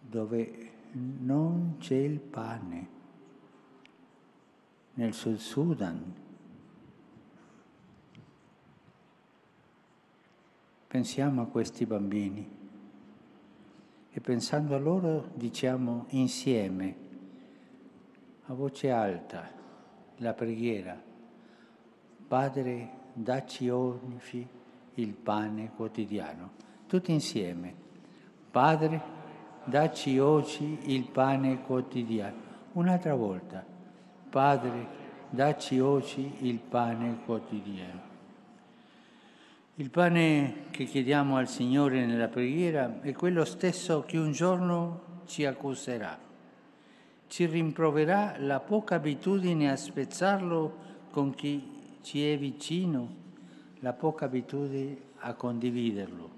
[0.00, 2.88] dove non c'è il pane,
[4.94, 6.14] nel Sud Sudan.
[10.86, 12.48] Pensiamo a questi bambini
[14.10, 17.05] e pensando a loro diciamo insieme,
[18.46, 19.50] a voce alta,
[20.18, 21.00] la preghiera,
[22.28, 24.18] Padre, dacci ogni
[24.94, 26.50] il pane quotidiano.
[26.88, 27.72] Tutti insieme.
[28.50, 29.00] Padre,
[29.64, 32.34] dacci oggi il pane quotidiano.
[32.72, 33.64] Un'altra volta.
[34.28, 34.86] Padre,
[35.30, 38.00] dacci oggi il pane quotidiano.
[39.76, 45.44] Il pane che chiediamo al Signore nella preghiera è quello stesso che un giorno ci
[45.44, 46.25] accuserà.
[47.28, 53.24] Ci rimproverà la poca abitudine a spezzarlo con chi ci è vicino
[53.80, 56.30] la poca abitudine a condividerlo.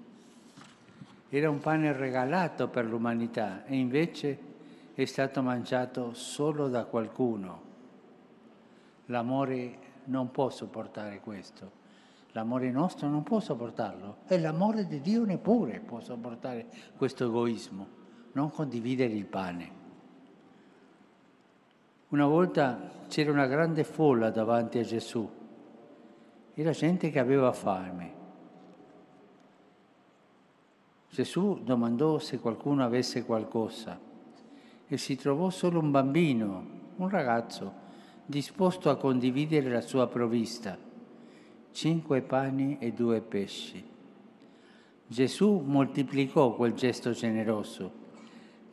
[1.29, 4.39] Era un pane regalato per l'umanità e invece
[4.93, 7.61] è stato mangiato solo da qualcuno.
[9.05, 11.77] L'amore non può sopportare questo.
[12.33, 16.67] L'amore nostro non può sopportarlo e l'amore di Dio neppure può sopportare
[16.97, 17.87] questo egoismo,
[18.33, 19.78] non condividere il pane.
[22.09, 25.37] Una volta c'era una grande folla davanti a Gesù
[26.61, 28.13] era gente che aveva fame.
[31.09, 33.97] Gesù domandò se qualcuno avesse qualcosa
[34.85, 36.65] e si trovò solo un bambino,
[36.97, 37.73] un ragazzo,
[38.25, 40.77] disposto a condividere la sua provvista,
[41.71, 43.81] cinque pani e due pesci.
[45.07, 47.98] Gesù moltiplicò quel gesto generoso.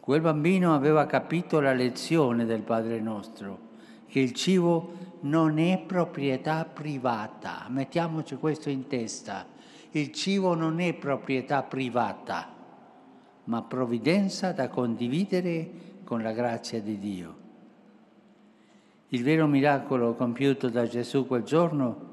[0.07, 3.59] Quel bambino aveva capito la lezione del Padre nostro,
[4.07, 4.93] che il cibo
[5.23, 7.67] non è proprietà privata.
[7.71, 9.45] Mettiamoci questo in testa.
[9.91, 12.55] Il cibo non è proprietà privata,
[13.47, 15.71] ma provvidenza da condividere
[16.05, 17.37] con la grazia di Dio.
[19.09, 22.11] Il vero miracolo compiuto da Gesù quel giorno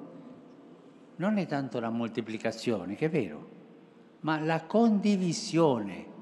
[1.18, 3.50] non è tanto la moltiplicazione, che è vero,
[4.22, 6.13] ma la condivisione.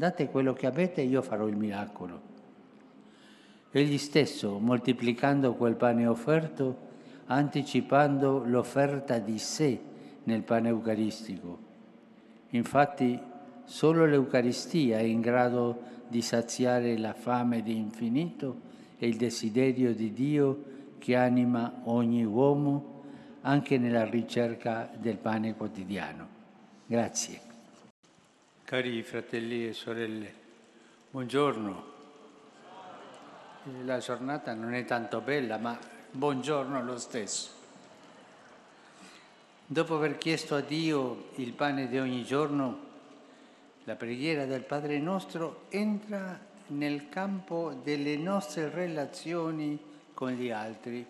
[0.00, 2.22] Date quello che avete e io farò il miracolo.
[3.70, 6.88] Egli stesso, moltiplicando quel pane offerto,
[7.26, 9.78] anticipando l'offerta di sé
[10.22, 11.58] nel pane eucaristico.
[12.48, 13.20] Infatti,
[13.64, 18.56] solo l'Eucaristia è in grado di saziare la fame di infinito
[18.96, 20.64] e il desiderio di Dio
[20.96, 23.02] che anima ogni uomo
[23.42, 26.26] anche nella ricerca del pane quotidiano.
[26.86, 27.49] Grazie.
[28.70, 30.32] Cari fratelli e sorelle,
[31.10, 31.84] buongiorno.
[33.82, 35.76] La giornata non è tanto bella, ma
[36.12, 37.50] buongiorno lo stesso.
[39.66, 42.78] Dopo aver chiesto a Dio il pane di ogni giorno,
[43.82, 46.38] la preghiera del Padre nostro entra
[46.68, 49.76] nel campo delle nostre relazioni
[50.14, 51.04] con gli altri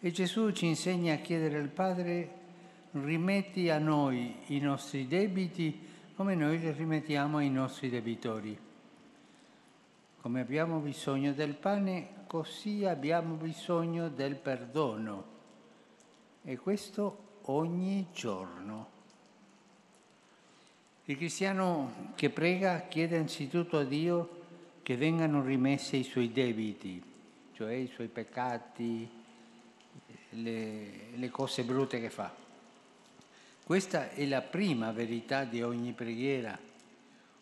[0.00, 2.30] e Gesù ci insegna a chiedere al Padre,
[2.92, 5.85] rimetti a noi i nostri debiti
[6.16, 8.58] come noi li rimettiamo ai nostri debitori.
[10.22, 15.34] Come abbiamo bisogno del pane, così abbiamo bisogno del perdono.
[16.42, 18.94] E questo ogni giorno.
[21.04, 24.44] Il cristiano che prega chiede anzitutto a Dio
[24.82, 27.00] che vengano rimessi i suoi debiti,
[27.52, 29.08] cioè i suoi peccati,
[30.30, 32.45] le, le cose brutte che fa.
[33.66, 36.56] Questa è la prima verità di ogni preghiera.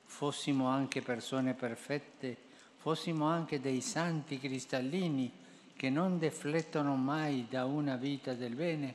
[0.07, 2.35] Fossimo anche persone perfette,
[2.79, 5.31] fossimo anche dei santi cristallini
[5.77, 8.95] che non deflettono mai da una vita del bene,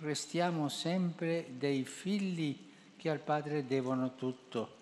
[0.00, 2.54] restiamo sempre dei figli
[2.98, 4.76] che al Padre devono tutto.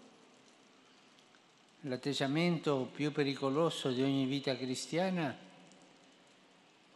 [1.82, 5.32] L'atteggiamento più pericoloso di ogni vita cristiana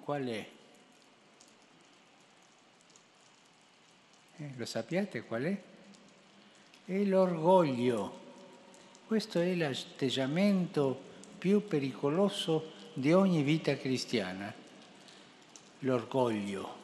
[0.00, 0.58] qual è?
[4.56, 5.62] Lo sapete qual è?
[6.86, 8.18] È l'orgoglio.
[9.06, 10.98] Questo è l'atteggiamento
[11.36, 14.52] più pericoloso di ogni vita cristiana,
[15.80, 16.78] l'orgoglio.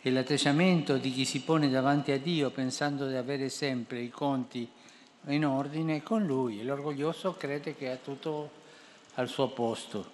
[0.00, 4.68] È l'atteggiamento di chi si pone davanti a Dio pensando di avere sempre i conti
[5.26, 6.62] in ordine con Lui.
[6.62, 8.50] L'orgoglioso crede che ha tutto
[9.14, 10.13] al suo posto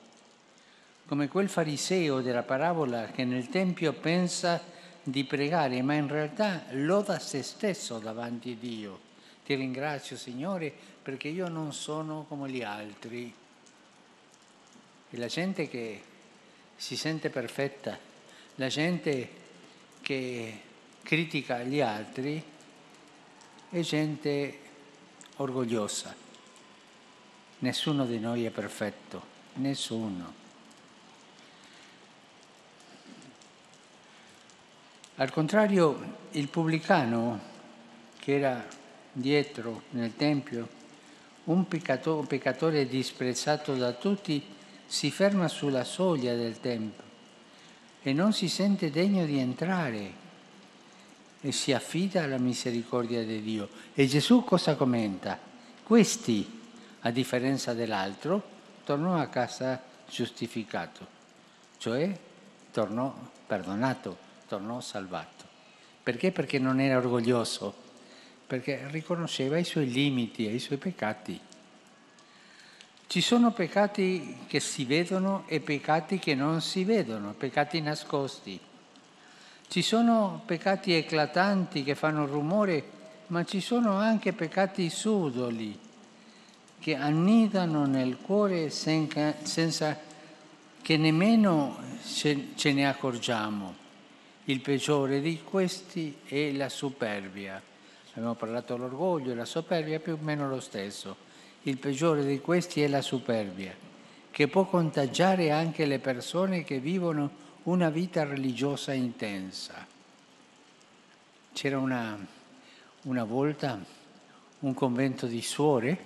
[1.11, 4.63] come quel fariseo della parabola che nel Tempio pensa
[5.03, 9.01] di pregare, ma in realtà loda se stesso davanti a Dio.
[9.45, 10.73] Ti ringrazio Signore
[11.03, 13.35] perché io non sono come gli altri.
[15.11, 16.01] E la gente che
[16.77, 17.99] si sente perfetta,
[18.55, 19.29] la gente
[20.03, 20.61] che
[21.03, 22.41] critica gli altri,
[23.69, 24.59] è gente
[25.39, 26.15] orgogliosa.
[27.59, 29.21] Nessuno di noi è perfetto,
[29.55, 30.40] nessuno.
[35.21, 37.39] Al contrario, il pubblicano,
[38.19, 38.67] che era
[39.13, 40.67] dietro nel Tempio,
[41.45, 44.43] un peccatore, un peccatore disprezzato da tutti,
[44.87, 47.05] si ferma sulla soglia del Tempio
[48.01, 50.13] e non si sente degno di entrare
[51.43, 53.69] e si affida alla misericordia di Dio.
[53.93, 55.39] E Gesù cosa commenta?
[55.83, 56.61] Questi,
[57.01, 58.43] a differenza dell'altro,
[58.85, 61.07] tornò a casa giustificato,
[61.77, 62.11] cioè
[62.71, 63.15] tornò
[63.47, 65.45] perdonato tornò salvato.
[66.03, 66.33] Perché?
[66.33, 67.73] Perché non era orgoglioso,
[68.49, 71.39] perché riconosceva i suoi limiti e i suoi peccati.
[73.07, 78.59] Ci sono peccati che si vedono e peccati che non si vedono, peccati nascosti.
[79.69, 82.83] Ci sono peccati eclatanti che fanno rumore,
[83.29, 85.79] ma ci sono anche peccati sudoli
[86.81, 89.97] che annidano nel cuore senza,
[90.83, 93.80] che nemmeno ce ne accorgiamo.
[94.51, 97.63] Il peggiore di questi è la superbia.
[98.15, 101.15] Abbiamo parlato dell'orgoglio, la superbia più o meno lo stesso.
[101.63, 103.73] Il peggiore di questi è la superbia,
[104.29, 107.31] che può contagiare anche le persone che vivono
[107.65, 109.87] una vita religiosa intensa.
[111.53, 112.19] C'era una,
[113.03, 113.79] una volta
[114.59, 116.05] un convento di suore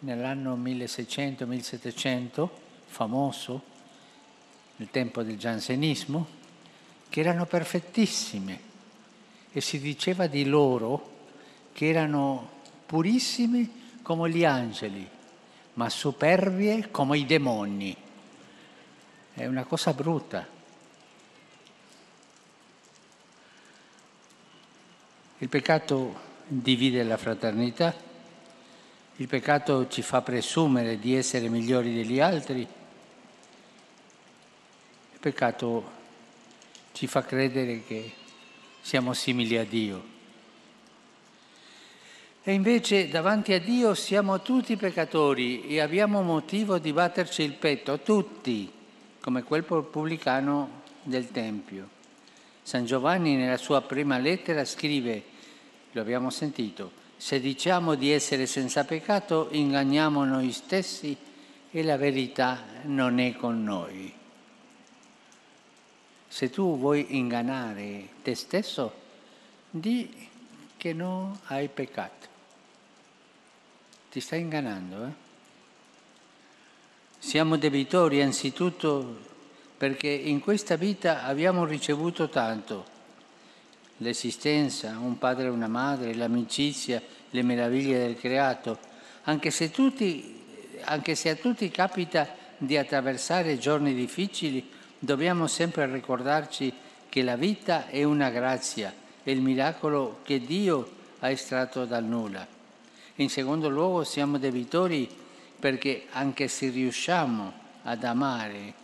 [0.00, 2.48] nell'anno 1600-1700,
[2.86, 3.62] famoso,
[4.78, 6.35] nel tempo del giansenismo,
[7.08, 8.60] che erano perfettissime
[9.52, 11.14] e si diceva di loro
[11.72, 12.50] che erano
[12.86, 13.68] purissime
[14.02, 15.08] come gli angeli,
[15.74, 17.96] ma superbie come i demoni.
[19.32, 20.46] È una cosa brutta.
[25.38, 27.94] Il peccato divide la fraternità,
[29.16, 32.68] il peccato ci fa presumere di essere migliori degli altri, il
[35.18, 35.95] peccato
[36.96, 38.10] ci fa credere che
[38.80, 40.02] siamo simili a Dio.
[42.42, 47.98] E invece davanti a Dio siamo tutti peccatori e abbiamo motivo di batterci il petto,
[47.98, 48.72] tutti,
[49.20, 51.86] come quel pubblicano del Tempio.
[52.62, 55.22] San Giovanni nella sua prima lettera scrive,
[55.92, 61.14] lo abbiamo sentito, se diciamo di essere senza peccato inganniamo noi stessi
[61.70, 64.24] e la verità non è con noi.
[66.36, 68.92] Se tu vuoi ingannare te stesso,
[69.70, 70.28] di
[70.76, 72.26] che non hai peccato
[74.10, 75.06] ti stai ingannando.
[75.06, 75.10] Eh?
[77.16, 79.18] Siamo debitori anzitutto
[79.78, 82.84] perché in questa vita abbiamo ricevuto tanto,
[83.96, 87.00] l'esistenza, un padre e una madre, l'amicizia,
[87.30, 88.78] le meraviglie del creato,
[89.22, 90.42] anche se, tutti,
[90.82, 96.72] anche se a tutti capita di attraversare giorni difficili, dobbiamo sempre ricordarci
[97.08, 98.92] che la vita è una grazia,
[99.22, 100.90] è il miracolo che Dio
[101.20, 102.46] ha estratto dal nulla.
[103.16, 105.08] In secondo luogo siamo debitori
[105.58, 107.52] perché anche se riusciamo
[107.84, 108.74] ad amare,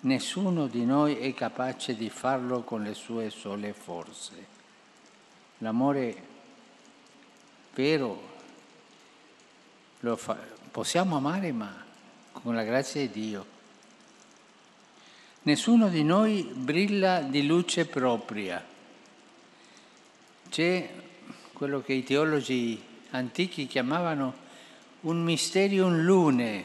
[0.00, 4.54] nessuno di noi è capace di farlo con le sue sole forze.
[5.58, 6.22] L'amore
[7.74, 8.34] vero
[10.00, 10.36] lo fa,
[10.70, 11.84] possiamo amare ma
[12.32, 13.55] con la grazia di Dio.
[15.46, 18.60] Nessuno di noi brilla di luce propria.
[20.48, 20.90] C'è
[21.52, 24.34] quello che i teologi antichi chiamavano
[25.02, 26.64] un mysterium lune,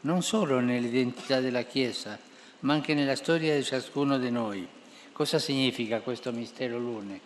[0.00, 2.18] non solo nell'identità della Chiesa,
[2.60, 4.66] ma anche nella storia di ciascuno di noi.
[5.12, 7.20] Cosa significa questo mistero lune?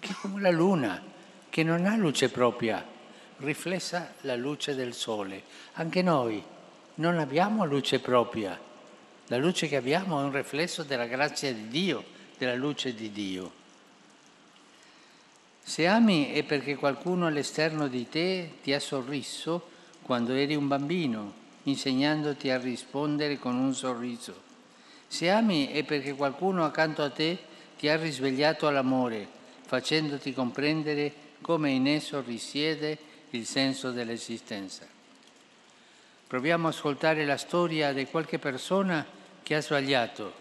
[0.00, 1.00] Che è come la luna,
[1.48, 2.84] che non ha luce propria,
[3.36, 5.44] riflessa la luce del sole.
[5.74, 6.42] Anche noi
[6.94, 8.66] non abbiamo luce propria.
[9.30, 12.04] La luce che abbiamo è un riflesso della grazia di Dio,
[12.36, 13.52] della luce di Dio.
[15.62, 19.68] Se ami è perché qualcuno all'esterno di te ti ha sorriso
[20.02, 21.32] quando eri un bambino,
[21.62, 24.34] insegnandoti a rispondere con un sorriso.
[25.06, 27.38] Se ami è perché qualcuno accanto a te
[27.78, 29.28] ti ha risvegliato all'amore,
[29.64, 32.98] facendoti comprendere come in esso risiede
[33.30, 34.84] il senso dell'esistenza.
[36.26, 40.32] Proviamo a ascoltare la storia di qualche persona che ha sbagliato,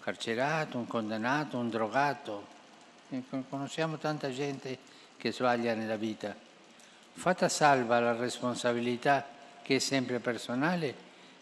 [0.00, 2.54] carcerato, un condannato, un drogato,
[3.48, 4.78] Conosciamo tanta gente
[5.16, 6.34] che sbaglia nella vita.
[7.12, 9.24] Fatta salva la responsabilità
[9.62, 10.94] che è sempre personale,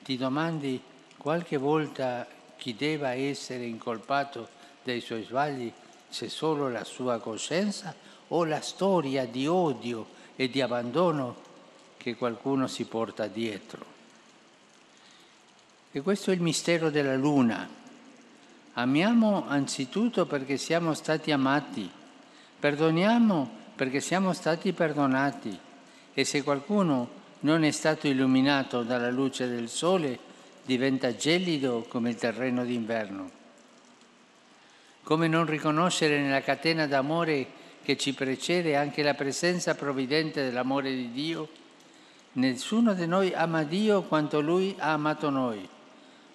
[0.03, 0.81] ti domandi
[1.17, 4.49] qualche volta chi debba essere incolpato
[4.83, 5.73] dei suoi sbagli,
[6.09, 7.95] se solo la sua coscienza
[8.29, 10.07] o la storia di odio
[10.37, 11.43] e di abbandono
[11.97, 13.94] che qualcuno si porta dietro.
[15.97, 17.69] E questo è il mistero della luna
[18.77, 21.89] Amiamo anzitutto perché siamo stati amati,
[22.59, 25.57] perdoniamo perché siamo stati perdonati
[26.13, 27.09] e se qualcuno
[27.41, 30.19] non è stato illuminato dalla luce del sole
[30.65, 33.31] diventa gelido come il terreno d'inverno.
[35.05, 37.47] Come non riconoscere nella catena d'amore
[37.85, 41.49] che ci precede anche la presenza provvidente dell'amore di Dio?
[42.33, 45.69] Nessuno di noi ama Dio quanto Lui ha amato noi.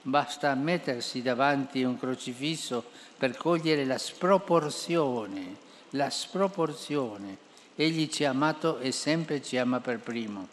[0.01, 2.83] Basta mettersi davanti a un crocifisso
[3.17, 5.55] per cogliere la sproporzione,
[5.91, 7.37] la sproporzione.
[7.75, 10.47] Egli ci ha amato e sempre ci ama per primo.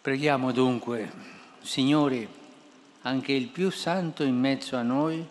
[0.00, 1.10] Preghiamo dunque,
[1.60, 2.28] Signore,
[3.02, 5.26] anche il più santo in mezzo a noi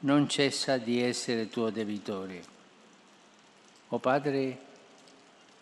[0.00, 2.42] non cessa di essere tuo debitore.
[3.88, 4.58] O Padre,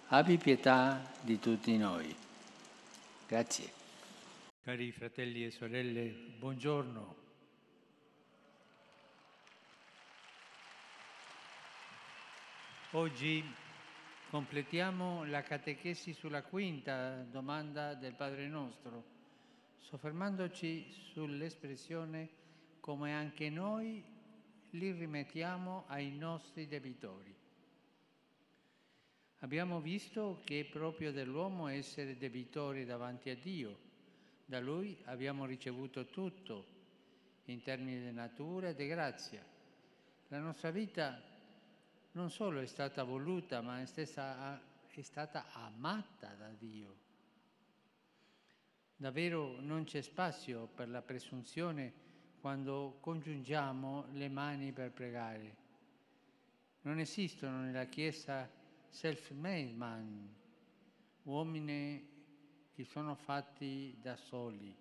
[0.09, 2.14] abbi pietà di tutti noi.
[3.27, 3.76] Grazie.
[4.66, 6.09] Cari fratelli e sorelle,
[6.40, 7.16] buongiorno.
[12.90, 13.44] Oggi
[14.28, 19.05] completiamo la catechesi sulla quinta domanda del Padre nostro,
[19.78, 22.28] soffermandoci sull'espressione
[22.80, 24.02] come anche noi
[24.70, 27.32] li rimettiamo ai nostri debitori.
[29.43, 33.85] Abbiamo visto che è proprio dell'uomo essere debitori davanti a Dio.
[34.48, 36.66] Da Lui abbiamo ricevuto tutto
[37.47, 39.44] in termini di natura e di grazia.
[40.28, 41.20] La nostra vita
[42.12, 46.97] non solo è stata voluta, ma è stata, è stata amata da Dio.
[48.94, 51.93] Davvero non c'è spazio per la presunzione
[52.40, 55.56] quando congiungiamo le mani per pregare.
[56.82, 58.48] Non esistono nella Chiesa
[58.89, 60.32] self-made man,
[61.24, 62.15] uomini
[62.77, 64.77] che sono fatti da soli.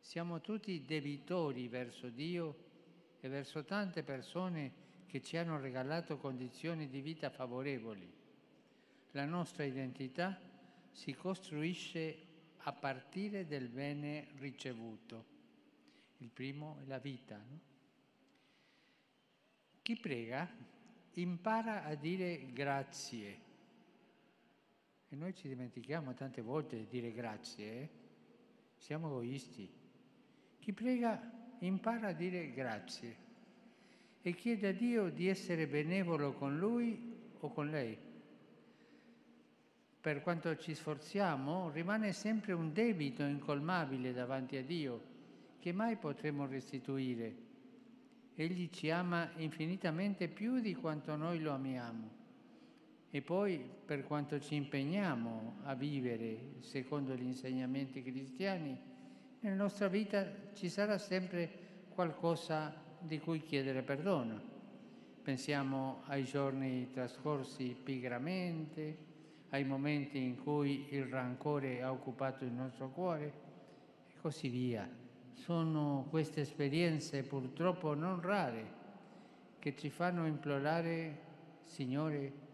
[0.00, 2.56] Siamo tutti debitori verso Dio
[3.20, 4.72] e verso tante persone
[5.06, 8.12] che ci hanno regalato condizioni di vita favorevoli.
[9.12, 10.40] La nostra identità
[10.90, 12.26] si costruisce
[12.56, 15.24] a partire del bene ricevuto.
[16.16, 17.36] Il primo è la vita.
[17.36, 17.60] No?
[19.82, 20.50] Chi prega
[21.14, 23.47] impara a dire grazie.
[25.10, 27.88] E noi ci dimentichiamo tante volte di dire grazie, eh?
[28.76, 29.68] siamo egoisti.
[30.58, 31.18] Chi prega
[31.60, 33.16] impara a dire grazie
[34.20, 37.96] e chiede a Dio di essere benevolo con lui o con lei.
[40.00, 45.16] Per quanto ci sforziamo, rimane sempre un debito incolmabile davanti a Dio
[45.58, 47.46] che mai potremo restituire.
[48.34, 52.17] Egli ci ama infinitamente più di quanto noi lo amiamo.
[53.10, 58.78] E poi, per quanto ci impegniamo a vivere secondo gli insegnamenti cristiani,
[59.40, 61.48] nella nostra vita ci sarà sempre
[61.88, 64.56] qualcosa di cui chiedere perdono.
[65.22, 69.06] Pensiamo ai giorni trascorsi pigramente,
[69.50, 73.32] ai momenti in cui il rancore ha occupato il nostro cuore
[74.06, 74.88] e così via.
[75.32, 78.76] Sono queste esperienze purtroppo non rare
[79.58, 81.26] che ci fanno implorare,
[81.62, 82.46] Signore,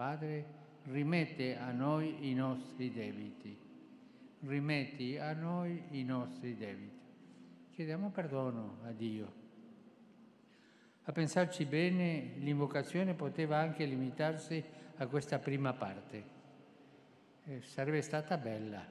[0.00, 0.46] Padre,
[0.84, 3.54] rimette a noi i nostri debiti.
[4.46, 6.98] Rimetti a noi i nostri debiti.
[7.70, 9.32] Chiediamo perdono a Dio.
[11.02, 14.64] A pensarci bene, l'invocazione poteva anche limitarsi
[14.96, 16.24] a questa prima parte.
[17.44, 18.82] Eh, sarebbe stata bella.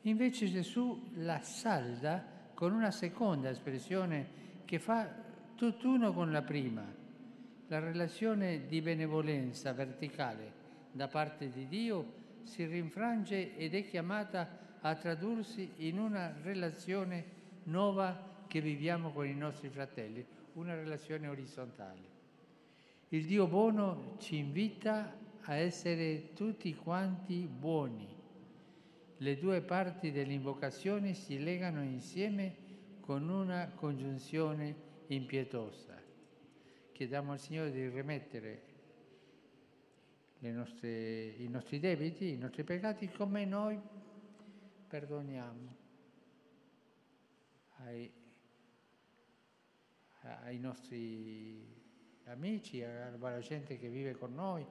[0.00, 4.26] Invece Gesù la salda con una seconda espressione
[4.64, 5.08] che fa
[5.54, 6.98] tutt'uno con la prima,
[7.70, 10.52] la relazione di benevolenza verticale
[10.90, 18.44] da parte di Dio si rinfrange ed è chiamata a tradursi in una relazione nuova
[18.48, 22.18] che viviamo con i nostri fratelli, una relazione orizzontale.
[23.10, 28.18] Il Dio buono ci invita a essere tutti quanti buoni
[29.18, 32.56] le due parti dell'invocazione si legano insieme
[33.00, 34.74] con una congiunzione
[35.06, 35.99] impietosa.
[37.00, 38.60] Chiediamo al Signore di rimettere
[40.40, 43.80] nostre, i nostri debiti, i nostri peccati, come noi
[44.86, 45.76] perdoniamo
[47.76, 48.12] ai,
[50.44, 51.74] ai nostri
[52.24, 54.66] amici, alla gente che vive con noi,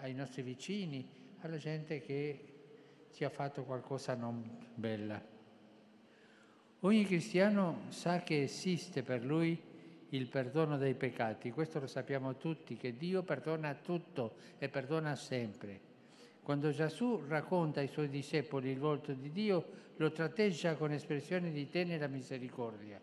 [0.00, 1.08] ai nostri vicini,
[1.38, 5.24] alla gente che ci ha fatto qualcosa non bella.
[6.80, 9.65] Ogni cristiano sa che esiste per lui
[10.16, 15.80] il perdono dei peccati, questo lo sappiamo tutti, che Dio perdona tutto e perdona sempre.
[16.42, 21.68] Quando Gesù racconta ai suoi discepoli il volto di Dio, lo tratteggia con espressioni di
[21.68, 23.00] tenera misericordia.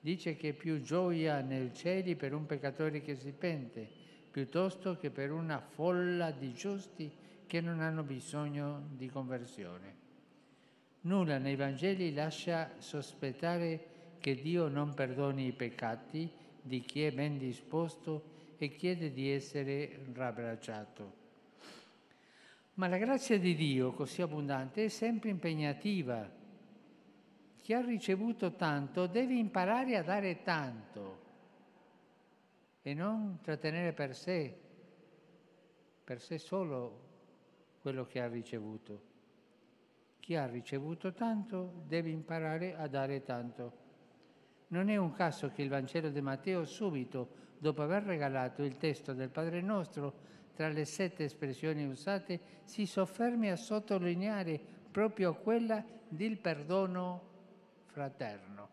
[0.00, 3.88] Dice che è più gioia nel cielo per un peccatore che si pente,
[4.30, 7.10] piuttosto che per una folla di giusti
[7.46, 9.96] che non hanno bisogno di conversione.
[11.02, 16.30] Nulla nei Vangeli lascia sospettare che Dio non perdoni i peccati
[16.60, 21.26] di chi è ben disposto e chiede di essere rabbracciato.
[22.74, 26.30] Ma la grazia di Dio, così abbondante, è sempre impegnativa.
[27.56, 31.26] Chi ha ricevuto tanto deve imparare a dare tanto
[32.82, 34.56] e non trattenere per sé,
[36.04, 37.06] per sé solo
[37.80, 39.02] quello che ha ricevuto.
[40.20, 43.86] Chi ha ricevuto tanto deve imparare a dare tanto.
[44.68, 49.12] Non è un caso che il Vangelo di Matteo subito, dopo aver regalato il testo
[49.14, 56.36] del Padre nostro, tra le sette espressioni usate, si soffermi a sottolineare proprio quella del
[56.38, 57.22] perdono
[57.86, 58.68] fraterno.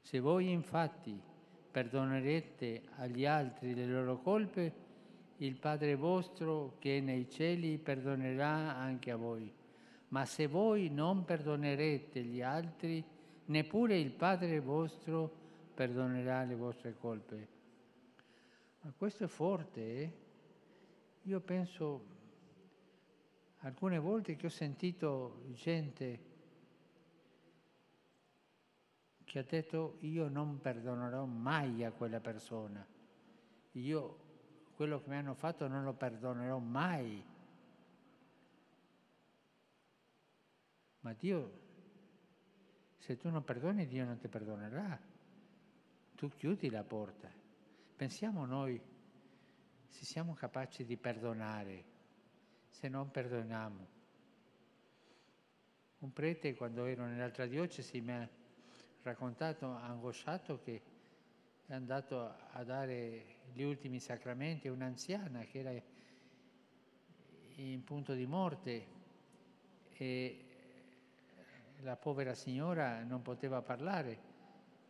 [0.00, 1.18] Se voi infatti
[1.70, 4.82] perdonerete agli altri le loro colpe,
[5.38, 9.52] il Padre vostro che è nei cieli perdonerà anche a voi.
[10.14, 13.04] ma se voi non perdonerete gli altri,
[13.46, 15.42] neppure il Padre vostro
[15.74, 17.48] perdonerà le vostre colpe.
[18.80, 20.12] Ma questo è forte, eh?
[21.22, 22.12] Io penso
[23.60, 26.32] alcune volte che ho sentito gente
[29.24, 32.86] che ha detto io non perdonerò mai a quella persona,
[33.72, 34.18] io
[34.76, 37.24] quello che mi hanno fatto non lo perdonerò mai.
[41.00, 41.63] Ma Dio,
[43.04, 44.98] se tu non perdoni, Dio non ti perdonerà.
[46.14, 47.30] Tu chiudi la porta.
[47.94, 48.80] Pensiamo noi
[49.88, 51.84] se siamo capaci di perdonare,
[52.70, 53.86] se non perdoniamo.
[55.98, 58.26] Un prete, quando ero nell'altra diocesi, mi ha
[59.02, 60.82] raccontato, angosciato, che
[61.66, 65.82] è andato a dare gli ultimi sacramenti a un'anziana che era
[67.56, 68.86] in punto di morte
[69.92, 70.53] e
[71.84, 74.32] la povera signora non poteva parlare.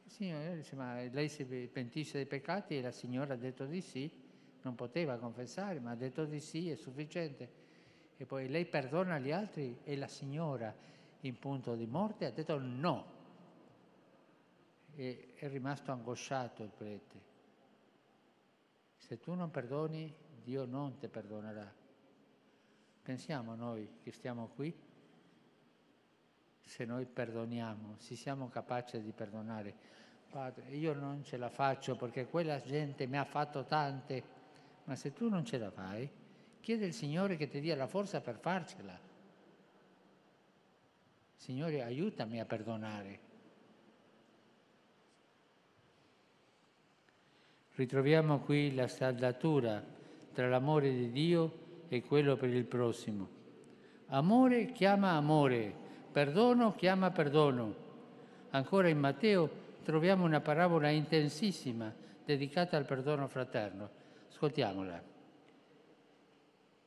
[0.05, 2.79] Il Signore disse, ma lei si pentisce dei peccati?
[2.79, 4.11] E la signora ha detto di sì,
[4.63, 7.63] non poteva confessare, ma ha detto di sì, è sufficiente.
[8.17, 10.73] E poi lei perdona gli altri e la signora
[11.21, 13.13] in punto di morte ha detto no.
[14.95, 17.33] E è rimasto angosciato il prete.
[18.97, 20.15] Se tu non perdoni,
[20.45, 21.73] Dio non ti perdonerà.
[23.03, 24.93] Pensiamo noi che stiamo qui
[26.65, 29.75] se noi perdoniamo, se siamo capaci di perdonare.
[30.31, 34.23] Padre, io non ce la faccio perché quella gente mi ha fatto tante,
[34.85, 36.11] ma se tu non ce la fai,
[36.61, 38.99] chiede al Signore che ti dia la forza per farcela.
[41.37, 43.21] Signore, aiutami a perdonare.
[47.75, 49.85] Ritroviamo qui la saldatura
[50.33, 53.29] tra l'amore di Dio e quello per il prossimo.
[54.07, 55.84] Amore chiama amore
[56.15, 57.75] Perdono chiama perdono.
[58.51, 59.51] Ancora in Matteo
[59.83, 61.93] troviamo una parabola intensissima
[62.25, 63.91] dedicata al perdono fraterno.
[64.29, 65.03] Ascoltiamola.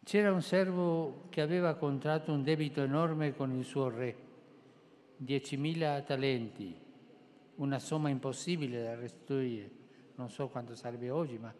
[0.02, 4.16] C'era un servo che aveva contratto un debito enorme con il suo re,
[5.22, 6.74] 10.000 talenti,
[7.56, 9.70] una somma impossibile da restituire,
[10.16, 11.54] non so quanto sarebbe oggi, ma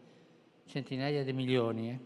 [0.68, 1.90] centinaia di milioni.
[1.90, 2.00] Eh?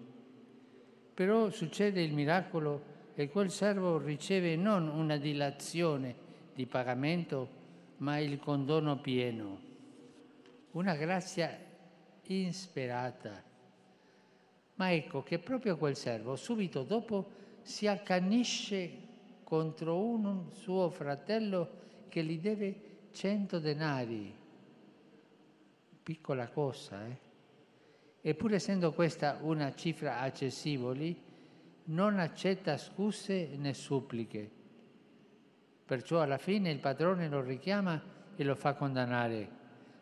[1.14, 2.91] Però succede il miracolo
[3.22, 6.16] e quel servo riceve non una dilazione
[6.56, 7.60] di pagamento,
[7.98, 9.60] ma il condono pieno,
[10.72, 11.56] una grazia
[12.24, 13.44] insperata.
[14.76, 17.30] Ma ecco che proprio quel servo subito dopo
[17.62, 18.90] si accanisce
[19.44, 21.70] contro un suo fratello
[22.10, 24.34] che gli deve cento denari.
[26.02, 27.30] Piccola cosa, eh?
[28.22, 31.30] Eppure essendo questa una cifra accessibile,
[31.92, 34.50] non accetta scuse né suppliche.
[35.86, 38.02] Perciò alla fine il padrone lo richiama
[38.36, 39.50] e lo fa condannare,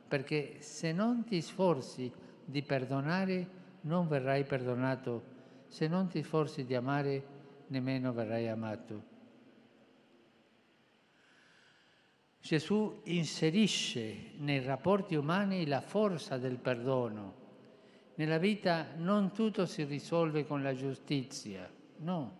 [0.08, 2.12] perché se non ti sforzi
[2.46, 5.38] di perdonare non verrai perdonato,
[5.68, 7.38] se non ti sforzi di amare
[7.68, 9.18] nemmeno verrai amato.
[12.40, 17.38] Gesù inserisce nei rapporti umani la forza del perdono.
[18.16, 22.38] Nella vita non tutto si risolve con la giustizia No,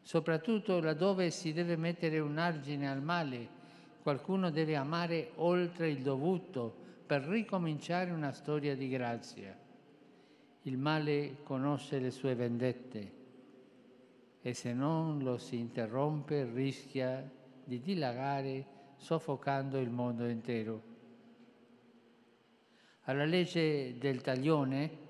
[0.00, 3.60] soprattutto laddove si deve mettere un argine al male,
[4.02, 6.74] qualcuno deve amare oltre il dovuto
[7.06, 9.56] per ricominciare una storia di grazia.
[10.62, 13.20] Il male conosce le sue vendette
[14.40, 17.28] e se non lo si interrompe rischia
[17.64, 20.90] di dilagare soffocando il mondo intero.
[23.02, 25.01] Alla legge del taglione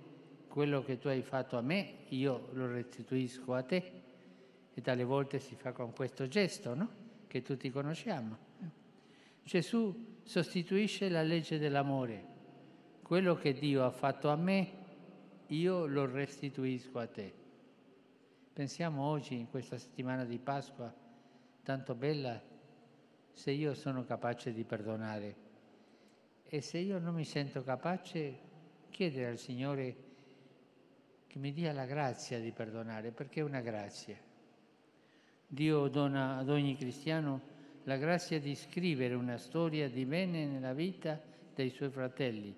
[0.52, 4.02] quello che tu hai fatto a me, io lo restituisco a te.
[4.74, 6.90] E tale volte si fa con questo gesto, no?
[7.26, 8.36] Che tutti conosciamo.
[9.42, 12.26] Gesù sostituisce la legge dell'amore.
[13.00, 14.72] Quello che Dio ha fatto a me,
[15.46, 17.32] io lo restituisco a te.
[18.52, 20.94] Pensiamo oggi, in questa settimana di Pasqua,
[21.62, 22.38] tanto bella,
[23.32, 25.34] se io sono capace di perdonare.
[26.44, 28.38] E se io non mi sento capace,
[28.90, 30.10] chiedere al Signore
[31.32, 34.18] che mi dia la grazia di perdonare, perché è una grazia.
[35.46, 37.40] Dio dona ad ogni cristiano
[37.84, 41.18] la grazia di scrivere una storia di bene nella vita
[41.54, 42.54] dei suoi fratelli,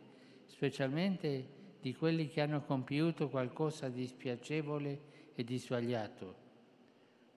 [0.47, 1.47] specialmente
[1.81, 5.01] di quelli che hanno compiuto qualcosa di spiacevole
[5.37, 6.35] e di sbagliato.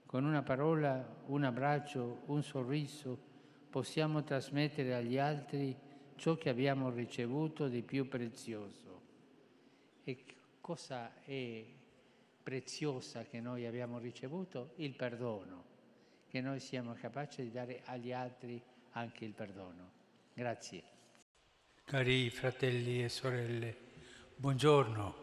[0.07, 3.15] Con una parola, un abbraccio, un sorriso
[3.69, 5.77] possiamo trasmettere agli altri
[6.15, 9.01] ciò che abbiamo ricevuto di più prezioso.
[10.03, 10.23] E
[10.67, 11.63] cosa è
[12.43, 14.73] preziosa che noi abbiamo ricevuto?
[14.75, 15.63] Il perdono,
[16.27, 18.61] che noi siamo capaci di dare agli altri
[18.91, 19.91] anche il perdono.
[20.33, 20.83] Grazie.
[21.85, 23.77] Cari fratelli e sorelle,
[24.35, 25.15] buongiorno.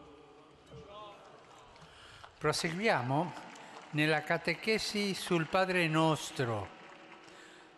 [2.39, 3.33] Proseguiamo
[3.91, 6.67] nella catechesi sul Padre nostro,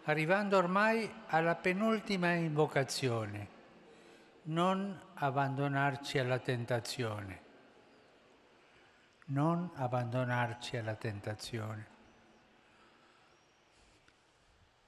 [0.04, 3.50] arrivando ormai alla penultima invocazione,
[4.44, 7.44] non abbandonarci alla tentazione.
[9.30, 11.96] Non abbandonarci alla tentazione.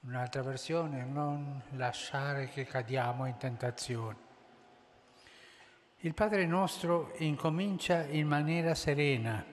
[0.02, 4.28] Un'altra versione, non lasciare che cadiamo in tentazione.
[5.98, 9.44] Il Padre nostro incomincia in maniera serena,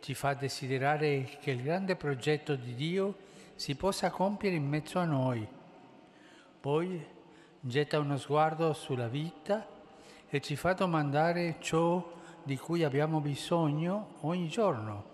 [0.00, 3.16] ci fa desiderare che il grande progetto di Dio
[3.54, 5.46] si possa compiere in mezzo a noi.
[6.60, 7.06] Poi
[7.60, 9.64] getta uno sguardo sulla vita
[10.28, 15.12] e ci fa domandare ciò di cui abbiamo bisogno ogni giorno,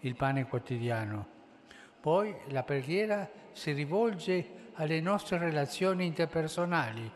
[0.00, 1.26] il pane quotidiano.
[2.00, 7.10] Poi la preghiera si rivolge alle nostre relazioni interpersonali,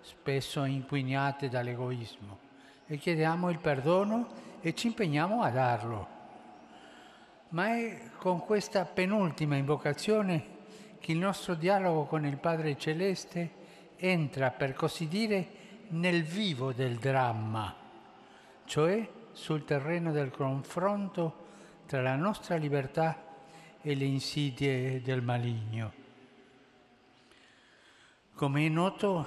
[0.00, 2.38] spesso inquinate dall'egoismo,
[2.86, 4.28] e chiediamo il perdono
[4.60, 6.18] e ci impegniamo a darlo.
[7.50, 10.58] Ma è con questa penultima invocazione
[11.00, 13.58] che il nostro dialogo con il Padre Celeste
[13.96, 15.58] entra, per così dire,
[15.88, 17.74] nel vivo del dramma,
[18.70, 21.48] cioè sul terreno del confronto
[21.86, 23.20] tra la nostra libertà
[23.82, 25.92] e le insidie del maligno.
[28.32, 29.26] Come è noto,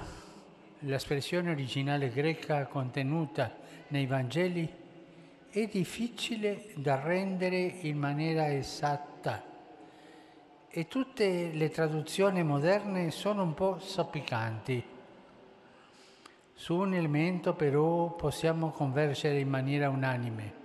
[0.79, 3.53] l'espressione originale greca contenuta
[3.89, 4.73] nei Vangeli
[5.49, 9.43] è difficile da rendere in maniera esatta
[10.69, 14.92] e tutte le traduzioni moderne sono un po' soppicanti.
[16.53, 20.61] Su un elemento però possiamo convergere in maniera unanime.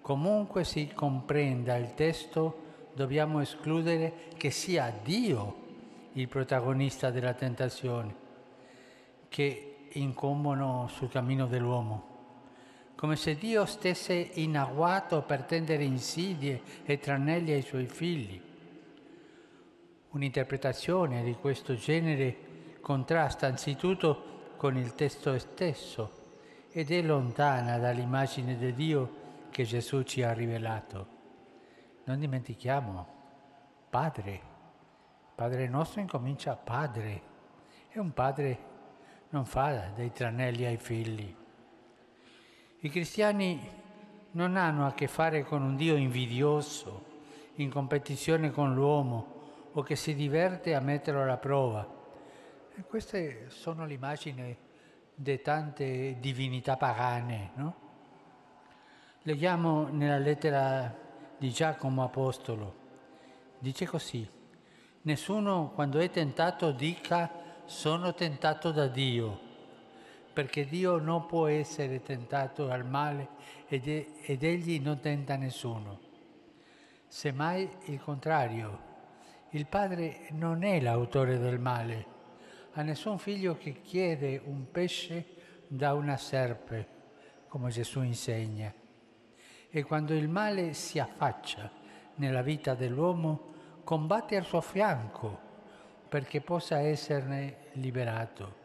[0.00, 5.60] Comunque si comprenda il testo, dobbiamo escludere che sia Dio
[6.14, 8.14] il protagonista della tentazione
[9.28, 12.08] che incombono sul cammino dell'uomo,
[12.96, 18.40] come se Dio stesse in agguato per tendere insidie e tranelli ai suoi figli.
[20.10, 22.36] Un'interpretazione di questo genere
[22.80, 24.31] contrasta anzitutto
[24.62, 26.12] con il testo stesso
[26.70, 29.14] ed è lontana dall'immagine di Dio
[29.50, 31.06] che Gesù ci ha rivelato.
[32.04, 33.06] Non dimentichiamo,
[33.90, 34.40] Padre,
[35.34, 37.22] Padre nostro incomincia Padre
[37.90, 38.58] e un padre
[39.30, 41.34] non fa dei tranelli ai figli.
[42.82, 43.68] I cristiani
[44.30, 47.04] non hanno a che fare con un Dio invidioso,
[47.56, 49.40] in competizione con l'uomo
[49.72, 52.01] o che si diverte a metterlo alla prova.
[52.86, 54.56] Queste sono le immagini
[55.14, 57.76] di tante divinità pagane, no?
[59.22, 60.94] Leggiamo nella lettera
[61.36, 62.74] di Giacomo Apostolo.
[63.58, 64.28] Dice così,
[65.02, 67.30] nessuno quando è tentato dica
[67.64, 69.38] sono tentato da Dio,
[70.32, 73.28] perché Dio non può essere tentato al male
[73.68, 76.00] ed, ed egli non tenta nessuno.
[77.06, 78.90] Semmai il contrario,
[79.50, 82.11] il Padre non è l'autore del male,
[82.74, 85.26] a nessun figlio che chiede un pesce
[85.66, 86.88] da una serpe,
[87.48, 88.72] come Gesù insegna.
[89.68, 91.70] E quando il male si affaccia
[92.16, 93.50] nella vita dell'uomo,
[93.84, 95.50] combatte al suo fianco
[96.08, 98.60] perché possa esserne liberato.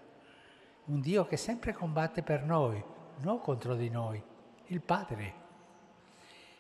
[0.86, 2.82] Un Dio che sempre combatte per noi,
[3.20, 4.22] non contro di noi,
[4.68, 5.46] il Padre.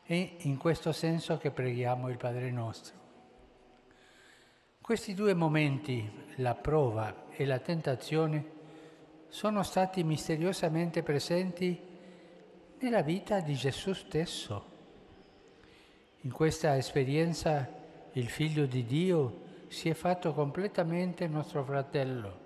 [0.03, 2.95] È in questo senso che preghiamo il Padre nostro.
[4.81, 8.55] Questi due momenti, la prova e la tentazione,
[9.29, 11.79] sono stati misteriosamente presenti
[12.79, 14.65] nella vita di Gesù stesso.
[16.21, 17.69] In questa esperienza
[18.13, 22.39] il Figlio di Dio si è fatto completamente nostro fratello,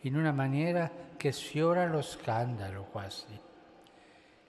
[0.00, 3.38] in una maniera che sfiora lo scandalo quasi.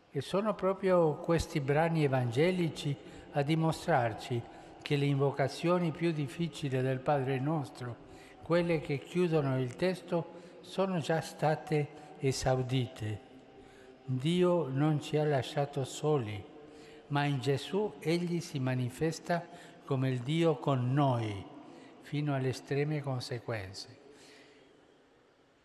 [0.10, 2.96] E sono proprio questi brani evangelici
[3.32, 4.42] a dimostrarci
[4.82, 8.07] che le invocazioni più difficili del Padre nostro,
[8.48, 13.26] quelle che chiudono il testo, sono già state esaudite
[14.10, 16.42] Dio non ci ha lasciato soli,
[17.08, 19.46] ma in Gesù Egli si manifesta
[19.84, 21.46] come il Dio con noi,
[22.04, 23.98] fino alle estreme conseguenze.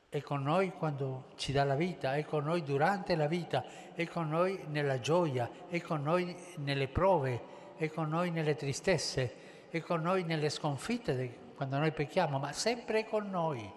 [0.09, 3.64] È con noi quando ci dà la vita, è con noi durante la vita,
[3.94, 7.40] è con noi nella gioia, è con noi nelle prove,
[7.76, 11.14] è con noi nelle tristezze, è con noi nelle sconfitte
[11.62, 13.70] quando noi pecchiamo, ma sempre con noi,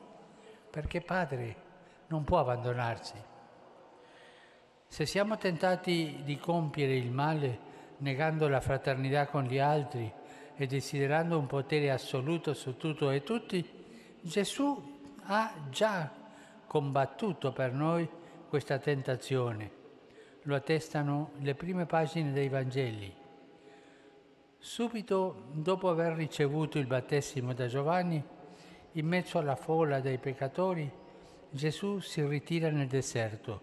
[0.72, 1.56] perché Padre
[2.08, 3.14] non può abbandonarci.
[4.88, 7.60] Se siamo tentati di compiere il male
[7.98, 10.12] negando la fraternità con gli altri,
[10.58, 13.64] e desiderando un potere assoluto su tutto e tutti,
[14.20, 16.10] Gesù ha già
[16.66, 18.10] combattuto per noi
[18.50, 19.70] questa tentazione.
[20.44, 23.16] Lo attestano le prime pagine dei Vangeli.
[24.66, 28.22] Subito dopo aver ricevuto il battesimo da Giovanni,
[28.94, 30.92] in mezzo alla folla dei peccatori,
[31.52, 33.62] Gesù si ritira nel deserto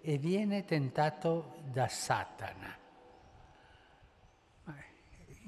[0.00, 2.76] e viene tentato da Satana.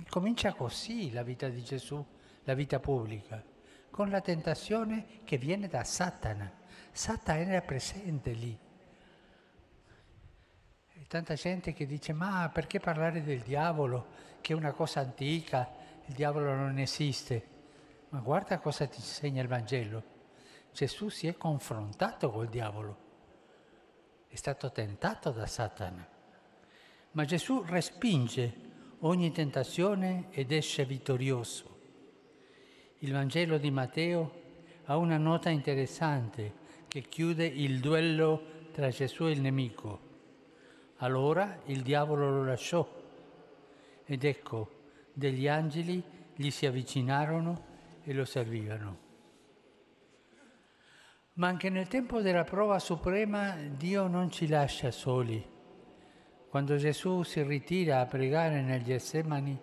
[0.09, 2.03] Comincia così la vita di Gesù,
[2.45, 3.43] la vita pubblica,
[3.91, 6.53] con la tentazione che viene da Satana.
[6.93, 8.57] Satana era presente lì.
[11.09, 14.07] Tanta gente che dice, ma perché parlare del diavolo,
[14.41, 15.69] che è una cosa antica,
[16.07, 17.57] il diavolo non esiste.
[18.11, 20.03] Ma guarda cosa ti insegna il Vangelo.
[20.73, 23.07] Gesù si è confrontato col diavolo
[24.29, 26.07] è stato tentato da Satana.
[27.13, 28.67] Ma Gesù respinge
[29.01, 31.77] ogni tentazione ed esce vittorioso.
[32.99, 34.47] Il Vangelo di Matteo
[34.85, 40.08] ha una nota interessante che chiude il duello tra Gesù e il nemico.
[40.99, 42.87] Allora il diavolo lo lasciò
[44.05, 44.71] ed ecco,
[45.13, 46.03] degli angeli
[46.35, 47.67] gli si avvicinarono
[48.03, 48.99] e lo servivano.
[51.35, 55.45] Ma anche nel tempo della prova suprema Dio non ci lascia soli.
[56.49, 59.61] Quando Gesù si ritira a pregare nel Getsemani,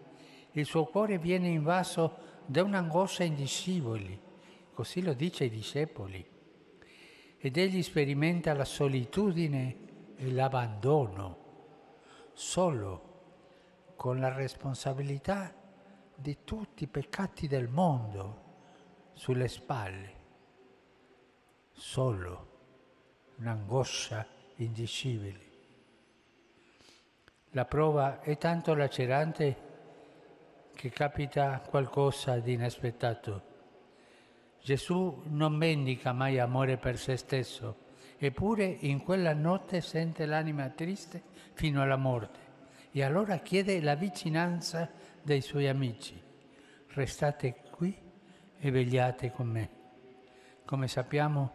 [0.52, 4.20] il suo cuore viene invaso da un'angoscia indicibile,
[4.74, 6.24] così lo dice ai discepoli.
[7.38, 9.85] Ed egli sperimenta la solitudine
[10.16, 11.38] e l'abbandono,
[12.34, 13.14] solo
[13.96, 15.54] con la responsabilità
[16.16, 18.44] di tutti i peccati del mondo
[19.14, 20.16] sulle spalle
[21.76, 22.48] solo,
[23.38, 24.26] un'angoscia
[24.56, 25.54] indicibile.
[27.52, 29.64] La prova è tanto lacerante
[30.74, 33.54] che capita qualcosa di inaspettato.
[34.62, 37.84] Gesù non mendica mai amore per se stesso,
[38.18, 41.22] eppure in quella notte sente l'anima triste
[41.54, 42.40] fino alla morte
[42.92, 44.90] e allora chiede la vicinanza
[45.22, 46.22] dei suoi amici.
[46.90, 47.94] Restate qui
[48.58, 49.70] e vegliate con me.
[50.64, 51.52] Come sappiamo,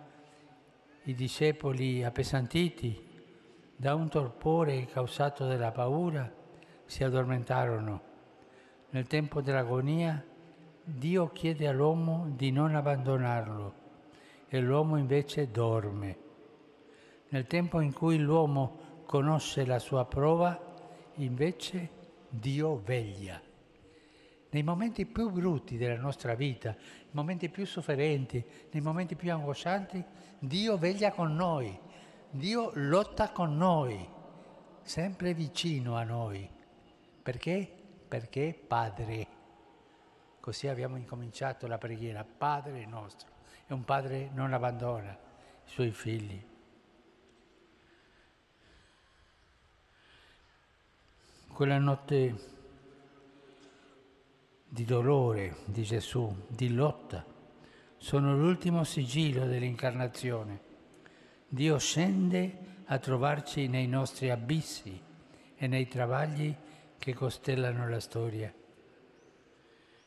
[1.04, 3.08] i discepoli appesantiti
[3.74, 6.30] da un torpore causato dalla paura
[6.84, 8.02] si addormentarono.
[8.90, 10.22] Nel tempo dell'agonia
[10.82, 13.74] Dio chiede all'uomo di non abbandonarlo
[14.48, 16.28] e l'uomo invece dorme.
[17.30, 20.58] Nel tempo in cui l'uomo conosce la sua prova,
[21.14, 21.88] invece
[22.28, 23.40] Dio veglia.
[24.50, 30.04] Nei momenti più brutti della nostra vita, nei momenti più sofferenti, nei momenti più angoscianti,
[30.40, 31.78] Dio veglia con noi,
[32.30, 34.08] Dio lotta con noi,
[34.82, 36.48] sempre vicino a noi.
[37.22, 37.70] Perché?
[38.08, 39.26] Perché Padre.
[40.40, 43.28] Così abbiamo incominciato la preghiera, Padre nostro.
[43.68, 46.49] E un padre non abbandona i suoi figli.
[51.60, 52.34] Quella notte
[54.66, 57.22] di dolore di Gesù, di lotta,
[57.98, 60.58] sono l'ultimo sigillo dell'incarnazione.
[61.46, 62.56] Dio scende
[62.86, 64.98] a trovarci nei nostri abissi
[65.54, 66.56] e nei travagli
[66.96, 68.50] che costellano la storia.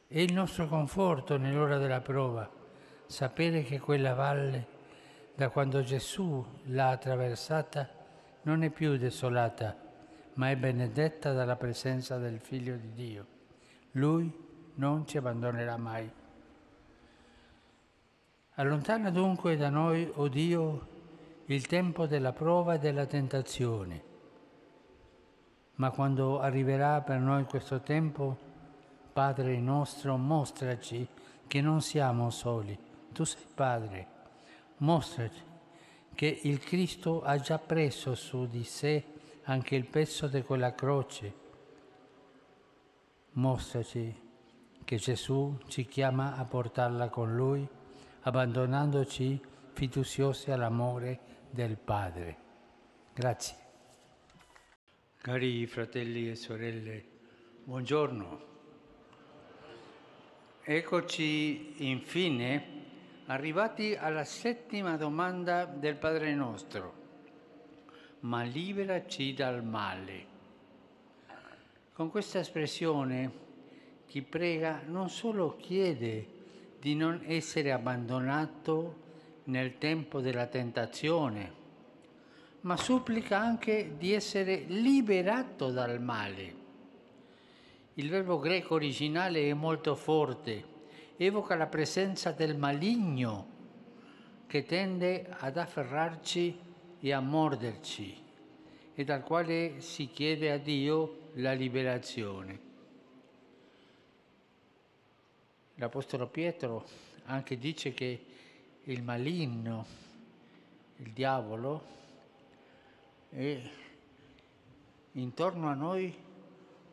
[0.07, 2.49] È il nostro conforto nell'ora della prova,
[3.05, 4.67] sapere che quella valle,
[5.35, 7.87] da quando Gesù l'ha attraversata,
[8.41, 9.82] non è più desolata,
[10.35, 13.25] ma è benedetta dalla presenza del Figlio di Dio.
[13.91, 14.31] Lui
[14.75, 16.11] non ci abbandonerà mai.
[18.55, 20.87] Allontana dunque da noi, o oh Dio,
[21.45, 24.11] il tempo della prova e della tentazione.
[25.75, 28.37] Ma quando arriverà per noi questo tempo,
[29.11, 31.07] Padre nostro, mostraci
[31.47, 32.77] che non siamo soli.
[33.11, 34.07] Tu sei Padre,
[34.77, 35.51] mostraci
[36.15, 39.12] che il Cristo ha già preso su di sé
[39.43, 41.41] anche il peso di quella croce.
[43.31, 44.21] Mostraci
[44.83, 47.67] che Gesù ci chiama a portarla con Lui
[48.21, 49.41] abbandonandoci
[49.73, 52.37] fiduciosi all'amore del Padre.
[53.13, 53.57] Grazie.
[55.17, 57.05] Cari fratelli e sorelle,
[57.63, 58.51] buongiorno.
[60.63, 62.81] Eccoci infine
[63.25, 67.02] arrivati alla settima domanda del Padre nostro.
[68.23, 70.25] Ma liberaci dal male.
[71.91, 73.31] Con questa espressione
[74.05, 76.27] chi prega non solo chiede
[76.79, 79.01] di non essere abbandonato
[79.45, 81.51] nel tempo della tentazione,
[82.61, 86.55] ma supplica anche di essere liberato dal male.
[87.95, 90.63] Il verbo greco originale è molto forte,
[91.17, 93.47] evoca la presenza del maligno
[94.47, 96.71] che tende ad afferrarci
[97.05, 98.15] e a morderci
[98.95, 102.59] e dal quale si chiede a Dio la liberazione.
[105.75, 106.85] L'Apostolo Pietro
[107.25, 108.25] anche dice che
[108.83, 109.85] il maligno,
[110.97, 111.83] il diavolo,
[113.31, 113.61] è
[115.11, 116.15] intorno a noi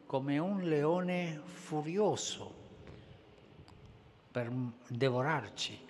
[0.07, 2.53] come un leone furioso
[4.33, 4.51] per
[4.89, 5.90] devorarci.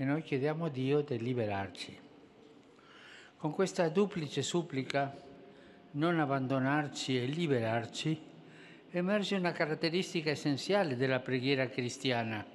[0.00, 1.98] E noi chiediamo a Dio di liberarci.
[3.36, 5.12] Con questa duplice supplica,
[5.92, 8.16] non abbandonarci e liberarci,
[8.92, 12.46] emerge una caratteristica essenziale della preghiera cristiana.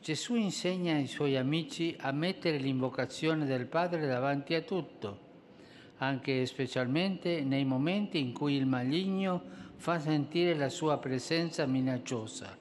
[0.00, 5.18] Gesù insegna ai suoi amici a mettere l'invocazione del Padre davanti a tutto,
[5.98, 9.42] anche e specialmente nei momenti in cui il maligno
[9.76, 12.56] fa sentire la sua presenza minacciosa.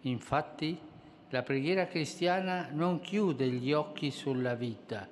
[0.00, 0.88] Infatti,
[1.30, 5.08] la preghiera cristiana non chiude gli occhi sulla vita,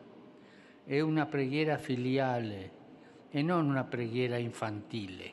[0.84, 2.72] è una preghiera filiale
[3.30, 5.32] e non una preghiera infantile.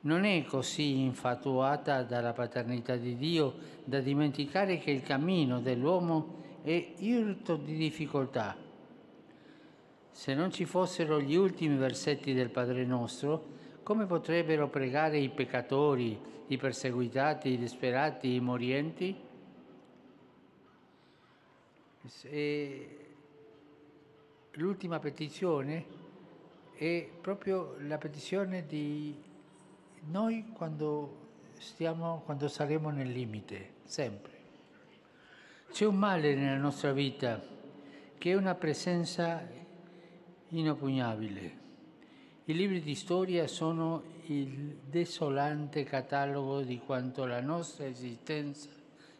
[0.00, 3.54] Non è così infatuata dalla paternità di Dio
[3.84, 8.56] da dimenticare che il cammino dell'uomo è irto di difficoltà.
[10.12, 13.56] Se non ci fossero gli ultimi versetti del Padre nostro,
[13.88, 19.16] come potrebbero pregare i peccatori, i perseguitati, i disperati, i morienti?
[22.24, 23.06] E
[24.50, 25.86] l'ultima petizione
[26.74, 29.16] è proprio la petizione di
[30.10, 34.32] noi quando, stiamo, quando saremo nel limite, sempre.
[35.72, 37.42] C'è un male nella nostra vita
[38.18, 39.42] che è una presenza
[40.48, 41.67] inoppugnabile.
[42.48, 48.70] I libri di storia sono il desolante catalogo di quanto la nostra esistenza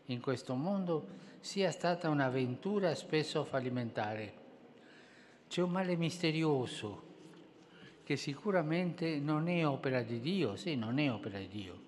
[0.06, 1.06] in questo mondo
[1.40, 4.32] sia stata un'avventura spesso fallimentare.
[5.46, 7.02] C'è un male misterioso
[8.02, 11.80] che sicuramente non è opera di Dio, sì, non è opera di Dio,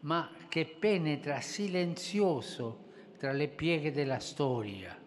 [0.00, 4.98] ma che penetra silenzioso tra le pieghe della storia,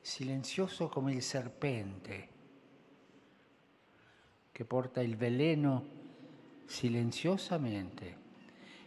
[0.00, 2.29] silenzioso come il serpente
[4.60, 5.86] che porta il veleno
[6.66, 8.16] silenziosamente.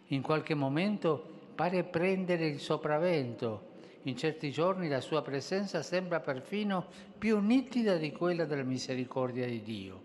[0.09, 3.71] In qualche momento pare prendere il sopravvento
[4.03, 6.85] in certi giorni la sua presenza sembra perfino
[7.17, 10.03] più nitida di quella della misericordia di Dio.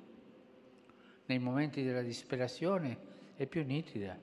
[1.26, 2.97] Nei momenti della disperazione
[3.36, 4.18] è più nitida.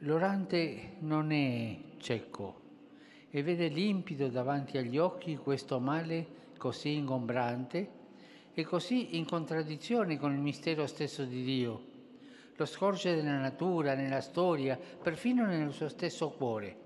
[0.00, 2.60] L'orante non è cieco
[3.30, 8.00] e vede limpido davanti agli occhi questo male così ingombrante
[8.54, 11.84] e così in contraddizione con il mistero stesso di Dio.
[12.56, 16.82] Lo scorge nella natura, nella storia, perfino nel suo stesso cuore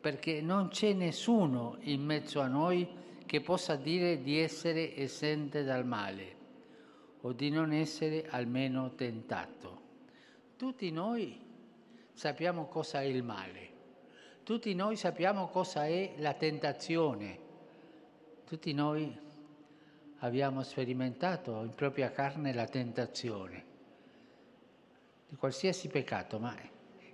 [0.00, 2.88] perché non c'è nessuno in mezzo a noi
[3.26, 6.38] che possa dire di essere esente dal male
[7.20, 9.78] o di non essere almeno tentato.
[10.56, 11.38] Tutti noi
[12.14, 13.68] sappiamo cosa è il male,
[14.42, 17.38] tutti noi sappiamo cosa è la tentazione,
[18.46, 19.14] tutti noi
[20.20, 23.64] abbiamo sperimentato in propria carne la tentazione
[25.28, 26.54] di qualsiasi peccato, ma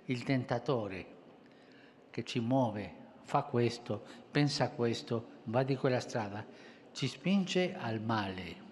[0.05, 1.05] il tentatore
[2.09, 6.45] che ci muove, fa questo, pensa a questo, va di quella strada,
[6.91, 8.65] ci spinge al male.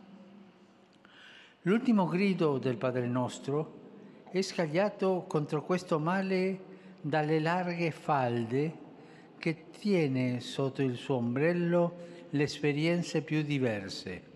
[1.61, 3.83] L'ultimo grido del Padre nostro
[4.31, 8.83] è scagliato contro questo male dalle larghe falde
[9.38, 14.33] che tiene sotto il suo ombrello le esperienze più diverse.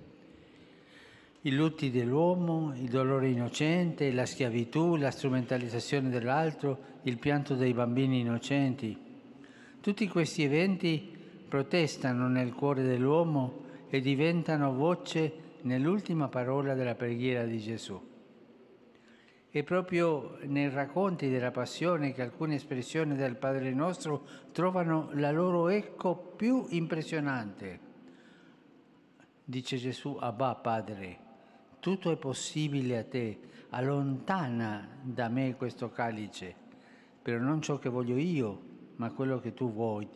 [1.41, 8.19] I lutti dell'uomo, il dolore innocente, la schiavitù, la strumentalizzazione dell'altro, il pianto dei bambini
[8.19, 8.97] innocenti.
[9.79, 11.15] Tutti questi eventi
[11.47, 18.08] protestano nel cuore dell'uomo e diventano voce nell'ultima parola della preghiera di Gesù.
[19.51, 25.69] È proprio nei racconti della passione che alcune espressioni del Padre nostro trovano la loro
[25.69, 27.79] eco più impressionante.
[29.43, 31.17] Dice Gesù, Abba Padre,
[31.79, 36.53] tutto è possibile a te, allontana da me questo calice,
[37.19, 38.61] però non ciò che voglio io,
[38.97, 40.07] ma quello che tu vuoi.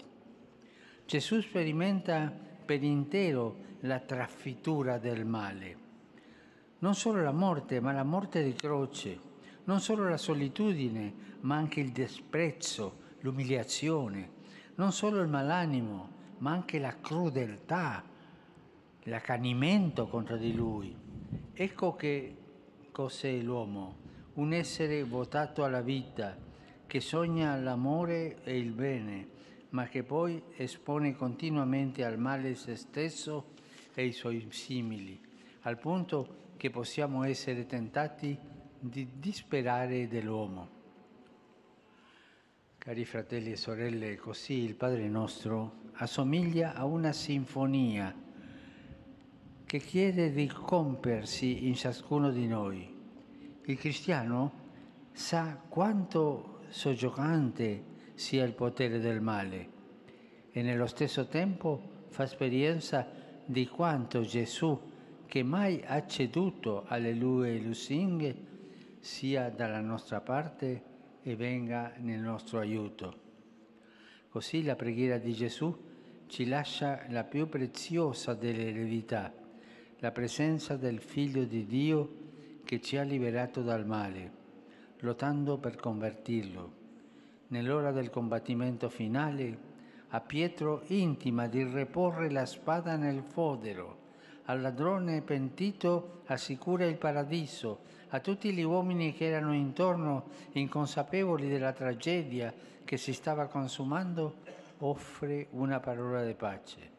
[1.07, 2.31] Gesù sperimenta
[2.63, 5.82] per intero la trafittura del male.
[6.83, 9.17] Non solo la morte, ma la morte di croce,
[9.63, 14.29] non solo la solitudine, ma anche il disprezzo, l'umiliazione,
[14.75, 18.03] non solo il malanimo, ma anche la crudeltà,
[19.03, 20.93] l'accanimento contro di lui.
[21.53, 22.35] Ecco che
[22.91, 23.99] cos'è l'uomo?
[24.33, 26.37] Un essere votato alla vita,
[26.85, 29.27] che sogna l'amore e il bene,
[29.69, 33.53] ma che poi espone continuamente al male se stesso
[33.93, 35.17] e i suoi simili,
[35.61, 38.39] al punto che possiamo essere tentati
[38.79, 40.69] di disperare dell'uomo.
[42.77, 48.15] Cari fratelli e sorelle, così il Padre nostro assomiglia a una sinfonia
[49.65, 52.89] che chiede di compiersi in ciascuno di noi.
[53.65, 54.53] Il cristiano
[55.11, 57.83] sa quanto soggiogante
[58.13, 59.69] sia il potere del male
[60.49, 63.05] e nello stesso tempo fa esperienza
[63.43, 64.91] di quanto Gesù,
[65.33, 68.35] che mai ha ceduto alle lue lusinghe,
[68.99, 70.83] sia dalla nostra parte
[71.23, 73.15] e venga nel nostro aiuto.
[74.29, 75.75] Così la preghiera di Gesù
[76.27, 79.33] ci lascia la più preziosa delle eredità,
[79.97, 82.17] la presenza del Figlio di Dio
[82.63, 84.31] che ci ha liberato dal male,
[84.99, 86.73] lottando per convertirlo.
[87.47, 89.57] Nell'ora del combattimento finale,
[90.09, 94.02] a Pietro intima di reporre la spada nel fodero,
[94.45, 101.71] al ladrone pentito assicura il paradiso, a tutti gli uomini che erano intorno, inconsapevoli della
[101.71, 104.41] tragedia che si stava consumando,
[104.79, 106.91] offre una parola di pace.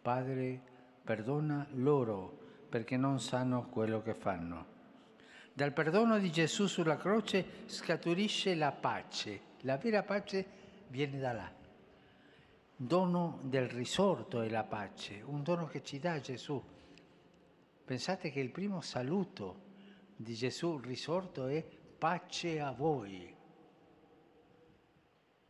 [0.00, 0.60] Padre,
[1.02, 4.66] perdona loro perché non sanno quello che fanno.
[5.52, 9.50] Dal perdono di Gesù sulla croce scaturisce la pace.
[9.60, 10.46] La vera pace
[10.88, 11.61] viene da là.
[12.84, 16.60] Dono del risorto è la pace, un dono che ci dà Gesù.
[17.84, 19.60] Pensate che il primo saluto
[20.16, 23.32] di Gesù risorto è pace a voi.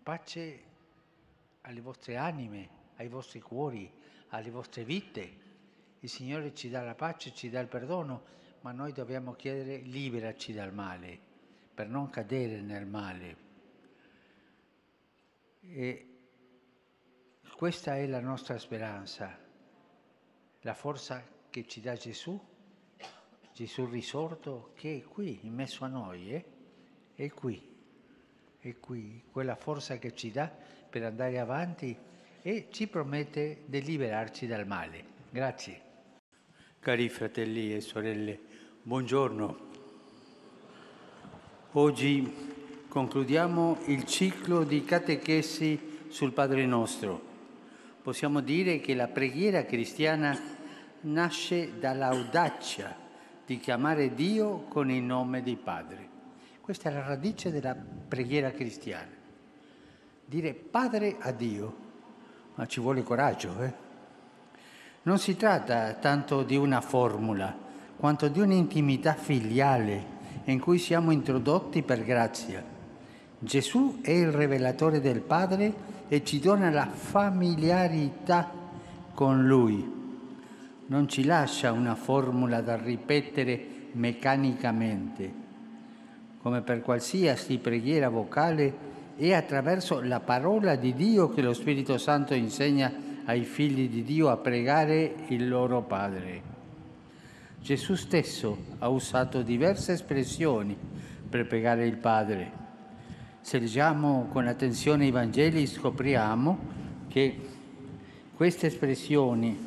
[0.03, 0.65] Pace
[1.63, 3.91] alle vostre anime, ai vostri cuori,
[4.29, 5.37] alle vostre vite.
[6.01, 8.25] Il Signore ci dà la pace, ci dà il perdono,
[8.61, 11.19] ma noi dobbiamo chiedere liberaci dal male,
[11.73, 13.37] per non cadere nel male.
[15.61, 16.12] E
[17.63, 19.39] questa è la nostra speranza,
[20.63, 22.37] la forza che ci dà Gesù,
[23.55, 26.45] Gesù risorto, che è qui, in mezzo a noi, eh?
[27.15, 27.63] è qui,
[28.59, 30.51] è qui, quella forza che ci dà
[30.91, 31.97] per andare avanti
[32.43, 35.05] e ci promette di liberarci dal male.
[35.31, 35.83] Grazie.
[36.81, 38.41] Cari fratelli e sorelle,
[38.83, 39.59] buongiorno.
[41.71, 47.31] Oggi concludiamo il ciclo di catechesi sul Padre nostro.
[48.03, 50.39] Possiamo dire che la preghiera cristiana
[51.03, 52.97] nasce dall'audacia
[53.47, 56.09] di chiamare Dio con il nome di Padre.
[56.61, 59.21] Questa è la radice della preghiera cristiana
[60.33, 61.77] dire padre a Dio,
[62.55, 63.61] ma ci vuole coraggio.
[63.61, 63.73] Eh?
[65.03, 67.55] Non si tratta tanto di una formula,
[67.99, 72.65] quanto di un'intimità filiale in cui siamo introdotti per grazia.
[73.39, 78.53] Gesù è il rivelatore del Padre e ci dona la familiarità
[79.15, 79.83] con Lui.
[80.85, 85.33] Non ci lascia una formula da ripetere meccanicamente.
[86.43, 92.35] Come per qualsiasi preghiera vocale, è attraverso la parola di Dio che lo Spirito Santo
[92.35, 92.93] insegna
[93.25, 96.43] ai figli di Dio a pregare il loro Padre.
[97.59, 100.77] Gesù stesso ha usato diverse espressioni
[101.27, 102.62] per pregare il Padre.
[103.43, 106.59] Se leggiamo con attenzione i Vangeli scopriamo
[107.09, 107.37] che
[108.37, 109.59] queste espressioni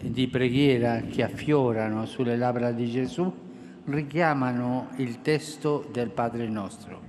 [0.00, 3.30] di preghiera che affiorano sulle labbra di Gesù
[3.86, 7.00] richiamano il testo del Padre nostro.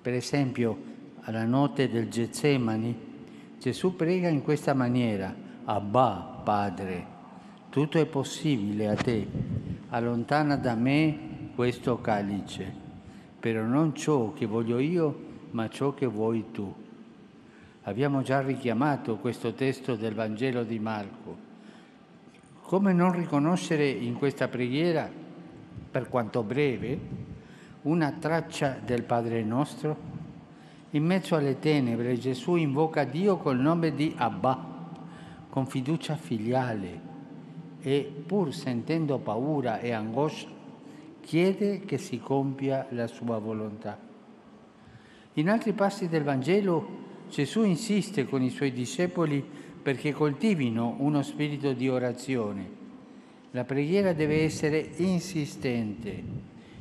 [0.00, 0.78] Per esempio,
[1.20, 2.96] alla notte del Getsemani,
[3.60, 7.06] Gesù prega in questa maniera, Abba, Padre,
[7.68, 9.28] tutto è possibile a te,
[9.90, 12.83] allontana da me questo calice,
[13.44, 15.14] però non ciò che voglio io,
[15.50, 16.74] ma ciò che vuoi tu.
[17.82, 21.36] Abbiamo già richiamato questo testo del Vangelo di Marco.
[22.62, 25.10] Come non riconoscere in questa preghiera,
[25.90, 26.98] per quanto breve,
[27.82, 29.94] una traccia del Padre nostro?
[30.92, 34.88] In mezzo alle tenebre Gesù invoca Dio col nome di Abba,
[35.50, 36.98] con fiducia filiale
[37.82, 40.53] e pur sentendo paura e angoscia
[41.24, 43.98] chiede che si compia la sua volontà.
[45.34, 49.44] In altri passi del Vangelo Gesù insiste con i suoi discepoli
[49.82, 52.82] perché coltivino uno spirito di orazione.
[53.50, 56.22] La preghiera deve essere insistente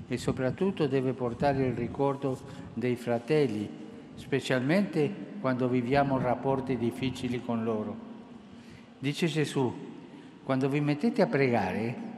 [0.07, 2.39] e soprattutto deve portare il ricordo
[2.73, 3.67] dei fratelli,
[4.15, 7.95] specialmente quando viviamo rapporti difficili con loro.
[8.99, 9.73] Dice Gesù,
[10.43, 12.12] quando vi mettete a pregare,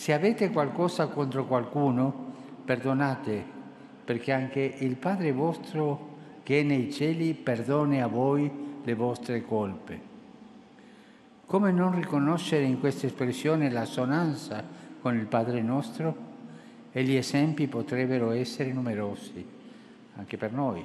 [0.00, 2.32] Se avete qualcosa contro qualcuno,
[2.64, 3.44] perdonate,
[4.02, 8.50] perché anche il Padre vostro che è nei cieli perdoni a voi
[8.82, 10.00] le vostre colpe.
[11.44, 14.64] Come non riconoscere in questa espressione l'assonanza
[15.02, 16.16] con il Padre nostro?
[16.92, 19.46] E gli esempi potrebbero essere numerosi,
[20.16, 20.82] anche per noi.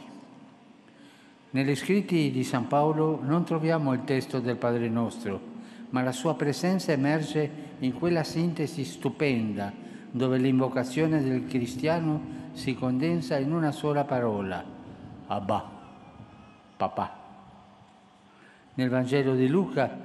[1.52, 5.55] Negli scritti di San Paolo non troviamo il testo del Padre nostro,
[5.96, 7.50] ma la sua presenza emerge
[7.80, 9.72] in quella sintesi stupenda
[10.12, 14.62] dove l'invocazione del cristiano si condensa in una sola parola,
[15.28, 15.72] Abba,
[16.76, 17.24] papà.
[18.74, 19.98] Nel Vangelo di Luca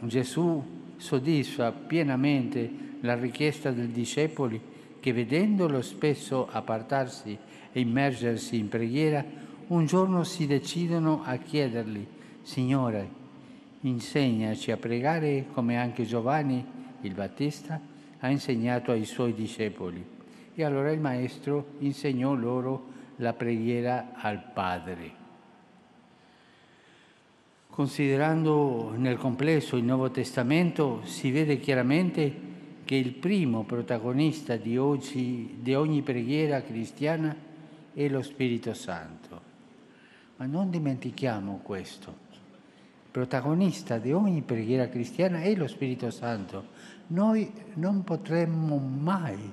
[0.00, 0.64] Gesù
[0.96, 4.60] soddisfa pienamente la richiesta dei discepoli
[4.98, 7.38] che vedendolo spesso appartarsi
[7.70, 9.24] e immergersi in preghiera,
[9.68, 12.04] un giorno si decidono a chiedergli,
[12.42, 13.25] Signore,
[13.88, 16.64] insegnaci a pregare come anche Giovanni
[17.02, 17.80] il Battista
[18.18, 20.04] ha insegnato ai suoi discepoli.
[20.54, 25.24] E allora il Maestro insegnò loro la preghiera al Padre.
[27.68, 35.58] Considerando nel complesso il Nuovo Testamento si vede chiaramente che il primo protagonista di, oggi,
[35.60, 37.36] di ogni preghiera cristiana
[37.92, 39.40] è lo Spirito Santo.
[40.36, 42.25] Ma non dimentichiamo questo.
[43.16, 46.66] Protagonista di ogni preghiera cristiana è lo Spirito Santo.
[47.06, 49.50] Noi non potremmo mai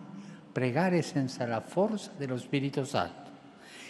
[0.52, 3.32] pregare senza la forza dello Spirito Santo.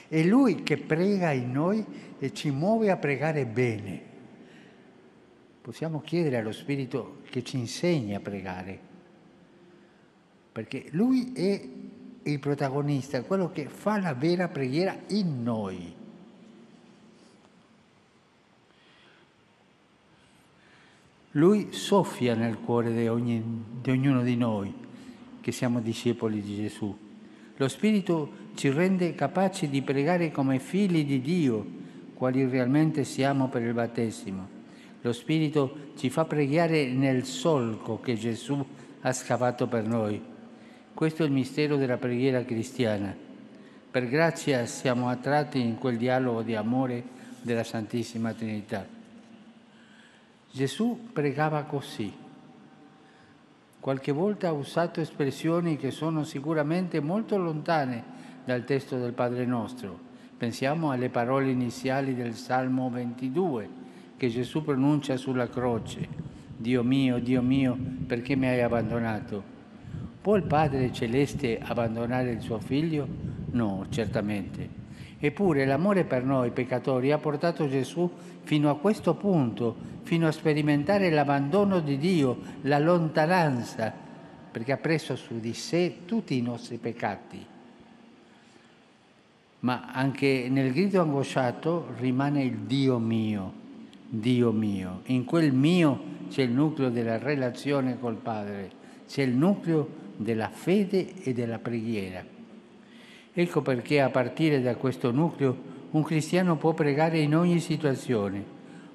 [0.08, 1.84] È Lui che prega in noi
[2.20, 4.02] e ci muove a pregare bene.
[5.60, 8.80] Possiamo chiedere allo Spirito che ci insegni a pregare
[10.52, 11.68] perché lui è
[12.22, 15.93] il protagonista, quello che fa la vera preghiera in noi.
[21.34, 23.44] Lui soffia nel cuore di, ogni,
[23.82, 24.74] di ognuno di noi
[25.42, 26.96] che siamo discepoli di Gesù.
[27.58, 31.66] Lo Spirito ci rende capaci di pregare come figli di Dio,
[32.14, 34.48] quali realmente siamo per il battesimo.
[35.02, 38.66] Lo Spirito ci fa pregare nel solco che Gesù
[39.02, 40.32] ha scavato per noi
[40.94, 43.16] questo è il mistero della preghiera cristiana.
[43.90, 47.04] Per grazia siamo attratti in quel dialogo di amore
[47.42, 48.93] della Santissima Trinità.
[50.56, 52.14] Gesù pregava così.
[53.80, 58.04] Qualche volta ha usato espressioni che sono sicuramente molto lontane
[58.46, 59.98] dal testo del Padre nostro.
[60.38, 63.70] Pensiamo alle parole iniziali del Salmo 22
[64.16, 66.08] che Gesù pronuncia sulla croce.
[66.56, 67.76] Dio mio, Dio mio,
[68.06, 69.44] perché mi hai abbandonato?
[70.22, 73.08] Può il Padre Celeste abbandonare il suo figlio?
[73.54, 74.82] No, certamente.
[75.18, 78.12] Eppure l'amore per noi peccatori ha portato Gesù
[78.44, 83.94] fino a questo punto, fino a sperimentare l'abbandono di Dio, la lontananza,
[84.52, 87.46] perché ha preso su di sé tutti i nostri peccati.
[89.60, 93.54] Ma anche nel grido angosciato rimane il Dio mio,
[94.10, 95.02] Dio mio.
[95.06, 98.72] In quel mio c'è il nucleo della relazione col Padre,
[99.08, 102.24] c'è il nucleo della fede e della preghiera.
[103.36, 108.44] Ecco perché a partire da questo nucleo un cristiano può pregare in ogni situazione,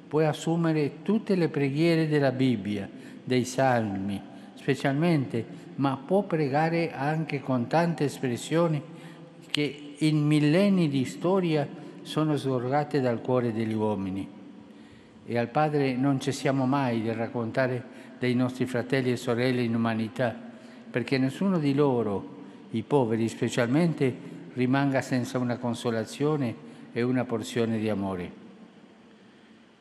[0.08, 2.88] può assumere tutte le preghiere della Bibbia,
[3.22, 4.20] dei salmi,
[4.54, 5.44] specialmente,
[5.76, 8.82] ma può pregare anche con tante espressioni
[9.48, 11.68] che in millenni di storia
[12.02, 14.28] sono sgorgate dal cuore degli uomini.
[15.24, 20.34] E al Padre non cessiamo mai di raccontare dei nostri fratelli e sorelle in umanità,
[20.90, 22.36] perché nessuno di loro,
[22.70, 24.12] i poveri specialmente,
[24.54, 26.66] rimanga senza una consolazione
[26.98, 28.32] e una porzione di amore.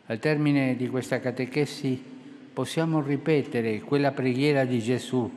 [0.06, 2.00] Al termine di questa catechesi
[2.54, 5.30] possiamo ripetere quella preghiera di Gesù,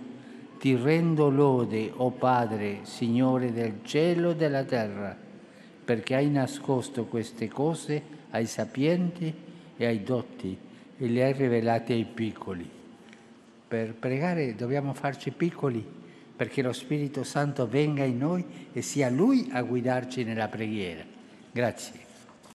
[0.59, 5.17] ti rendo lode, o oh Padre, Signore del cielo e della terra,
[5.83, 9.33] perché hai nascosto queste cose ai sapienti
[9.75, 10.55] e ai dotti
[10.99, 12.69] e le hai rivelate ai piccoli.
[13.69, 15.83] Per pregare dobbiamo farci piccoli
[16.37, 21.20] perché lo Spirito Santo venga in noi e sia Lui a guidarci nella preghiera.
[21.53, 22.10] Grazie.